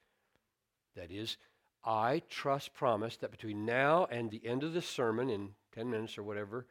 That 0.95 1.11
is, 1.11 1.37
I 1.85 2.23
trust 2.31 2.73
promise 2.73 3.17
that 3.17 3.33
between 3.33 3.67
now 3.67 4.07
and 4.13 4.31
the 4.31 4.47
end 4.47 4.63
of 4.63 4.75
this 4.75 4.87
sermon, 4.87 5.29
in 5.29 5.55
10 5.75 5.91
minutes 5.91 6.19
or 6.19 6.23
whatever, 6.23 6.69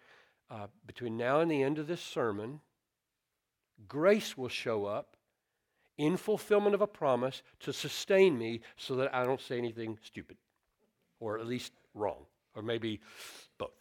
uh, 0.50 0.68
between 0.88 1.18
now 1.18 1.42
and 1.42 1.52
the 1.52 1.62
end 1.62 1.78
of 1.78 1.88
this 1.88 2.02
sermon, 2.02 2.62
grace 3.86 4.38
will 4.38 4.48
show 4.48 4.86
up 4.86 5.18
in 5.98 6.18
fulfillment 6.18 6.76
of 6.76 6.82
a 6.82 6.88
promise 6.88 7.44
to 7.60 7.74
sustain 7.74 8.38
me 8.38 8.62
so 8.78 8.96
that 8.96 9.14
I 9.14 9.24
don't 9.24 9.42
say 9.42 9.58
anything 9.58 9.98
stupid. 10.04 10.38
Or 11.20 11.40
at 11.40 11.46
least 11.46 11.72
wrong. 11.94 12.26
Or 12.56 12.62
maybe 12.62 13.02
both. 13.58 13.72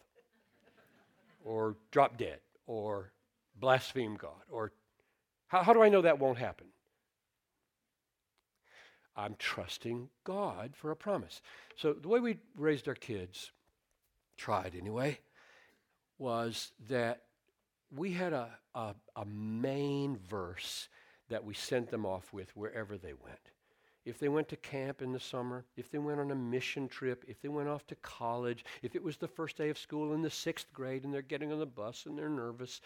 Or 1.43 1.75
drop 1.91 2.17
dead. 2.17 2.39
Or 2.67 3.11
blaspheme 3.59 4.15
God. 4.15 4.43
Or 4.49 4.71
how, 5.47 5.63
how 5.63 5.73
do 5.73 5.81
I 5.81 5.89
know 5.89 6.01
that 6.01 6.19
won't 6.19 6.37
happen? 6.37 6.67
I'm 9.15 9.35
trusting 9.37 10.09
God 10.23 10.75
for 10.75 10.91
a 10.91 10.95
promise. 10.95 11.41
So 11.75 11.93
the 11.93 12.07
way 12.07 12.19
we 12.19 12.37
raised 12.55 12.87
our 12.87 12.95
kids, 12.95 13.51
tried 14.37 14.73
anyway, 14.75 15.19
was 16.17 16.71
that 16.89 17.23
we 17.95 18.11
had 18.13 18.33
a, 18.33 18.49
a, 18.73 18.95
a 19.15 19.25
main 19.25 20.17
verse 20.17 20.89
that 21.33 21.43
we 21.43 21.55
sent 21.55 21.89
them 21.89 22.05
off 22.05 22.31
with 22.31 22.55
wherever 22.55 22.95
they 22.95 23.13
went. 23.13 23.49
If 24.05 24.19
they 24.19 24.29
went 24.29 24.49
to 24.49 24.55
camp 24.55 25.01
in 25.01 25.11
the 25.11 25.19
summer, 25.19 25.65
if 25.75 25.89
they 25.89 25.97
went 25.97 26.19
on 26.19 26.29
a 26.29 26.35
mission 26.35 26.87
trip, 26.87 27.25
if 27.27 27.41
they 27.41 27.47
went 27.47 27.69
off 27.69 27.87
to 27.87 27.95
college, 27.95 28.63
if 28.83 28.95
it 28.95 29.03
was 29.03 29.17
the 29.17 29.27
first 29.27 29.57
day 29.57 29.69
of 29.71 29.79
school 29.79 30.13
in 30.13 30.21
the 30.21 30.29
sixth 30.29 30.71
grade 30.73 31.03
and 31.03 31.11
they're 31.11 31.23
getting 31.23 31.51
on 31.51 31.57
the 31.57 31.65
bus 31.65 32.05
and 32.05 32.15
they're 32.15 32.29
nervous, 32.29 32.81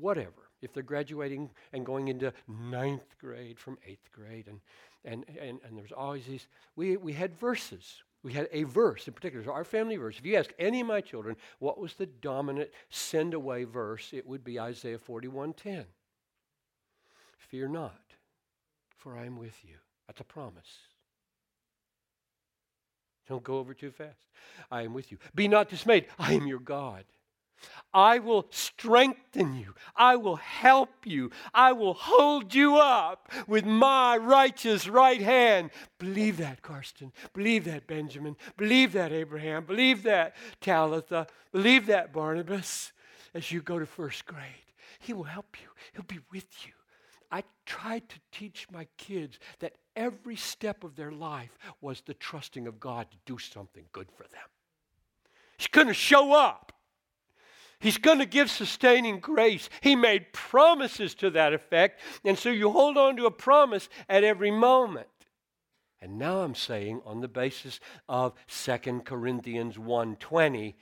whatever. 0.00 0.48
if 0.62 0.72
they're 0.72 0.82
graduating 0.82 1.50
and 1.74 1.84
going 1.84 2.08
into 2.08 2.32
ninth 2.48 3.18
grade 3.20 3.58
from 3.58 3.76
eighth 3.86 4.10
grade. 4.12 4.48
And, 4.48 4.60
and, 5.04 5.26
and, 5.38 5.60
and 5.66 5.76
there's 5.76 5.92
always 5.92 6.24
these, 6.24 6.46
we, 6.76 6.96
we 6.96 7.12
had 7.12 7.38
verses. 7.38 8.02
We 8.22 8.32
had 8.32 8.48
a 8.50 8.62
verse 8.62 9.06
in 9.06 9.12
particular, 9.12 9.44
so 9.44 9.52
our 9.52 9.64
family 9.64 9.96
verse. 9.96 10.16
If 10.18 10.24
you 10.24 10.36
ask 10.36 10.54
any 10.58 10.80
of 10.80 10.86
my 10.86 11.02
children 11.02 11.36
what 11.58 11.78
was 11.78 11.92
the 11.92 12.06
dominant 12.06 12.70
send 12.88 13.34
away 13.34 13.64
verse, 13.64 14.14
it 14.14 14.26
would 14.26 14.42
be 14.42 14.58
Isaiah 14.58 14.98
41:10. 14.98 15.84
Fear 17.48 17.68
not, 17.68 18.00
for 18.96 19.16
I 19.16 19.26
am 19.26 19.36
with 19.38 19.56
you. 19.64 19.76
That's 20.06 20.20
a 20.20 20.24
promise. 20.24 20.78
Don't 23.28 23.42
go 23.42 23.58
over 23.58 23.72
too 23.74 23.90
fast. 23.90 24.28
I 24.70 24.82
am 24.82 24.92
with 24.92 25.10
you. 25.10 25.18
Be 25.34 25.48
not 25.48 25.68
dismayed. 25.68 26.06
I 26.18 26.34
am 26.34 26.46
your 26.46 26.58
God. 26.58 27.04
I 27.94 28.18
will 28.18 28.46
strengthen 28.50 29.56
you. 29.56 29.74
I 29.96 30.16
will 30.16 30.36
help 30.36 31.06
you. 31.06 31.30
I 31.54 31.72
will 31.72 31.94
hold 31.94 32.54
you 32.54 32.76
up 32.76 33.30
with 33.46 33.64
my 33.64 34.16
righteous 34.16 34.88
right 34.88 35.22
hand. 35.22 35.70
Believe 35.98 36.36
that, 36.38 36.60
Karsten. 36.60 37.12
Believe 37.32 37.64
that, 37.64 37.86
Benjamin. 37.86 38.36
Believe 38.56 38.92
that, 38.92 39.12
Abraham. 39.12 39.64
Believe 39.64 40.02
that, 40.02 40.34
Talitha. 40.60 41.26
Believe 41.52 41.86
that, 41.86 42.12
Barnabas, 42.12 42.92
as 43.32 43.50
you 43.50 43.62
go 43.62 43.78
to 43.78 43.86
first 43.86 44.26
grade. 44.26 44.42
He 44.98 45.12
will 45.12 45.24
help 45.24 45.56
you, 45.62 45.68
He'll 45.92 46.02
be 46.02 46.20
with 46.32 46.66
you. 46.66 46.72
I 47.34 47.42
tried 47.66 48.08
to 48.10 48.20
teach 48.30 48.68
my 48.70 48.86
kids 48.96 49.40
that 49.58 49.72
every 49.96 50.36
step 50.36 50.84
of 50.84 50.94
their 50.94 51.10
life 51.10 51.58
was 51.80 52.00
the 52.00 52.14
trusting 52.14 52.68
of 52.68 52.78
God 52.78 53.10
to 53.10 53.16
do 53.26 53.38
something 53.38 53.86
good 53.90 54.06
for 54.16 54.22
them. 54.22 54.46
He's 55.58 55.66
going 55.66 55.88
to 55.88 55.94
show 55.94 56.32
up. 56.32 56.72
He's 57.80 57.98
going 57.98 58.20
to 58.20 58.24
give 58.24 58.52
sustaining 58.52 59.18
grace. 59.18 59.68
He 59.80 59.96
made 59.96 60.32
promises 60.32 61.16
to 61.16 61.30
that 61.30 61.52
effect. 61.52 62.00
And 62.24 62.38
so 62.38 62.50
you 62.50 62.70
hold 62.70 62.96
on 62.96 63.16
to 63.16 63.26
a 63.26 63.32
promise 63.32 63.88
at 64.08 64.22
every 64.22 64.52
moment. 64.52 65.08
And 66.00 66.20
now 66.20 66.42
I'm 66.42 66.54
saying 66.54 67.02
on 67.04 67.20
the 67.20 67.26
basis 67.26 67.80
of 68.08 68.34
2 68.46 69.04
Corinthians 69.04 69.76
1:20 69.76 70.76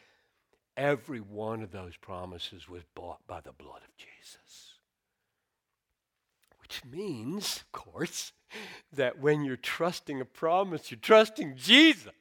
every 0.76 1.20
one 1.20 1.62
of 1.62 1.70
those 1.72 1.96
promises 1.96 2.68
was 2.68 2.82
bought 2.94 3.26
by 3.26 3.40
the 3.40 3.53
blood 3.53 3.80
of 3.88 3.96
Jesus. 3.96 4.41
Which 6.73 6.91
means, 6.91 7.57
of 7.59 7.73
course, 7.73 8.33
that 8.95 9.18
when 9.18 9.45
you're 9.45 9.57
trusting 9.57 10.23
a 10.23 10.25
promise, 10.25 10.91
you're 10.91 10.99
trusting 10.99 11.57
Jesus. 11.57 12.12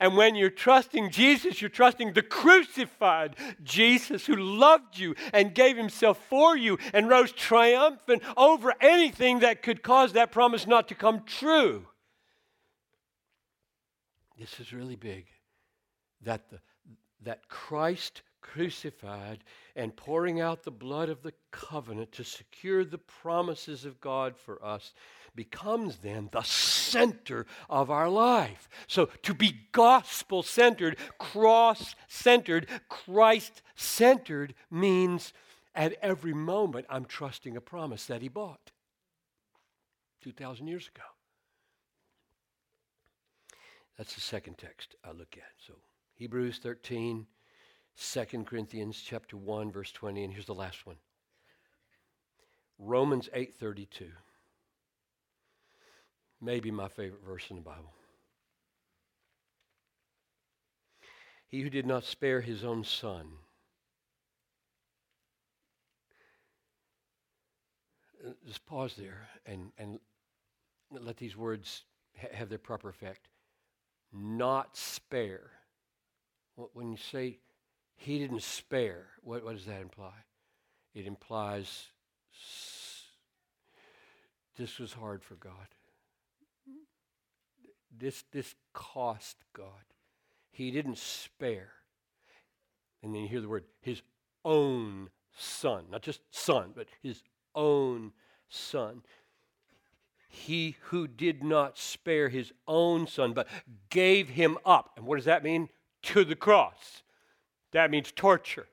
And 0.00 0.16
when 0.16 0.34
you're 0.34 0.50
trusting 0.50 1.10
Jesus, 1.10 1.60
you're 1.60 1.70
trusting 1.70 2.14
the 2.14 2.22
crucified 2.22 3.36
Jesus 3.62 4.26
who 4.26 4.34
loved 4.34 4.98
you 4.98 5.14
and 5.32 5.54
gave 5.54 5.76
himself 5.76 6.18
for 6.28 6.56
you 6.56 6.78
and 6.92 7.08
rose 7.08 7.30
triumphant 7.30 8.24
over 8.36 8.74
anything 8.80 9.38
that 9.40 9.62
could 9.62 9.84
cause 9.84 10.14
that 10.14 10.32
promise 10.32 10.66
not 10.66 10.88
to 10.88 10.96
come 10.96 11.22
true. 11.24 11.86
This 14.36 14.58
is 14.58 14.72
really 14.72 14.96
big. 14.96 15.26
That, 16.22 16.50
the, 16.50 16.58
that 17.22 17.48
Christ 17.48 18.22
crucified 18.40 19.44
and 19.76 19.94
pouring 19.96 20.40
out 20.40 20.62
the 20.62 20.70
blood 20.70 21.08
of 21.08 21.22
the 21.22 21.32
covenant 21.50 22.12
to 22.12 22.24
secure 22.24 22.84
the 22.84 22.98
promises 22.98 23.84
of 23.84 24.00
God 24.00 24.36
for 24.36 24.64
us 24.64 24.92
becomes 25.34 25.98
then 25.98 26.28
the 26.32 26.42
center 26.42 27.46
of 27.68 27.90
our 27.90 28.08
life. 28.08 28.68
So 28.86 29.06
to 29.22 29.34
be 29.34 29.54
gospel 29.72 30.42
centered, 30.42 30.96
cross 31.18 31.94
centered, 32.08 32.66
Christ 32.88 33.62
centered 33.76 34.54
means 34.70 35.32
at 35.74 35.96
every 36.02 36.34
moment 36.34 36.86
I'm 36.88 37.04
trusting 37.04 37.56
a 37.56 37.60
promise 37.60 38.06
that 38.06 38.22
He 38.22 38.28
bought 38.28 38.72
2,000 40.22 40.66
years 40.66 40.88
ago. 40.88 41.04
That's 43.96 44.14
the 44.14 44.20
second 44.20 44.58
text 44.58 44.96
I 45.04 45.12
look 45.12 45.36
at. 45.36 45.52
So 45.66 45.74
Hebrews 46.14 46.58
13, 46.62 47.26
2 48.00 48.24
Corinthians 48.44 49.00
chapter 49.04 49.36
1 49.36 49.70
verse 49.70 49.92
20 49.92 50.24
and 50.24 50.32
here's 50.32 50.46
the 50.46 50.54
last 50.54 50.86
one. 50.86 50.96
Romans 52.78 53.28
8:32 53.34 54.10
maybe 56.40 56.70
my 56.70 56.88
favorite 56.88 57.22
verse 57.24 57.50
in 57.50 57.56
the 57.56 57.62
Bible. 57.62 57.92
He 61.48 61.60
who 61.60 61.70
did 61.70 61.86
not 61.86 62.04
spare 62.04 62.40
his 62.40 62.64
own 62.64 62.84
son. 62.84 63.26
Just 68.46 68.64
pause 68.66 68.94
there 68.96 69.28
and, 69.46 69.72
and 69.78 69.98
let 70.90 71.16
these 71.16 71.36
words 71.36 71.82
ha- 72.20 72.28
have 72.32 72.48
their 72.48 72.58
proper 72.58 72.88
effect. 72.88 73.28
Not 74.12 74.76
spare. 74.76 75.50
When 76.74 76.90
you 76.90 76.98
say 76.98 77.38
he 78.00 78.18
didn't 78.18 78.42
spare, 78.42 79.08
what, 79.22 79.44
what 79.44 79.54
does 79.54 79.66
that 79.66 79.82
imply? 79.82 80.14
It 80.94 81.06
implies 81.06 81.88
this 84.56 84.78
was 84.78 84.94
hard 84.94 85.22
for 85.22 85.34
God. 85.34 85.52
This, 87.96 88.24
this 88.32 88.54
cost 88.72 89.36
God. 89.52 89.66
He 90.50 90.70
didn't 90.70 90.96
spare. 90.96 91.72
And 93.02 93.14
then 93.14 93.22
you 93.22 93.28
hear 93.28 93.42
the 93.42 93.48
word, 93.48 93.64
his 93.82 94.00
own 94.46 95.10
son. 95.36 95.84
Not 95.90 96.00
just 96.00 96.22
son, 96.30 96.72
but 96.74 96.88
his 97.02 97.22
own 97.54 98.12
son. 98.48 99.02
He 100.26 100.76
who 100.84 101.06
did 101.06 101.44
not 101.44 101.76
spare 101.76 102.30
his 102.30 102.50
own 102.66 103.06
son, 103.06 103.34
but 103.34 103.46
gave 103.90 104.30
him 104.30 104.56
up. 104.64 104.92
And 104.96 105.04
what 105.04 105.16
does 105.16 105.26
that 105.26 105.44
mean? 105.44 105.68
To 106.04 106.24
the 106.24 106.36
cross. 106.36 107.02
That 107.72 107.90
means 107.90 108.12
torture. 108.12 108.66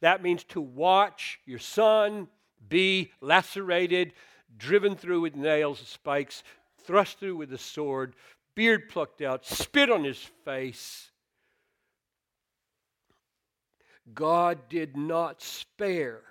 That 0.00 0.22
means 0.22 0.44
to 0.44 0.60
watch 0.60 1.40
your 1.44 1.58
son 1.58 2.28
be 2.68 3.12
lacerated, 3.20 4.12
driven 4.56 4.96
through 4.96 5.20
with 5.20 5.36
nails 5.36 5.78
and 5.80 5.88
spikes, 5.88 6.42
thrust 6.84 7.18
through 7.18 7.36
with 7.36 7.52
a 7.52 7.58
sword, 7.58 8.14
beard 8.54 8.88
plucked 8.88 9.22
out, 9.22 9.44
spit 9.44 9.90
on 9.90 10.04
his 10.04 10.18
face. 10.44 11.10
God 14.12 14.68
did 14.68 14.96
not 14.96 15.42
spare 15.42 16.22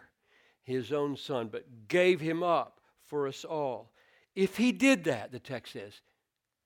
his 0.63 0.91
own 0.91 1.15
son, 1.15 1.49
but 1.51 1.87
gave 1.87 2.19
him 2.19 2.43
up 2.43 2.81
for 3.05 3.27
us 3.27 3.45
all. 3.45 3.91
If 4.35 4.57
he 4.57 4.71
did 4.71 5.05
that, 5.05 5.31
the 5.31 5.39
text 5.39 5.73
says, 5.73 6.01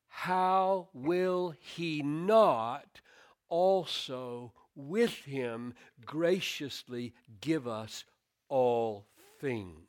how 0.08 0.90
will 0.94 1.56
he 1.60 2.02
not 2.02 3.02
also 3.50 4.54
with 4.76 5.14
him 5.26 5.74
graciously 6.06 7.14
give 7.42 7.68
us 7.68 8.06
all 8.50 9.08
things? 9.40 9.88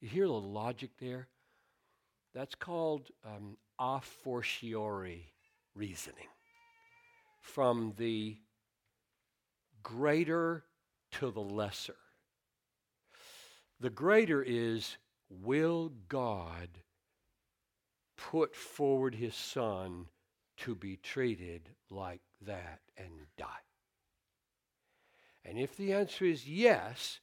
You 0.00 0.08
hear 0.08 0.26
the 0.26 0.32
logic 0.32 0.90
there? 0.98 1.28
That's 2.34 2.54
called 2.54 3.08
um, 3.24 3.56
a 3.78 4.00
fortiori 4.00 5.32
reasoning. 5.74 6.26
From 7.40 7.94
the 7.96 8.38
greater 9.82 10.64
to 11.12 11.30
the 11.30 11.40
lesser. 11.40 11.96
The 13.80 13.90
greater 13.90 14.42
is 14.42 14.96
will 15.28 15.92
God 16.08 16.68
put 18.16 18.54
forward 18.54 19.14
his 19.14 19.34
son 19.34 20.06
to 20.64 20.74
be 20.74 20.96
treated 20.96 21.68
like 21.90 22.20
that 22.46 22.80
and 22.96 23.10
die? 23.36 23.46
And 25.44 25.58
if 25.58 25.76
the 25.76 25.92
answer 25.92 26.24
is 26.24 26.48
yes, 26.48 27.20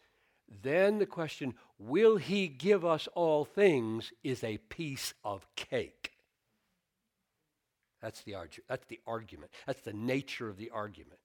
then 0.62 1.00
the 1.00 1.06
question, 1.06 1.54
will 1.78 2.18
he 2.18 2.48
give 2.48 2.84
us 2.84 3.08
all 3.14 3.46
things, 3.46 4.12
is 4.24 4.44
a 4.44 4.58
piece 4.58 5.14
of 5.24 5.46
cake. 5.56 6.12
That's 8.02 8.22
the, 8.22 8.34
argu- 8.34 8.60
that's 8.68 8.86
the 8.88 9.00
argument. 9.06 9.52
That's 9.68 9.82
the 9.82 9.94
nature 9.94 10.50
of 10.50 10.58
the 10.58 10.70
argument. 10.70 11.20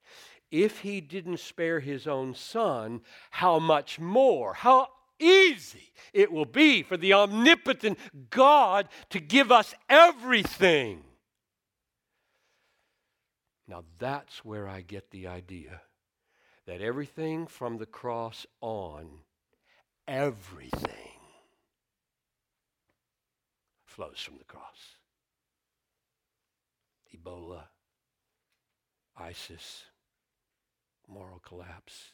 If 0.50 0.80
he 0.80 1.00
didn't 1.00 1.40
spare 1.40 1.80
his 1.80 2.06
own 2.06 2.34
son, 2.34 3.00
how 3.30 3.58
much 3.58 3.98
more, 3.98 4.54
how 4.54 4.88
easy 5.18 5.92
it 6.12 6.32
will 6.32 6.44
be 6.44 6.82
for 6.82 6.96
the 6.96 7.12
omnipotent 7.12 7.98
God 8.30 8.88
to 9.10 9.20
give 9.20 9.52
us 9.52 9.74
everything. 9.88 11.02
Now 13.74 13.82
that's 13.98 14.44
where 14.44 14.68
I 14.68 14.82
get 14.82 15.10
the 15.10 15.26
idea 15.26 15.82
that 16.64 16.80
everything 16.80 17.48
from 17.48 17.78
the 17.78 17.86
cross 17.86 18.46
on, 18.60 19.08
everything 20.06 21.18
flows 23.84 24.20
from 24.20 24.38
the 24.38 24.44
cross. 24.44 24.94
Ebola, 27.12 27.62
ISIS, 29.16 29.86
moral 31.08 31.40
collapse, 31.40 32.10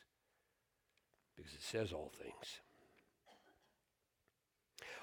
because 1.36 1.52
it 1.52 1.62
says 1.62 1.92
all 1.92 2.10
things. 2.18 2.60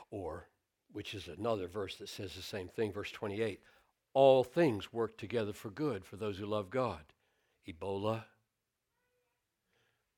Or, 0.10 0.47
which 0.91 1.14
is 1.14 1.28
another 1.28 1.68
verse 1.68 1.97
that 1.97 2.10
says 2.10 2.34
the 2.34 2.41
same 2.41 2.68
thing, 2.68 2.91
verse 2.91 3.12
28 3.12 3.60
all 4.18 4.43
things 4.43 4.91
work 4.91 5.15
together 5.15 5.53
for 5.53 5.70
good 5.70 6.03
for 6.03 6.15
those 6.15 6.39
who 6.39 6.45
love 6.47 6.72
God. 6.72 7.03
Ebola, 7.70 8.24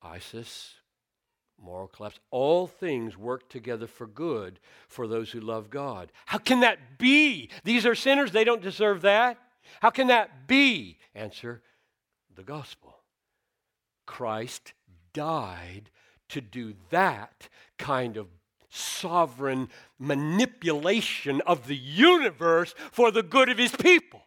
ISIS, 0.00 0.72
moral 1.62 1.86
collapse, 1.86 2.18
all 2.30 2.66
things 2.66 3.18
work 3.18 3.50
together 3.50 3.86
for 3.86 4.06
good 4.06 4.58
for 4.88 5.06
those 5.06 5.30
who 5.32 5.40
love 5.40 5.68
God. 5.68 6.12
How 6.24 6.38
can 6.38 6.60
that 6.60 6.96
be? 6.96 7.50
These 7.62 7.84
are 7.84 7.94
sinners, 7.94 8.32
they 8.32 8.42
don't 8.42 8.62
deserve 8.62 9.02
that. 9.02 9.36
How 9.82 9.90
can 9.90 10.06
that 10.06 10.48
be? 10.48 10.96
Answer 11.14 11.60
the 12.34 12.42
gospel. 12.42 13.02
Christ 14.06 14.72
died 15.12 15.90
to 16.30 16.40
do 16.40 16.72
that 16.88 17.50
kind 17.76 18.16
of 18.16 18.28
sovereign 18.70 19.68
manipulation 19.98 21.40
of 21.42 21.66
the 21.66 21.76
universe 21.76 22.74
for 22.90 23.10
the 23.10 23.22
good 23.22 23.48
of 23.48 23.58
his 23.58 23.74
people. 23.76 24.22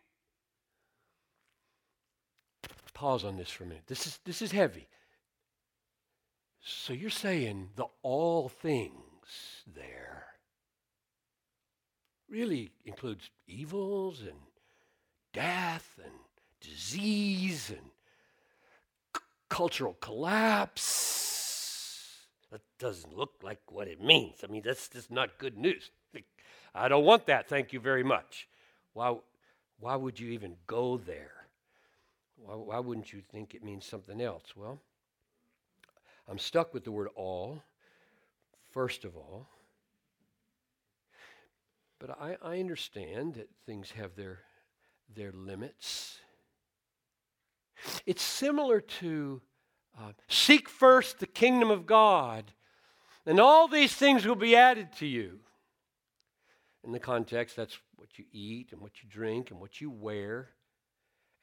Pause 2.94 3.26
on 3.26 3.38
this 3.38 3.50
for 3.50 3.64
a 3.64 3.68
minute. 3.68 3.84
This 3.88 4.08
is, 4.08 4.20
this 4.24 4.42
is 4.42 4.52
heavy. 4.52 4.88
So 6.62 6.94
you're 6.94 7.10
saying 7.10 7.70
the 7.76 7.88
all 8.02 8.48
things 8.48 9.64
there 9.76 10.28
really 12.30 12.72
includes 12.86 13.30
evils 13.48 14.22
and 14.22 14.38
death 15.34 16.00
and 16.04 16.14
disease 16.62 17.70
and 17.70 17.90
c- 19.16 19.22
cultural 19.50 19.98
collapse. 20.00 21.33
Doesn't 22.84 23.18
look 23.18 23.36
like 23.42 23.62
what 23.72 23.88
it 23.88 24.02
means. 24.04 24.40
I 24.44 24.48
mean, 24.48 24.62
that's 24.66 24.90
just 24.90 25.10
not 25.10 25.38
good 25.38 25.58
news. 25.58 25.90
I 26.76 26.90
don't 26.90 27.06
want 27.06 27.28
that, 27.28 27.48
thank 27.48 27.72
you 27.72 27.80
very 27.80 28.04
much. 28.04 28.50
Why, 28.92 29.16
why 29.80 29.96
would 29.96 30.20
you 30.20 30.32
even 30.32 30.58
go 30.68 30.98
there? 30.98 31.46
Why, 32.36 32.56
why 32.56 32.80
wouldn't 32.80 33.14
you 33.14 33.22
think 33.22 33.56
it 33.56 33.64
means 33.64 33.86
something 33.86 34.20
else? 34.20 34.44
Well, 34.54 34.82
I'm 36.28 36.38
stuck 36.38 36.74
with 36.74 36.84
the 36.84 36.92
word 36.92 37.08
all, 37.16 37.64
first 38.72 39.06
of 39.06 39.16
all. 39.16 39.48
But 42.00 42.18
I, 42.20 42.36
I 42.42 42.60
understand 42.60 43.36
that 43.36 43.50
things 43.66 43.92
have 43.92 44.18
their, 44.18 44.40
their 45.16 45.32
limits. 45.32 46.18
It's 48.06 48.24
similar 48.24 48.82
to 48.82 49.42
uh, 49.98 50.12
seek 50.28 50.68
first 50.68 51.20
the 51.20 51.28
kingdom 51.28 51.72
of 51.72 51.86
God, 51.86 52.52
and 53.26 53.40
all 53.40 53.68
these 53.68 53.94
things 53.94 54.26
will 54.26 54.36
be 54.36 54.56
added 54.56 54.94
to 54.98 55.06
you. 55.06 55.40
In 56.84 56.92
the 56.92 57.00
context, 57.00 57.56
that's 57.56 57.78
what 57.96 58.10
you 58.18 58.26
eat 58.32 58.72
and 58.72 58.82
what 58.82 59.02
you 59.02 59.10
drink 59.10 59.52
and 59.52 59.60
what 59.60 59.80
you 59.80 59.90
wear. 59.90 60.50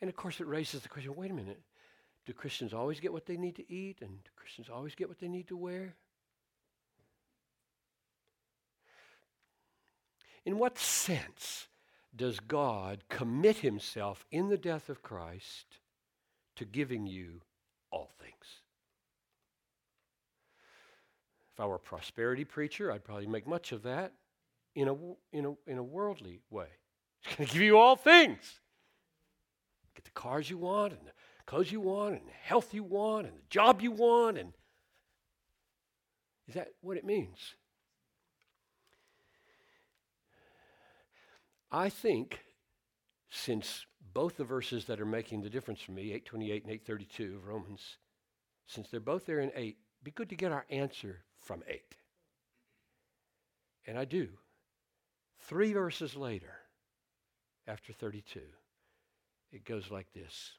And 0.00 0.10
of 0.10 0.16
course, 0.16 0.40
it 0.40 0.46
raises 0.46 0.82
the 0.82 0.88
question 0.88 1.14
wait 1.16 1.30
a 1.30 1.34
minute, 1.34 1.60
do 2.26 2.32
Christians 2.34 2.74
always 2.74 3.00
get 3.00 3.12
what 3.12 3.26
they 3.26 3.36
need 3.36 3.56
to 3.56 3.72
eat? 3.72 3.98
And 4.02 4.22
do 4.22 4.30
Christians 4.36 4.68
always 4.68 4.94
get 4.94 5.08
what 5.08 5.18
they 5.18 5.28
need 5.28 5.48
to 5.48 5.56
wear? 5.56 5.94
In 10.44 10.58
what 10.58 10.78
sense 10.78 11.68
does 12.14 12.40
God 12.40 13.04
commit 13.08 13.58
himself 13.58 14.26
in 14.30 14.48
the 14.48 14.58
death 14.58 14.88
of 14.88 15.02
Christ 15.02 15.78
to 16.56 16.64
giving 16.64 17.06
you 17.06 17.42
all 17.90 18.10
things? 18.20 18.60
If 21.54 21.60
I 21.60 21.66
were 21.66 21.76
a 21.76 21.80
prosperity 21.80 22.44
preacher, 22.44 22.90
I'd 22.92 23.04
probably 23.04 23.26
make 23.26 23.46
much 23.46 23.72
of 23.72 23.82
that 23.82 24.12
in 24.74 24.88
a, 24.88 24.94
in 25.32 25.46
a, 25.46 25.70
in 25.70 25.78
a 25.78 25.82
worldly 25.82 26.40
way. 26.50 26.68
He's 27.20 27.36
going 27.36 27.48
to 27.48 27.52
give 27.52 27.62
you 27.62 27.78
all 27.78 27.96
things. 27.96 28.60
Get 29.94 30.04
the 30.04 30.10
cars 30.10 30.48
you 30.48 30.58
want 30.58 30.92
and 30.92 31.06
the 31.06 31.12
clothes 31.46 31.72
you 31.72 31.80
want 31.80 32.14
and 32.14 32.26
the 32.26 32.32
health 32.32 32.72
you 32.72 32.82
want 32.82 33.26
and 33.26 33.36
the 33.36 33.42
job 33.50 33.82
you 33.82 33.90
want 33.90 34.38
and 34.38 34.52
is 36.48 36.54
that 36.54 36.68
what 36.80 36.96
it 36.96 37.04
means? 37.04 37.54
I 41.70 41.88
think 41.88 42.40
since 43.28 43.86
both 44.12 44.36
the 44.36 44.42
verses 44.42 44.86
that 44.86 45.00
are 45.00 45.06
making 45.06 45.42
the 45.42 45.50
difference 45.50 45.80
for 45.80 45.92
me, 45.92 46.12
828 46.12 46.64
and 46.64 46.72
832 46.72 47.36
of 47.36 47.46
Romans, 47.46 47.98
since 48.66 48.88
they're 48.88 48.98
both 48.98 49.26
there 49.26 49.38
in 49.38 49.52
8, 49.54 49.76
be 50.02 50.10
good 50.10 50.28
to 50.30 50.34
get 50.34 50.50
our 50.50 50.66
answer 50.70 51.24
from 51.40 51.62
8. 51.66 51.82
And 53.86 53.98
I 53.98 54.04
do. 54.04 54.28
Three 55.40 55.72
verses 55.72 56.14
later, 56.14 56.54
after 57.66 57.92
32, 57.92 58.40
it 59.52 59.64
goes 59.64 59.90
like 59.90 60.12
this 60.12 60.52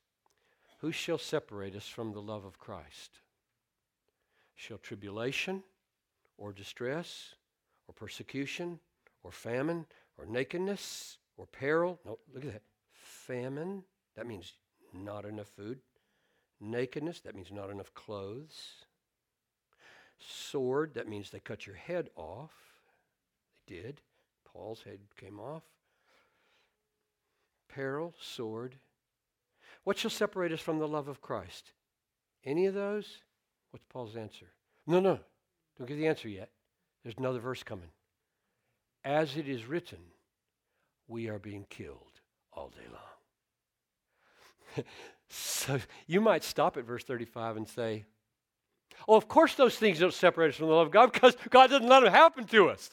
who 0.82 0.92
shall 0.92 1.20
separate 1.20 1.76
us 1.76 1.88
from 1.88 2.12
the 2.12 2.22
love 2.22 2.44
of 2.44 2.58
Christ? 2.58 3.20
Shall 4.56 4.80
tribulation 4.80 5.64
or 6.38 6.52
distress 6.52 7.36
or 7.88 7.94
persecution 7.94 8.80
or 9.22 9.32
famine 9.32 9.86
or 10.18 10.26
nakedness 10.26 11.20
or 11.38 11.46
peril? 11.46 12.00
No, 12.04 12.18
look 12.34 12.46
at 12.46 12.54
that. 12.54 12.64
Famine, 12.94 13.84
that 14.16 14.26
means 14.26 14.54
not 14.92 15.24
enough 15.26 15.50
food. 15.50 15.80
Nakedness, 16.60 17.22
that 17.22 17.36
means 17.36 17.52
not 17.52 17.70
enough 17.70 17.94
clothes. 17.94 18.86
Sword, 20.28 20.94
that 20.94 21.08
means 21.08 21.30
they 21.30 21.40
cut 21.40 21.66
your 21.66 21.76
head 21.76 22.10
off. 22.16 22.52
They 23.68 23.76
did. 23.76 24.02
Paul's 24.46 24.84
head 24.84 25.00
came 25.18 25.40
off. 25.40 25.64
Peril, 27.70 28.14
sword, 28.20 28.76
what 29.84 29.98
shall 29.98 30.12
separate 30.12 30.52
us 30.52 30.60
from 30.60 30.80
the 30.80 30.88
love 30.88 31.08
of 31.08 31.22
Christ? 31.22 31.72
Any 32.44 32.66
of 32.66 32.74
those? 32.74 33.20
What's 33.72 33.86
Paul's 33.90 34.18
answer? 34.18 34.48
No, 34.86 35.00
no. 35.00 35.20
Don't 35.78 35.88
give 35.88 35.98
the 35.98 36.08
answer 36.08 36.28
yet. 36.28 36.50
There's 37.04 37.16
another 37.18 37.40
verse 37.40 37.64
coming. 37.64 37.90
As 39.04 39.38
it 39.38 39.48
is 39.48 39.66
written, 39.66 40.00
we 41.08 41.30
are 41.30 41.40
being 41.40 41.66
killed 41.70 42.20
all 42.54 42.70
day 42.70 42.88
long. 42.92 44.86
so 45.30 45.80
you 46.08 46.22
might 46.22 46.44
stop 46.44 46.78
at 46.78 46.86
verse 46.86 47.04
35 47.04 47.58
and 47.58 47.68
say, 47.68 48.06
Oh, 49.08 49.16
of 49.16 49.28
course 49.28 49.56
those 49.56 49.78
things 49.78 50.00
don't 50.00 50.14
separate 50.14 50.50
us 50.50 50.56
from 50.56 50.68
the 50.68 50.74
love 50.74 50.88
of 50.88 50.94
God 50.94 51.12
because 51.12 51.36
God 51.50 51.70
doesn't 51.70 51.88
let 51.88 52.02
them 52.02 52.12
happen 52.12 52.46
to 52.48 52.70
us. 52.70 52.90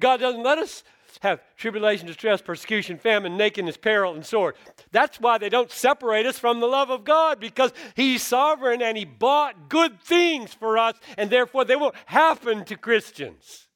God 0.00 0.20
doesn't 0.20 0.42
let 0.42 0.58
us 0.58 0.84
have 1.20 1.40
tribulation, 1.56 2.06
distress, 2.06 2.40
persecution, 2.40 2.98
famine, 2.98 3.36
nakedness, 3.36 3.76
peril, 3.76 4.14
and 4.14 4.24
sword. 4.24 4.54
That's 4.90 5.20
why 5.20 5.38
they 5.38 5.48
don't 5.48 5.70
separate 5.70 6.26
us 6.26 6.38
from 6.38 6.60
the 6.60 6.66
love 6.66 6.90
of 6.90 7.04
God 7.04 7.38
because 7.40 7.72
He's 7.94 8.22
sovereign 8.22 8.82
and 8.82 8.96
He 8.96 9.04
bought 9.04 9.68
good 9.68 10.00
things 10.00 10.54
for 10.54 10.78
us, 10.78 10.96
and 11.18 11.30
therefore 11.30 11.64
they 11.64 11.76
won't 11.76 11.94
happen 12.06 12.64
to 12.64 12.76
Christians. 12.76 13.68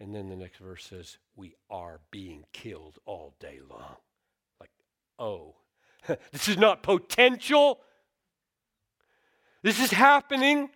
And 0.00 0.14
then 0.14 0.28
the 0.28 0.36
next 0.36 0.58
verse 0.58 0.84
says, 0.84 1.18
We 1.36 1.54
are 1.70 2.00
being 2.10 2.44
killed 2.52 2.98
all 3.04 3.34
day 3.40 3.60
long. 3.68 3.96
Like, 4.60 4.70
oh, 5.18 5.56
this 6.32 6.48
is 6.48 6.58
not 6.58 6.82
potential. 6.82 7.80
This 9.62 9.80
is 9.80 9.90
happening. 9.90 10.70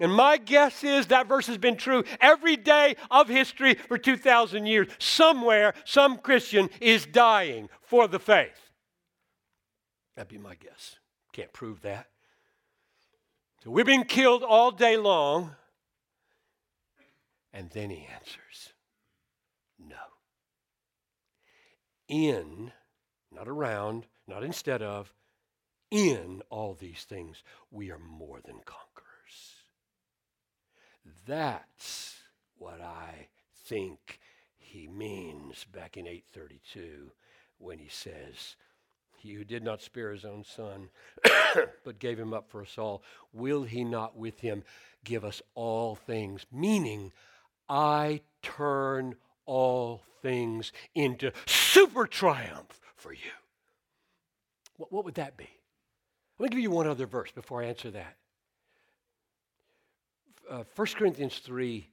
And 0.00 0.12
my 0.12 0.36
guess 0.36 0.82
is 0.82 1.06
that 1.08 1.28
verse 1.28 1.46
has 1.46 1.58
been 1.58 1.76
true 1.76 2.02
every 2.20 2.56
day 2.56 2.96
of 3.10 3.28
history 3.28 3.74
for 3.74 3.98
2,000 3.98 4.66
years. 4.66 4.88
Somewhere, 4.98 5.74
some 5.84 6.18
Christian 6.18 6.70
is 6.80 7.06
dying 7.06 7.68
for 7.82 8.08
the 8.08 8.18
faith. 8.18 8.70
That'd 10.16 10.28
be 10.28 10.38
my 10.38 10.56
guess. 10.56 10.96
Can't 11.32 11.52
prove 11.52 11.82
that. 11.82 12.08
So 13.62 13.70
we're 13.70 13.84
being 13.84 14.04
killed 14.04 14.42
all 14.42 14.72
day 14.72 14.96
long. 14.96 15.54
And 17.52 17.70
then 17.70 17.90
he 17.90 18.08
answers 18.12 18.72
no. 19.78 19.94
In, 22.08 22.72
not 23.30 23.46
around, 23.46 24.06
not 24.26 24.42
instead 24.42 24.82
of, 24.82 25.12
in 25.92 26.40
all 26.48 26.72
these 26.72 27.04
things, 27.04 27.42
we 27.70 27.90
are 27.90 27.98
more 27.98 28.40
than 28.42 28.56
conquerors. 28.64 29.62
That's 31.26 32.16
what 32.56 32.80
I 32.80 33.28
think 33.66 34.18
he 34.56 34.88
means 34.88 35.66
back 35.70 35.98
in 35.98 36.06
832 36.06 37.12
when 37.58 37.78
he 37.78 37.88
says, 37.90 38.56
He 39.18 39.34
who 39.34 39.44
did 39.44 39.62
not 39.62 39.82
spare 39.82 40.12
his 40.12 40.24
own 40.24 40.44
son, 40.44 40.88
but 41.84 41.98
gave 41.98 42.18
him 42.18 42.32
up 42.32 42.48
for 42.48 42.62
us 42.62 42.78
all, 42.78 43.02
will 43.34 43.64
he 43.64 43.84
not 43.84 44.16
with 44.16 44.40
him 44.40 44.64
give 45.04 45.26
us 45.26 45.42
all 45.54 45.94
things? 45.94 46.46
Meaning, 46.50 47.12
I 47.68 48.22
turn 48.40 49.16
all 49.44 50.04
things 50.22 50.72
into 50.94 51.32
super 51.44 52.06
triumph 52.06 52.80
for 52.96 53.12
you. 53.12 53.18
What, 54.78 54.90
what 54.90 55.04
would 55.04 55.16
that 55.16 55.36
be? 55.36 55.50
Let 56.42 56.50
me 56.50 56.56
give 56.56 56.62
you 56.64 56.72
one 56.72 56.88
other 56.88 57.06
verse 57.06 57.30
before 57.30 57.62
I 57.62 57.66
answer 57.66 57.92
that. 57.92 58.16
uh, 60.50 60.64
1 60.74 60.86
Corinthians 60.96 61.38
3 61.38 61.88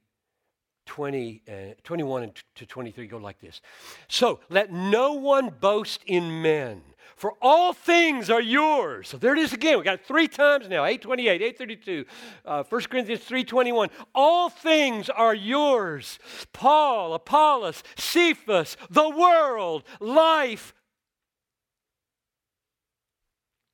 20, 0.86 1.42
uh, 1.48 1.52
21 1.84 2.32
to 2.56 2.66
23 2.66 3.06
go 3.06 3.18
like 3.18 3.40
this. 3.40 3.60
So 4.08 4.40
let 4.48 4.72
no 4.72 5.12
one 5.12 5.50
boast 5.60 6.02
in 6.04 6.42
men, 6.42 6.82
for 7.14 7.34
all 7.40 7.72
things 7.72 8.28
are 8.28 8.40
yours. 8.42 9.06
So 9.06 9.18
there 9.18 9.34
it 9.34 9.38
is 9.38 9.52
again. 9.52 9.78
We 9.78 9.84
got 9.84 10.00
it 10.00 10.04
three 10.04 10.26
times 10.26 10.68
now 10.68 10.84
828, 10.84 11.42
832, 11.42 12.04
uh, 12.44 12.64
1 12.64 12.82
Corinthians 12.90 13.22
3.21. 13.22 13.88
All 14.16 14.48
things 14.48 15.08
are 15.08 15.34
yours. 15.34 16.18
Paul, 16.52 17.14
Apollos, 17.14 17.84
Cephas, 17.96 18.76
the 18.90 19.10
world, 19.10 19.84
life, 20.00 20.74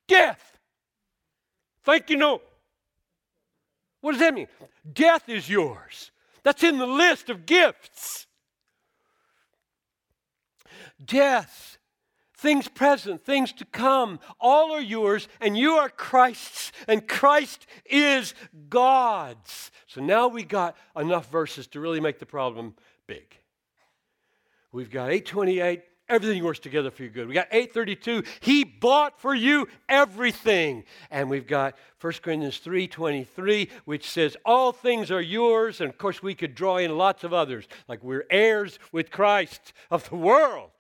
death. 0.07 0.56
Thank 1.87 2.11
you, 2.11 2.17
no. 2.17 2.43
What 4.01 4.13
does 4.13 4.21
that 4.21 4.35
mean? 4.35 4.49
Death 4.93 5.29
is 5.29 5.49
yours. 5.49 6.11
That's 6.43 6.65
in 6.65 6.79
the 6.79 6.87
list 6.87 7.31
of 7.31 7.47
gifts. 7.47 8.27
Death, 11.03 11.79
things 12.37 12.67
present, 12.67 13.25
things 13.25 13.53
to 13.53 13.65
come, 13.65 14.19
all 14.41 14.73
are 14.73 14.81
yours, 14.81 15.29
and 15.41 15.57
you 15.57 15.75
are 15.75 15.89
Christ's, 15.89 16.73
and 16.89 17.07
Christ 17.07 17.67
is 17.85 18.35
God's. 18.69 19.71
So 19.87 20.01
now 20.01 20.27
we 20.27 20.43
got 20.43 20.77
enough 20.97 21.31
verses 21.31 21.69
to 21.69 21.81
really 21.81 22.01
make 22.01 22.19
the 22.19 22.27
problem 22.27 22.75
big. 23.07 23.39
We've 24.73 24.91
got 24.91 25.11
828 25.11 25.83
Everything 26.09 26.45
works 26.45 26.61
together 26.61 26.91
for 26.93 27.03
your 27.03 27.11
good. 27.11 27.27
We 27.27 27.35
got 27.35 27.49
832. 27.51 28.23
He 28.41 28.63
bought 28.63 29.21
for 29.21 29.35
you 29.35 29.67
everything. 29.89 30.85
And 31.11 31.29
we've 31.29 31.49
got 31.49 31.77
1 32.01 32.13
Corinthians 32.23 32.61
3:23, 32.61 33.71
which 33.87 34.09
says, 34.09 34.37
All 34.45 34.71
things 34.71 35.11
are 35.11 35.21
yours. 35.21 35.81
And 35.81 35.91
of 35.91 35.99
course, 35.99 36.23
we 36.23 36.37
could 36.37 36.55
draw 36.55 36.77
in 36.77 36.97
lots 36.97 37.25
of 37.25 37.33
others, 37.33 37.67
like 37.89 38.05
we're 38.05 38.27
heirs 38.31 38.79
with 38.93 39.11
Christ 39.11 39.73
of 39.91 40.09
the 40.09 40.17
world. 40.17 40.71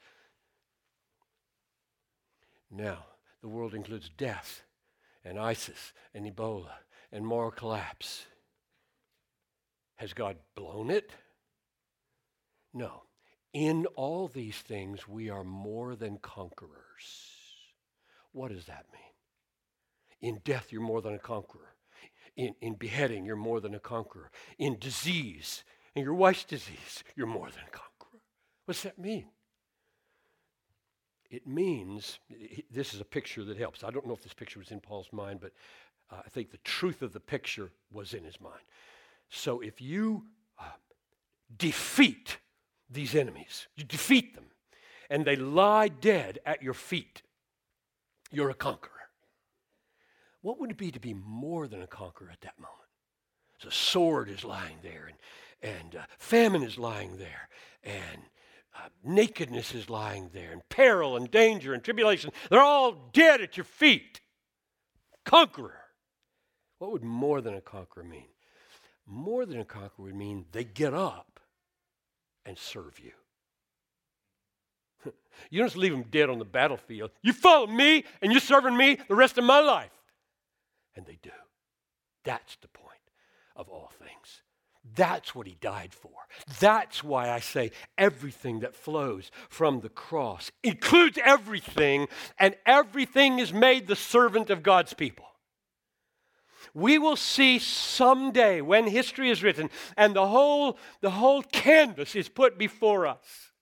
Now, 2.70 3.06
the 3.42 3.48
world 3.48 3.74
includes 3.74 4.08
death 4.08 4.62
and 5.24 5.40
ISIS 5.40 5.92
and 6.14 6.24
Ebola 6.24 6.72
and 7.10 7.26
moral 7.26 7.50
collapse. 7.50 8.26
Has 9.96 10.12
God 10.12 10.36
blown 10.54 10.90
it? 10.90 11.10
No. 12.72 13.02
In 13.56 13.86
all 13.94 14.28
these 14.28 14.58
things, 14.58 15.08
we 15.08 15.30
are 15.30 15.42
more 15.42 15.96
than 15.96 16.18
conquerors. 16.18 17.30
What 18.32 18.50
does 18.50 18.66
that 18.66 18.84
mean? 18.92 20.30
In 20.34 20.42
death, 20.44 20.66
you're 20.70 20.82
more 20.82 21.00
than 21.00 21.14
a 21.14 21.18
conqueror. 21.18 21.72
In, 22.36 22.54
in 22.60 22.74
beheading, 22.74 23.24
you're 23.24 23.34
more 23.34 23.62
than 23.62 23.74
a 23.74 23.80
conqueror. 23.80 24.30
In 24.58 24.78
disease, 24.78 25.64
in 25.94 26.04
your 26.04 26.12
wife's 26.12 26.44
disease, 26.44 27.02
you're 27.16 27.26
more 27.26 27.46
than 27.46 27.62
a 27.66 27.70
conqueror. 27.70 28.20
What's 28.66 28.82
that 28.82 28.98
mean? 28.98 29.24
It 31.30 31.46
means, 31.46 32.18
this 32.70 32.92
is 32.92 33.00
a 33.00 33.06
picture 33.06 33.42
that 33.42 33.56
helps. 33.56 33.82
I 33.82 33.90
don't 33.90 34.06
know 34.06 34.12
if 34.12 34.22
this 34.22 34.34
picture 34.34 34.58
was 34.58 34.70
in 34.70 34.80
Paul's 34.80 35.08
mind, 35.12 35.40
but 35.40 35.52
uh, 36.10 36.20
I 36.26 36.28
think 36.28 36.50
the 36.50 36.58
truth 36.58 37.00
of 37.00 37.14
the 37.14 37.20
picture 37.20 37.70
was 37.90 38.12
in 38.12 38.22
his 38.22 38.38
mind. 38.38 38.60
So 39.30 39.60
if 39.60 39.80
you 39.80 40.26
uh, 40.58 40.64
defeat 41.56 42.36
these 42.90 43.14
enemies. 43.14 43.66
You 43.76 43.84
defeat 43.84 44.34
them, 44.34 44.44
and 45.10 45.24
they 45.24 45.36
lie 45.36 45.88
dead 45.88 46.38
at 46.46 46.62
your 46.62 46.74
feet. 46.74 47.22
You're 48.30 48.50
a 48.50 48.54
conqueror. 48.54 48.92
What 50.42 50.60
would 50.60 50.70
it 50.70 50.76
be 50.76 50.90
to 50.92 51.00
be 51.00 51.14
more 51.14 51.66
than 51.66 51.82
a 51.82 51.86
conqueror 51.86 52.30
at 52.30 52.40
that 52.42 52.58
moment? 52.58 52.74
So, 53.58 53.70
sword 53.70 54.28
is 54.28 54.44
lying 54.44 54.78
there, 54.82 55.08
and, 55.08 55.72
and 55.80 55.96
uh, 55.96 56.04
famine 56.18 56.62
is 56.62 56.78
lying 56.78 57.16
there, 57.16 57.48
and 57.82 58.22
uh, 58.74 58.88
nakedness 59.02 59.74
is 59.74 59.88
lying 59.88 60.30
there, 60.32 60.52
and 60.52 60.68
peril 60.68 61.16
and 61.16 61.30
danger 61.30 61.72
and 61.72 61.82
tribulation. 61.82 62.30
They're 62.50 62.60
all 62.60 63.10
dead 63.12 63.40
at 63.40 63.56
your 63.56 63.64
feet. 63.64 64.20
Conqueror. 65.24 65.80
What 66.78 66.92
would 66.92 67.02
more 67.02 67.40
than 67.40 67.54
a 67.54 67.60
conqueror 67.60 68.04
mean? 68.04 68.28
More 69.06 69.46
than 69.46 69.60
a 69.60 69.64
conqueror 69.64 70.04
would 70.04 70.14
mean 70.14 70.44
they 70.52 70.64
get 70.64 70.92
up 70.92 71.35
and 72.46 72.56
serve 72.56 72.98
you. 73.00 73.12
you 75.50 75.58
don't 75.58 75.68
just 75.68 75.76
leave 75.76 75.92
them 75.92 76.04
dead 76.10 76.30
on 76.30 76.38
the 76.38 76.44
battlefield. 76.44 77.10
You 77.22 77.32
follow 77.32 77.66
me 77.66 78.04
and 78.22 78.32
you're 78.32 78.40
serving 78.40 78.76
me 78.76 78.98
the 79.08 79.14
rest 79.14 79.38
of 79.38 79.44
my 79.44 79.60
life. 79.60 79.90
And 80.94 81.04
they 81.04 81.18
do. 81.22 81.30
That's 82.24 82.56
the 82.56 82.68
point 82.68 82.92
of 83.54 83.68
all 83.68 83.90
things. 83.98 84.42
That's 84.94 85.34
what 85.34 85.46
he 85.46 85.56
died 85.60 85.92
for. 85.92 86.12
That's 86.60 87.02
why 87.02 87.30
I 87.30 87.40
say 87.40 87.72
everything 87.98 88.60
that 88.60 88.74
flows 88.74 89.30
from 89.48 89.80
the 89.80 89.88
cross 89.88 90.52
includes 90.62 91.18
everything, 91.24 92.06
and 92.38 92.54
everything 92.64 93.40
is 93.40 93.52
made 93.52 93.88
the 93.88 93.96
servant 93.96 94.48
of 94.48 94.62
God's 94.62 94.94
people 94.94 95.26
we 96.74 96.98
will 96.98 97.16
see 97.16 97.58
someday 97.58 98.60
when 98.60 98.86
history 98.86 99.30
is 99.30 99.42
written 99.42 99.70
and 99.96 100.14
the 100.14 100.26
whole, 100.26 100.78
the 101.00 101.10
whole 101.10 101.42
canvas 101.42 102.14
is 102.14 102.28
put 102.28 102.58
before 102.58 103.06
us 103.06 103.52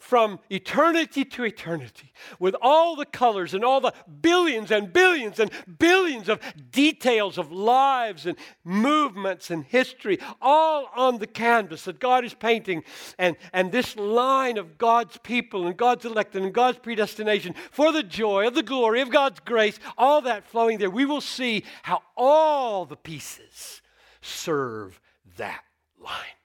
from 0.00 0.40
eternity 0.48 1.26
to 1.26 1.44
eternity 1.44 2.10
with 2.38 2.56
all 2.62 2.96
the 2.96 3.04
colors 3.04 3.52
and 3.52 3.62
all 3.62 3.82
the 3.82 3.92
billions 4.22 4.70
and 4.70 4.94
billions 4.94 5.38
and 5.38 5.50
billions 5.78 6.28
of 6.30 6.40
details 6.72 7.36
of 7.36 7.52
lives 7.52 8.24
and 8.24 8.36
movements 8.64 9.50
and 9.50 9.62
history, 9.66 10.18
all 10.40 10.90
on 10.96 11.18
the 11.18 11.26
canvas 11.26 11.84
that 11.84 12.00
God 12.00 12.24
is 12.24 12.32
painting. 12.32 12.82
And, 13.18 13.36
and 13.52 13.70
this 13.70 13.94
line 13.94 14.56
of 14.56 14.78
God's 14.78 15.18
people 15.18 15.66
and 15.66 15.76
God's 15.76 16.06
elected 16.06 16.42
and 16.42 16.54
God's 16.54 16.78
predestination 16.78 17.54
for 17.70 17.92
the 17.92 18.02
joy 18.02 18.46
of 18.46 18.54
the 18.54 18.62
glory 18.62 19.02
of 19.02 19.10
God's 19.10 19.40
grace, 19.40 19.78
all 19.98 20.22
that 20.22 20.48
flowing 20.48 20.78
there, 20.78 20.90
we 20.90 21.04
will 21.04 21.20
see 21.20 21.62
how 21.82 22.00
all 22.16 22.86
the 22.86 22.96
pieces 22.96 23.82
serve 24.22 24.98
that 25.36 25.62
line, 26.02 26.38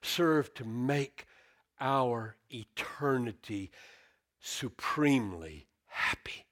serve 0.00 0.54
to 0.54 0.64
make 0.64 1.26
our 1.80 2.36
eternity 2.50 3.70
supremely 4.40 5.66
happy. 5.86 6.46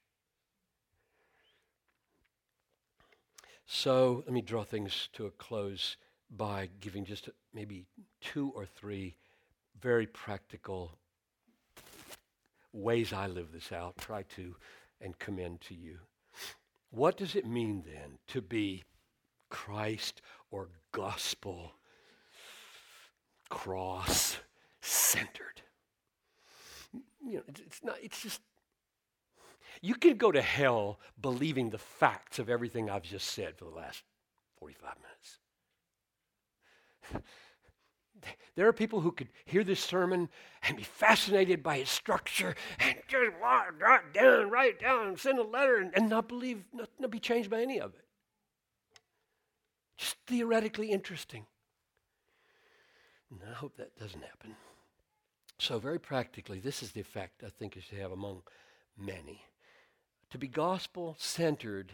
So 3.65 4.23
let 4.25 4.33
me 4.33 4.41
draw 4.41 4.63
things 4.63 5.09
to 5.13 5.25
a 5.25 5.31
close 5.31 5.97
by 6.29 6.69
giving 6.79 7.05
just 7.05 7.29
maybe 7.53 7.85
two 8.21 8.51
or 8.55 8.65
three 8.65 9.15
very 9.79 10.07
practical 10.07 10.97
ways 12.71 13.13
I 13.13 13.27
live 13.27 13.51
this 13.51 13.71
out, 13.71 13.97
try 13.97 14.23
to 14.35 14.55
and 15.01 15.17
commend 15.19 15.61
to 15.61 15.75
you. 15.75 15.99
What 16.89 17.17
does 17.17 17.35
it 17.35 17.45
mean 17.45 17.83
then 17.85 18.19
to 18.27 18.41
be 18.41 18.83
Christ 19.49 20.21
or 20.49 20.69
gospel 20.91 21.73
cross 23.49 24.37
centered. 24.83 25.61
You 27.25 27.37
know, 27.37 27.43
it's, 27.47 27.83
not, 27.83 27.95
it's 28.01 28.21
just, 28.21 28.41
you 29.81 29.95
can 29.95 30.17
go 30.17 30.31
to 30.31 30.41
hell 30.41 30.99
believing 31.19 31.69
the 31.69 31.77
facts 31.77 32.37
of 32.39 32.49
everything 32.49 32.89
I've 32.89 33.03
just 33.03 33.29
said 33.29 33.57
for 33.57 33.65
the 33.65 33.71
last 33.71 34.03
45 34.59 34.95
minutes. 37.11 37.25
There 38.55 38.67
are 38.67 38.73
people 38.73 39.01
who 39.01 39.11
could 39.11 39.27
hear 39.45 39.65
this 39.65 39.81
sermon 39.81 40.29
and 40.61 40.77
be 40.77 40.83
fascinated 40.83 41.61
by 41.61 41.77
its 41.77 41.91
structure 41.91 42.55
and 42.79 42.95
just 43.07 43.31
write 43.41 44.13
down, 44.13 44.49
write 44.49 44.75
it 44.75 44.79
down, 44.79 45.17
send 45.17 45.39
a 45.39 45.43
letter, 45.43 45.77
and, 45.77 45.91
and 45.93 46.09
not 46.09 46.29
believe, 46.29 46.63
not, 46.71 46.89
not 46.99 47.11
be 47.11 47.19
changed 47.19 47.49
by 47.49 47.61
any 47.61 47.81
of 47.81 47.93
it. 47.95 48.05
Just 49.97 50.15
theoretically 50.27 50.91
interesting. 50.91 51.45
And 53.29 53.41
I 53.49 53.53
hope 53.53 53.75
that 53.77 53.97
doesn't 53.97 54.23
happen. 54.23 54.55
So, 55.63 55.79
very 55.79 55.97
practically, 55.97 56.59
this 56.59 56.83
is 56.83 56.91
the 56.91 56.99
effect 56.99 57.41
I 57.41 57.47
think 57.47 57.77
it 57.77 57.83
should 57.83 57.97
have 57.97 58.11
among 58.11 58.41
many. 58.97 59.45
To 60.31 60.37
be 60.37 60.49
gospel 60.49 61.15
centered 61.17 61.93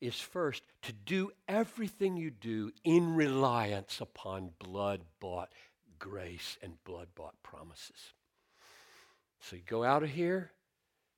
is 0.00 0.18
first 0.18 0.64
to 0.82 0.92
do 0.92 1.30
everything 1.46 2.16
you 2.16 2.32
do 2.32 2.72
in 2.82 3.14
reliance 3.14 4.00
upon 4.00 4.50
blood 4.58 5.02
bought 5.20 5.52
grace 5.96 6.58
and 6.60 6.82
blood 6.82 7.06
bought 7.14 7.40
promises. 7.44 8.14
So, 9.38 9.54
you 9.54 9.62
go 9.64 9.84
out 9.84 10.02
of 10.02 10.10
here, 10.10 10.50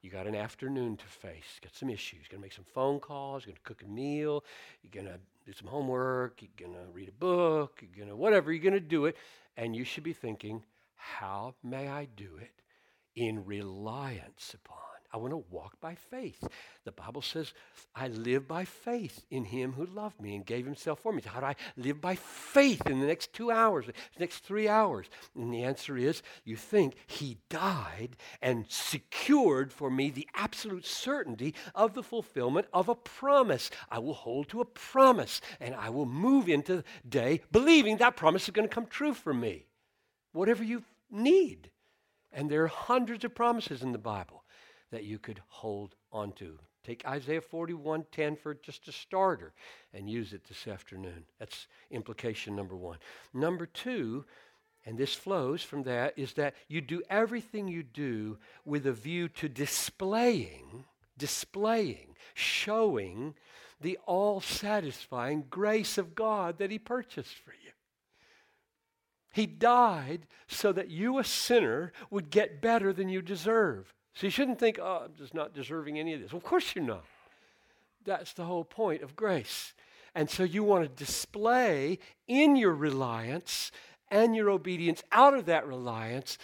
you 0.03 0.11
got 0.11 0.27
an 0.27 0.35
afternoon 0.35 0.99
to 0.99 1.07
face. 1.07 1.59
Got 1.63 1.75
some 1.75 1.89
issues. 1.89 2.29
Going 2.29 2.43
to 2.43 2.45
make 2.45 2.53
some 2.53 2.67
phone 2.75 3.01
calls. 3.01 3.47
You're 3.47 3.55
going 3.55 3.63
to 3.65 3.69
cook 3.69 3.83
a 3.83 3.91
meal. 3.91 4.45
You're 4.83 5.03
going 5.03 5.15
to 5.15 5.19
do 5.47 5.55
some 5.55 5.69
homework. 5.69 6.43
You're 6.43 6.69
going 6.69 6.79
to 6.79 6.93
read 6.93 7.09
a 7.09 7.13
book. 7.13 7.81
You're 7.81 8.05
going 8.05 8.11
to 8.11 8.17
whatever. 8.17 8.53
You're 8.53 8.63
going 8.63 8.75
to 8.75 8.81
do 8.81 9.07
it. 9.07 9.17
And 9.57 9.75
you 9.75 9.85
should 9.85 10.05
be 10.05 10.13
thinking, 10.13 10.63
how 10.97 11.55
may 11.63 11.89
I 11.89 12.07
do 12.07 12.37
it 12.41 12.63
in 13.15 13.45
reliance 13.45 14.55
upon 14.55 14.79
I 15.17 15.19
want 15.19 15.33
to 15.33 15.45
walk 15.51 15.81
by 15.81 15.95
faith. 15.95 16.47
The 16.85 16.93
Bible 16.93 17.23
says, 17.23 17.55
I 17.95 18.09
live 18.09 18.47
by 18.47 18.67
faith 18.67 19.25
in 19.31 19.47
him 19.47 19.73
who 19.73 19.87
loved 19.87 20.21
me 20.21 20.37
and 20.37 20.45
gave 20.45 20.67
himself 20.67 21.01
for 21.01 21.11
me. 21.11 21.23
So 21.23 21.31
how 21.31 21.41
do 21.41 21.47
I 21.47 21.57
live 21.77 22.01
by 22.01 22.17
faith 22.17 22.87
in 22.87 23.01
the 23.01 23.07
next 23.07 23.33
two 23.33 23.51
hours, 23.51 23.87
the 23.87 23.93
next 24.19 24.45
three 24.45 24.69
hours? 24.69 25.07
And 25.35 25.53
the 25.53 25.63
answer 25.63 25.97
is, 25.97 26.23
you 26.45 26.57
think 26.57 26.97
he 27.07 27.39
died 27.49 28.17
and 28.43 28.67
secured 28.69 29.73
for 29.73 29.91
me 29.91 30.11
the 30.11 30.29
absolute 30.35 30.87
certainty 30.87 31.55
of 31.75 31.95
the 31.95 32.03
fulfillment 32.03 32.67
of 32.73 32.89
a 32.89 32.95
promise. 32.95 33.71
I 33.91 34.01
will 34.01 34.15
hold 34.15 34.49
to 34.51 34.61
a 34.61 34.67
promise 34.67 35.41
and 35.61 35.75
I 35.75 35.91
will 35.91 36.07
move 36.07 36.49
into 36.49 36.85
day 37.09 37.41
believing 37.53 37.97
that 37.99 38.17
promise 38.17 38.45
is 38.45 38.51
going 38.51 38.69
to 38.69 38.75
come 38.75 38.87
true 38.87 39.15
for 39.15 39.33
me. 39.33 39.66
Whatever 40.37 40.63
you 40.63 40.85
need. 41.11 41.71
And 42.31 42.51
there 42.51 42.63
are 42.63 42.69
hundreds 42.69 43.25
of 43.25 43.35
promises 43.35 43.83
in 43.83 43.93
the 43.93 43.99
Bible 43.99 44.45
that 44.91 45.05
you 45.05 45.19
could 45.19 45.41
hold 45.49 45.95
on 46.13 46.33
to. 46.33 46.59
Take 46.85 47.07
Isaiah 47.07 47.41
41:10 47.41 48.37
for 48.37 48.55
just 48.55 48.87
a 48.87 48.93
starter 48.93 49.55
and 49.95 50.11
use 50.11 50.35
it 50.35 50.45
this 50.45 50.69
afternoon. 50.69 51.25
That's 51.39 51.67
implication 51.91 52.55
number 52.55 52.77
1. 52.77 52.99
Number 53.33 53.65
2, 53.65 54.27
and 54.85 54.99
this 54.99 55.15
flows 55.15 55.63
from 55.63 55.85
that 55.85 56.17
is 56.19 56.35
that 56.35 56.55
you 56.69 56.81
do 56.83 57.03
everything 57.09 57.67
you 57.67 57.83
do 57.83 58.39
with 58.65 58.87
a 58.87 58.93
view 58.93 59.29
to 59.31 59.49
displaying, 59.49 60.85
displaying, 61.17 62.15
showing 62.35 63.35
the 63.81 63.99
all-satisfying 64.05 65.47
grace 65.49 65.97
of 65.97 66.15
God 66.15 66.59
that 66.59 66.71
he 66.71 66.79
purchased 66.79 67.35
for 67.35 67.53
you. 67.53 67.73
He 69.37 69.45
died 69.45 70.27
so 70.49 70.73
that 70.73 70.89
you, 70.89 71.19
a 71.19 71.25
sinner, 71.25 71.93
would 72.09 72.31
get 72.31 72.63
better 72.63 72.91
than 72.91 73.11
you 73.11 73.21
deserve. 73.21 73.93
So 74.15 74.27
you 74.27 74.31
shouldn't 74.31 74.59
think, 74.59 74.79
oh, 74.81 75.03
I'm 75.05 75.15
just 75.15 75.35
not 75.35 75.53
deserving 75.53 75.99
any 75.99 76.15
of 76.15 76.23
this. 76.23 76.33
Well, 76.33 76.39
of 76.39 76.45
course 76.45 76.75
you're 76.75 76.83
not. 76.83 77.05
That's 78.03 78.33
the 78.33 78.47
whole 78.47 78.65
point 78.65 79.03
of 79.03 79.15
grace. 79.15 79.75
And 80.15 80.31
so 80.31 80.43
you 80.43 80.65
want 80.65 80.85
to 80.85 81.05
display 81.05 81.99
in 82.27 82.57
your 82.57 82.73
reliance 82.73 83.73
and 84.11 84.35
your 84.35 84.49
obedience 84.49 85.03
out 85.13 85.35
of 85.35 85.45
that 85.45 85.67
reliance, 85.67 86.39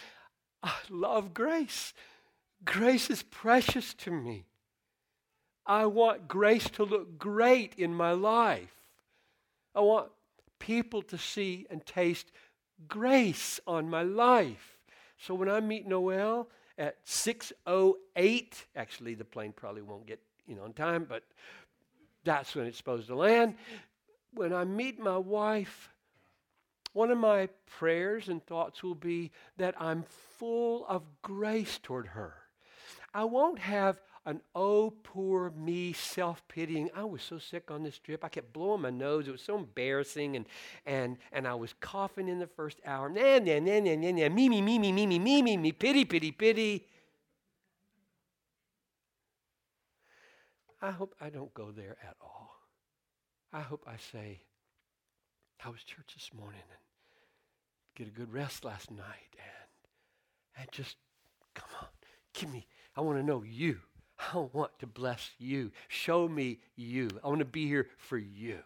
I 0.61 0.75
love 0.91 1.33
grace. 1.33 1.95
Grace 2.63 3.09
is 3.09 3.23
precious 3.23 3.95
to 3.95 4.11
me. 4.11 4.45
I 5.65 5.87
want 5.87 6.27
grace 6.27 6.69
to 6.69 6.83
look 6.83 7.17
great 7.17 7.73
in 7.75 7.91
my 7.91 8.11
life. 8.11 8.75
I 9.73 9.79
want 9.79 10.11
people 10.59 11.01
to 11.01 11.17
see 11.17 11.65
and 11.71 11.83
taste 11.87 12.31
grace 12.87 13.59
on 13.67 13.89
my 13.89 14.03
life. 14.03 14.77
So 15.17 15.33
when 15.33 15.49
I 15.49 15.59
meet 15.59 15.87
Noel 15.87 16.49
at 16.77 17.05
6:08, 17.05 18.65
actually 18.75 19.13
the 19.15 19.25
plane 19.25 19.53
probably 19.53 19.81
won't 19.81 20.05
get 20.05 20.21
in 20.47 20.59
on 20.59 20.73
time, 20.73 21.05
but 21.05 21.23
that's 22.23 22.55
when 22.55 22.65
it's 22.65 22.77
supposed 22.77 23.07
to 23.07 23.15
land. 23.15 23.55
When 24.33 24.53
I 24.53 24.63
meet 24.63 24.99
my 24.99 25.17
wife, 25.17 25.89
one 26.93 27.11
of 27.11 27.17
my 27.17 27.49
prayers 27.77 28.29
and 28.29 28.45
thoughts 28.45 28.83
will 28.83 28.95
be 28.95 29.31
that 29.57 29.75
I'm 29.79 30.03
full 30.37 30.85
of 30.87 31.03
grace 31.21 31.79
toward 31.81 32.07
her. 32.07 32.35
I 33.13 33.25
won't 33.25 33.59
have 33.59 34.01
an 34.25 34.41
oh 34.55 34.93
poor 35.03 35.51
me 35.51 35.93
self-pitying. 35.93 36.89
I 36.95 37.03
was 37.03 37.21
so 37.21 37.37
sick 37.37 37.69
on 37.69 37.83
this 37.83 37.97
trip. 37.99 38.23
I 38.23 38.29
kept 38.29 38.53
blowing 38.53 38.81
my 38.81 38.89
nose. 38.89 39.27
It 39.27 39.31
was 39.31 39.41
so 39.41 39.57
embarrassing 39.57 40.35
and 40.35 40.45
and 40.85 41.17
and 41.31 41.47
i 41.47 41.53
was 41.53 41.73
coughing 41.79 42.27
in 42.27 42.39
the 42.39 42.47
first 42.47 42.79
hour. 42.85 43.09
Nah, 43.09 43.39
nah, 43.39 43.59
nah, 43.59 43.79
nah, 43.79 43.95
nah, 43.95 44.11
nah, 44.11 44.29
me 44.29 44.49
me 44.49 44.61
me 44.61 44.79
me 44.79 44.91
me 44.91 45.05
me 45.05 45.19
me 45.19 45.41
me 45.41 45.57
me. 45.57 45.71
Pity 45.71 46.05
pity 46.05 46.31
pity. 46.31 46.87
I 50.81 50.91
hope 50.91 51.15
i 51.21 51.29
don't 51.29 51.53
go 51.53 51.71
there 51.71 51.97
at 52.01 52.15
all. 52.21 52.55
I 53.51 53.61
hope 53.61 53.83
i 53.87 53.97
say 53.97 54.41
how 55.63 55.71
was 55.71 55.83
church 55.83 56.11
this 56.13 56.29
morning 56.37 56.59
and 56.69 56.79
get 57.95 58.07
a 58.07 58.11
good 58.11 58.33
rest 58.33 58.65
last 58.65 58.91
night 58.91 59.31
and 59.37 60.59
and 60.59 60.71
just 60.73 60.97
come 61.55 61.69
on 61.81 61.87
give 62.33 62.51
me 62.51 62.67
i 62.97 63.01
want 63.01 63.17
to 63.17 63.23
know 63.23 63.43
you 63.43 63.77
I 64.31 64.37
want 64.51 64.77
to 64.79 64.87
bless 64.87 65.31
you. 65.37 65.71
Show 65.87 66.27
me 66.27 66.59
you. 66.75 67.09
I 67.23 67.27
want 67.27 67.39
to 67.39 67.45
be 67.45 67.67
here 67.67 67.87
for 67.97 68.17
you. 68.17 68.59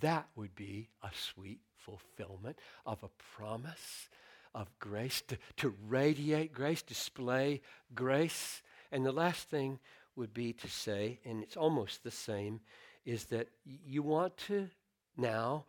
That 0.00 0.28
would 0.36 0.54
be 0.54 0.88
a 1.02 1.10
sweet 1.12 1.60
fulfillment 1.76 2.58
of 2.86 3.02
a 3.02 3.10
promise 3.36 4.08
of 4.54 4.68
grace, 4.78 5.22
to, 5.28 5.38
to 5.56 5.74
radiate 5.88 6.52
grace, 6.52 6.82
display 6.82 7.60
grace. 7.94 8.62
And 8.92 9.04
the 9.04 9.12
last 9.12 9.48
thing 9.48 9.78
would 10.16 10.34
be 10.34 10.52
to 10.54 10.68
say, 10.68 11.20
and 11.24 11.42
it's 11.42 11.56
almost 11.56 12.02
the 12.02 12.10
same, 12.10 12.60
is 13.04 13.24
that 13.26 13.48
you 13.64 14.02
want 14.02 14.36
to 14.36 14.68
now 15.16 15.64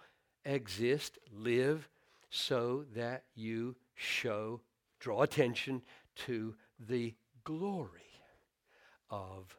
exist, 0.46 1.18
live, 1.34 1.88
so 2.30 2.86
that 2.96 3.24
you 3.36 3.76
show, 3.96 4.62
draw 5.00 5.22
attention 5.22 5.82
to 6.16 6.56
the 6.80 7.14
glory 7.44 8.11
of 9.12 9.56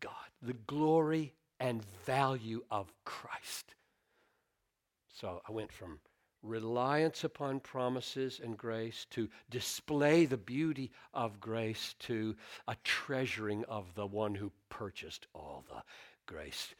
God, 0.00 0.12
the 0.42 0.56
glory 0.66 1.32
and 1.58 1.82
value 2.04 2.62
of 2.70 2.92
Christ. 3.04 3.74
So 5.08 5.40
I 5.48 5.52
went 5.52 5.72
from 5.72 6.00
reliance 6.42 7.22
upon 7.22 7.60
promises 7.60 8.40
and 8.42 8.58
grace 8.58 9.06
to 9.10 9.28
display 9.48 10.26
the 10.26 10.36
beauty 10.36 10.90
of 11.14 11.40
grace 11.40 11.94
to 12.00 12.34
a 12.66 12.76
treasuring 12.82 13.64
of 13.66 13.94
the 13.94 14.06
one 14.06 14.34
who 14.34 14.50
purchased 14.68 15.26
all 15.34 15.64
the 15.68 15.82
grace, 16.26 16.74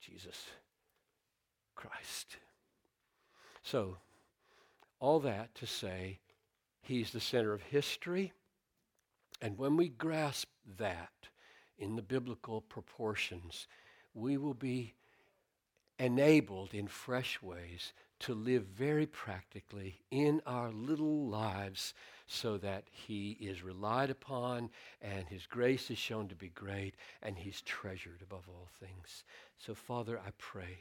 Jesus 0.00 0.46
Christ. 1.74 2.36
So, 3.62 3.96
all 5.00 5.20
that 5.20 5.54
to 5.56 5.66
say, 5.66 6.20
he's 6.80 7.10
the 7.10 7.20
center 7.20 7.52
of 7.52 7.62
history. 7.62 8.32
And 9.40 9.58
when 9.58 9.76
we 9.76 9.88
grasp 9.88 10.48
that, 10.78 11.12
in 11.78 11.96
the 11.96 12.02
biblical 12.02 12.60
proportions, 12.60 13.66
we 14.14 14.36
will 14.36 14.54
be 14.54 14.94
enabled 15.98 16.74
in 16.74 16.86
fresh 16.86 17.40
ways 17.42 17.92
to 18.20 18.34
live 18.34 18.64
very 18.64 19.06
practically 19.06 20.00
in 20.10 20.40
our 20.46 20.70
little 20.70 21.26
lives 21.28 21.94
so 22.26 22.58
that 22.58 22.84
He 22.90 23.32
is 23.40 23.62
relied 23.62 24.10
upon 24.10 24.70
and 25.00 25.26
His 25.28 25.46
grace 25.46 25.90
is 25.90 25.98
shown 25.98 26.28
to 26.28 26.34
be 26.34 26.48
great 26.48 26.94
and 27.22 27.38
He's 27.38 27.60
treasured 27.62 28.22
above 28.22 28.48
all 28.48 28.68
things. 28.80 29.24
So, 29.58 29.74
Father, 29.74 30.18
I 30.18 30.30
pray 30.38 30.78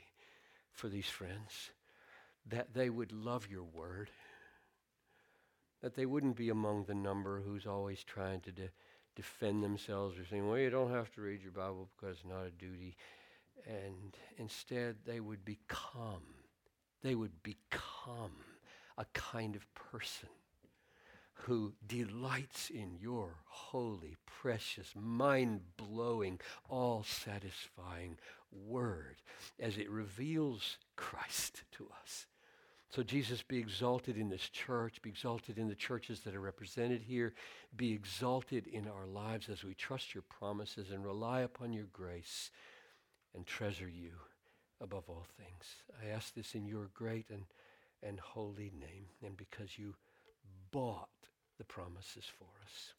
for 0.71 0.87
these 0.89 1.07
friends 1.07 1.71
that 2.49 2.73
they 2.73 2.89
would 2.89 3.11
love 3.11 3.47
your 3.49 3.63
word, 3.63 4.09
that 5.81 5.95
they 5.95 6.05
wouldn't 6.05 6.35
be 6.35 6.49
among 6.49 6.85
the 6.85 6.95
number 6.95 7.41
who's 7.41 7.67
always 7.67 8.03
trying 8.03 8.41
to. 8.41 8.51
De- 8.51 8.69
defend 9.17 9.63
themselves 9.63 10.17
or 10.17 10.25
saying, 10.29 10.47
well, 10.47 10.59
you 10.59 10.69
don't 10.69 10.91
have 10.91 11.11
to 11.15 11.21
read 11.21 11.41
your 11.41 11.51
Bible 11.51 11.89
because 11.99 12.17
it's 12.17 12.25
not 12.25 12.45
a 12.45 12.51
duty. 12.51 12.95
And 13.65 14.15
instead, 14.37 14.97
they 15.05 15.19
would 15.19 15.43
become, 15.43 16.21
they 17.01 17.15
would 17.15 17.41
become 17.41 18.45
a 18.95 19.05
kind 19.13 19.55
of 19.55 19.65
person 19.73 20.29
who 21.33 21.73
delights 21.85 22.69
in 22.69 22.95
your 22.99 23.31
holy, 23.45 24.15
precious, 24.25 24.93
mind 24.95 25.61
blowing, 25.77 26.39
all 26.69 27.03
satisfying 27.03 28.17
word 28.51 29.17
as 29.59 29.77
it 29.77 29.89
reveals 29.89 30.77
Christ 30.95 31.63
to 31.73 31.89
us. 32.03 32.27
So, 32.97 33.03
Jesus, 33.03 33.43
be 33.43 33.59
exalted 33.59 34.17
in 34.17 34.29
this 34.29 34.49
church, 34.49 35.03
be 35.03 35.11
exalted 35.11 35.59
in 35.59 35.67
the 35.67 35.75
churches 35.75 36.21
that 36.21 36.33
are 36.33 36.41
represented 36.41 37.03
here, 37.03 37.35
be 37.75 37.93
exalted 37.93 38.65
in 38.65 38.87
our 38.87 39.05
lives 39.05 39.49
as 39.49 39.63
we 39.63 39.75
trust 39.75 40.15
your 40.15 40.23
promises 40.23 40.89
and 40.89 41.05
rely 41.05 41.41
upon 41.41 41.73
your 41.73 41.85
grace 41.93 42.49
and 43.35 43.45
treasure 43.45 43.87
you 43.87 44.13
above 44.81 45.03
all 45.09 45.27
things. 45.37 45.75
I 46.03 46.09
ask 46.09 46.33
this 46.33 46.55
in 46.55 46.65
your 46.65 46.89
great 46.95 47.29
and, 47.29 47.43
and 48.01 48.19
holy 48.19 48.71
name, 48.79 49.05
and 49.23 49.37
because 49.37 49.77
you 49.77 49.93
bought 50.71 51.07
the 51.59 51.65
promises 51.65 52.25
for 52.25 52.47
us. 52.65 52.96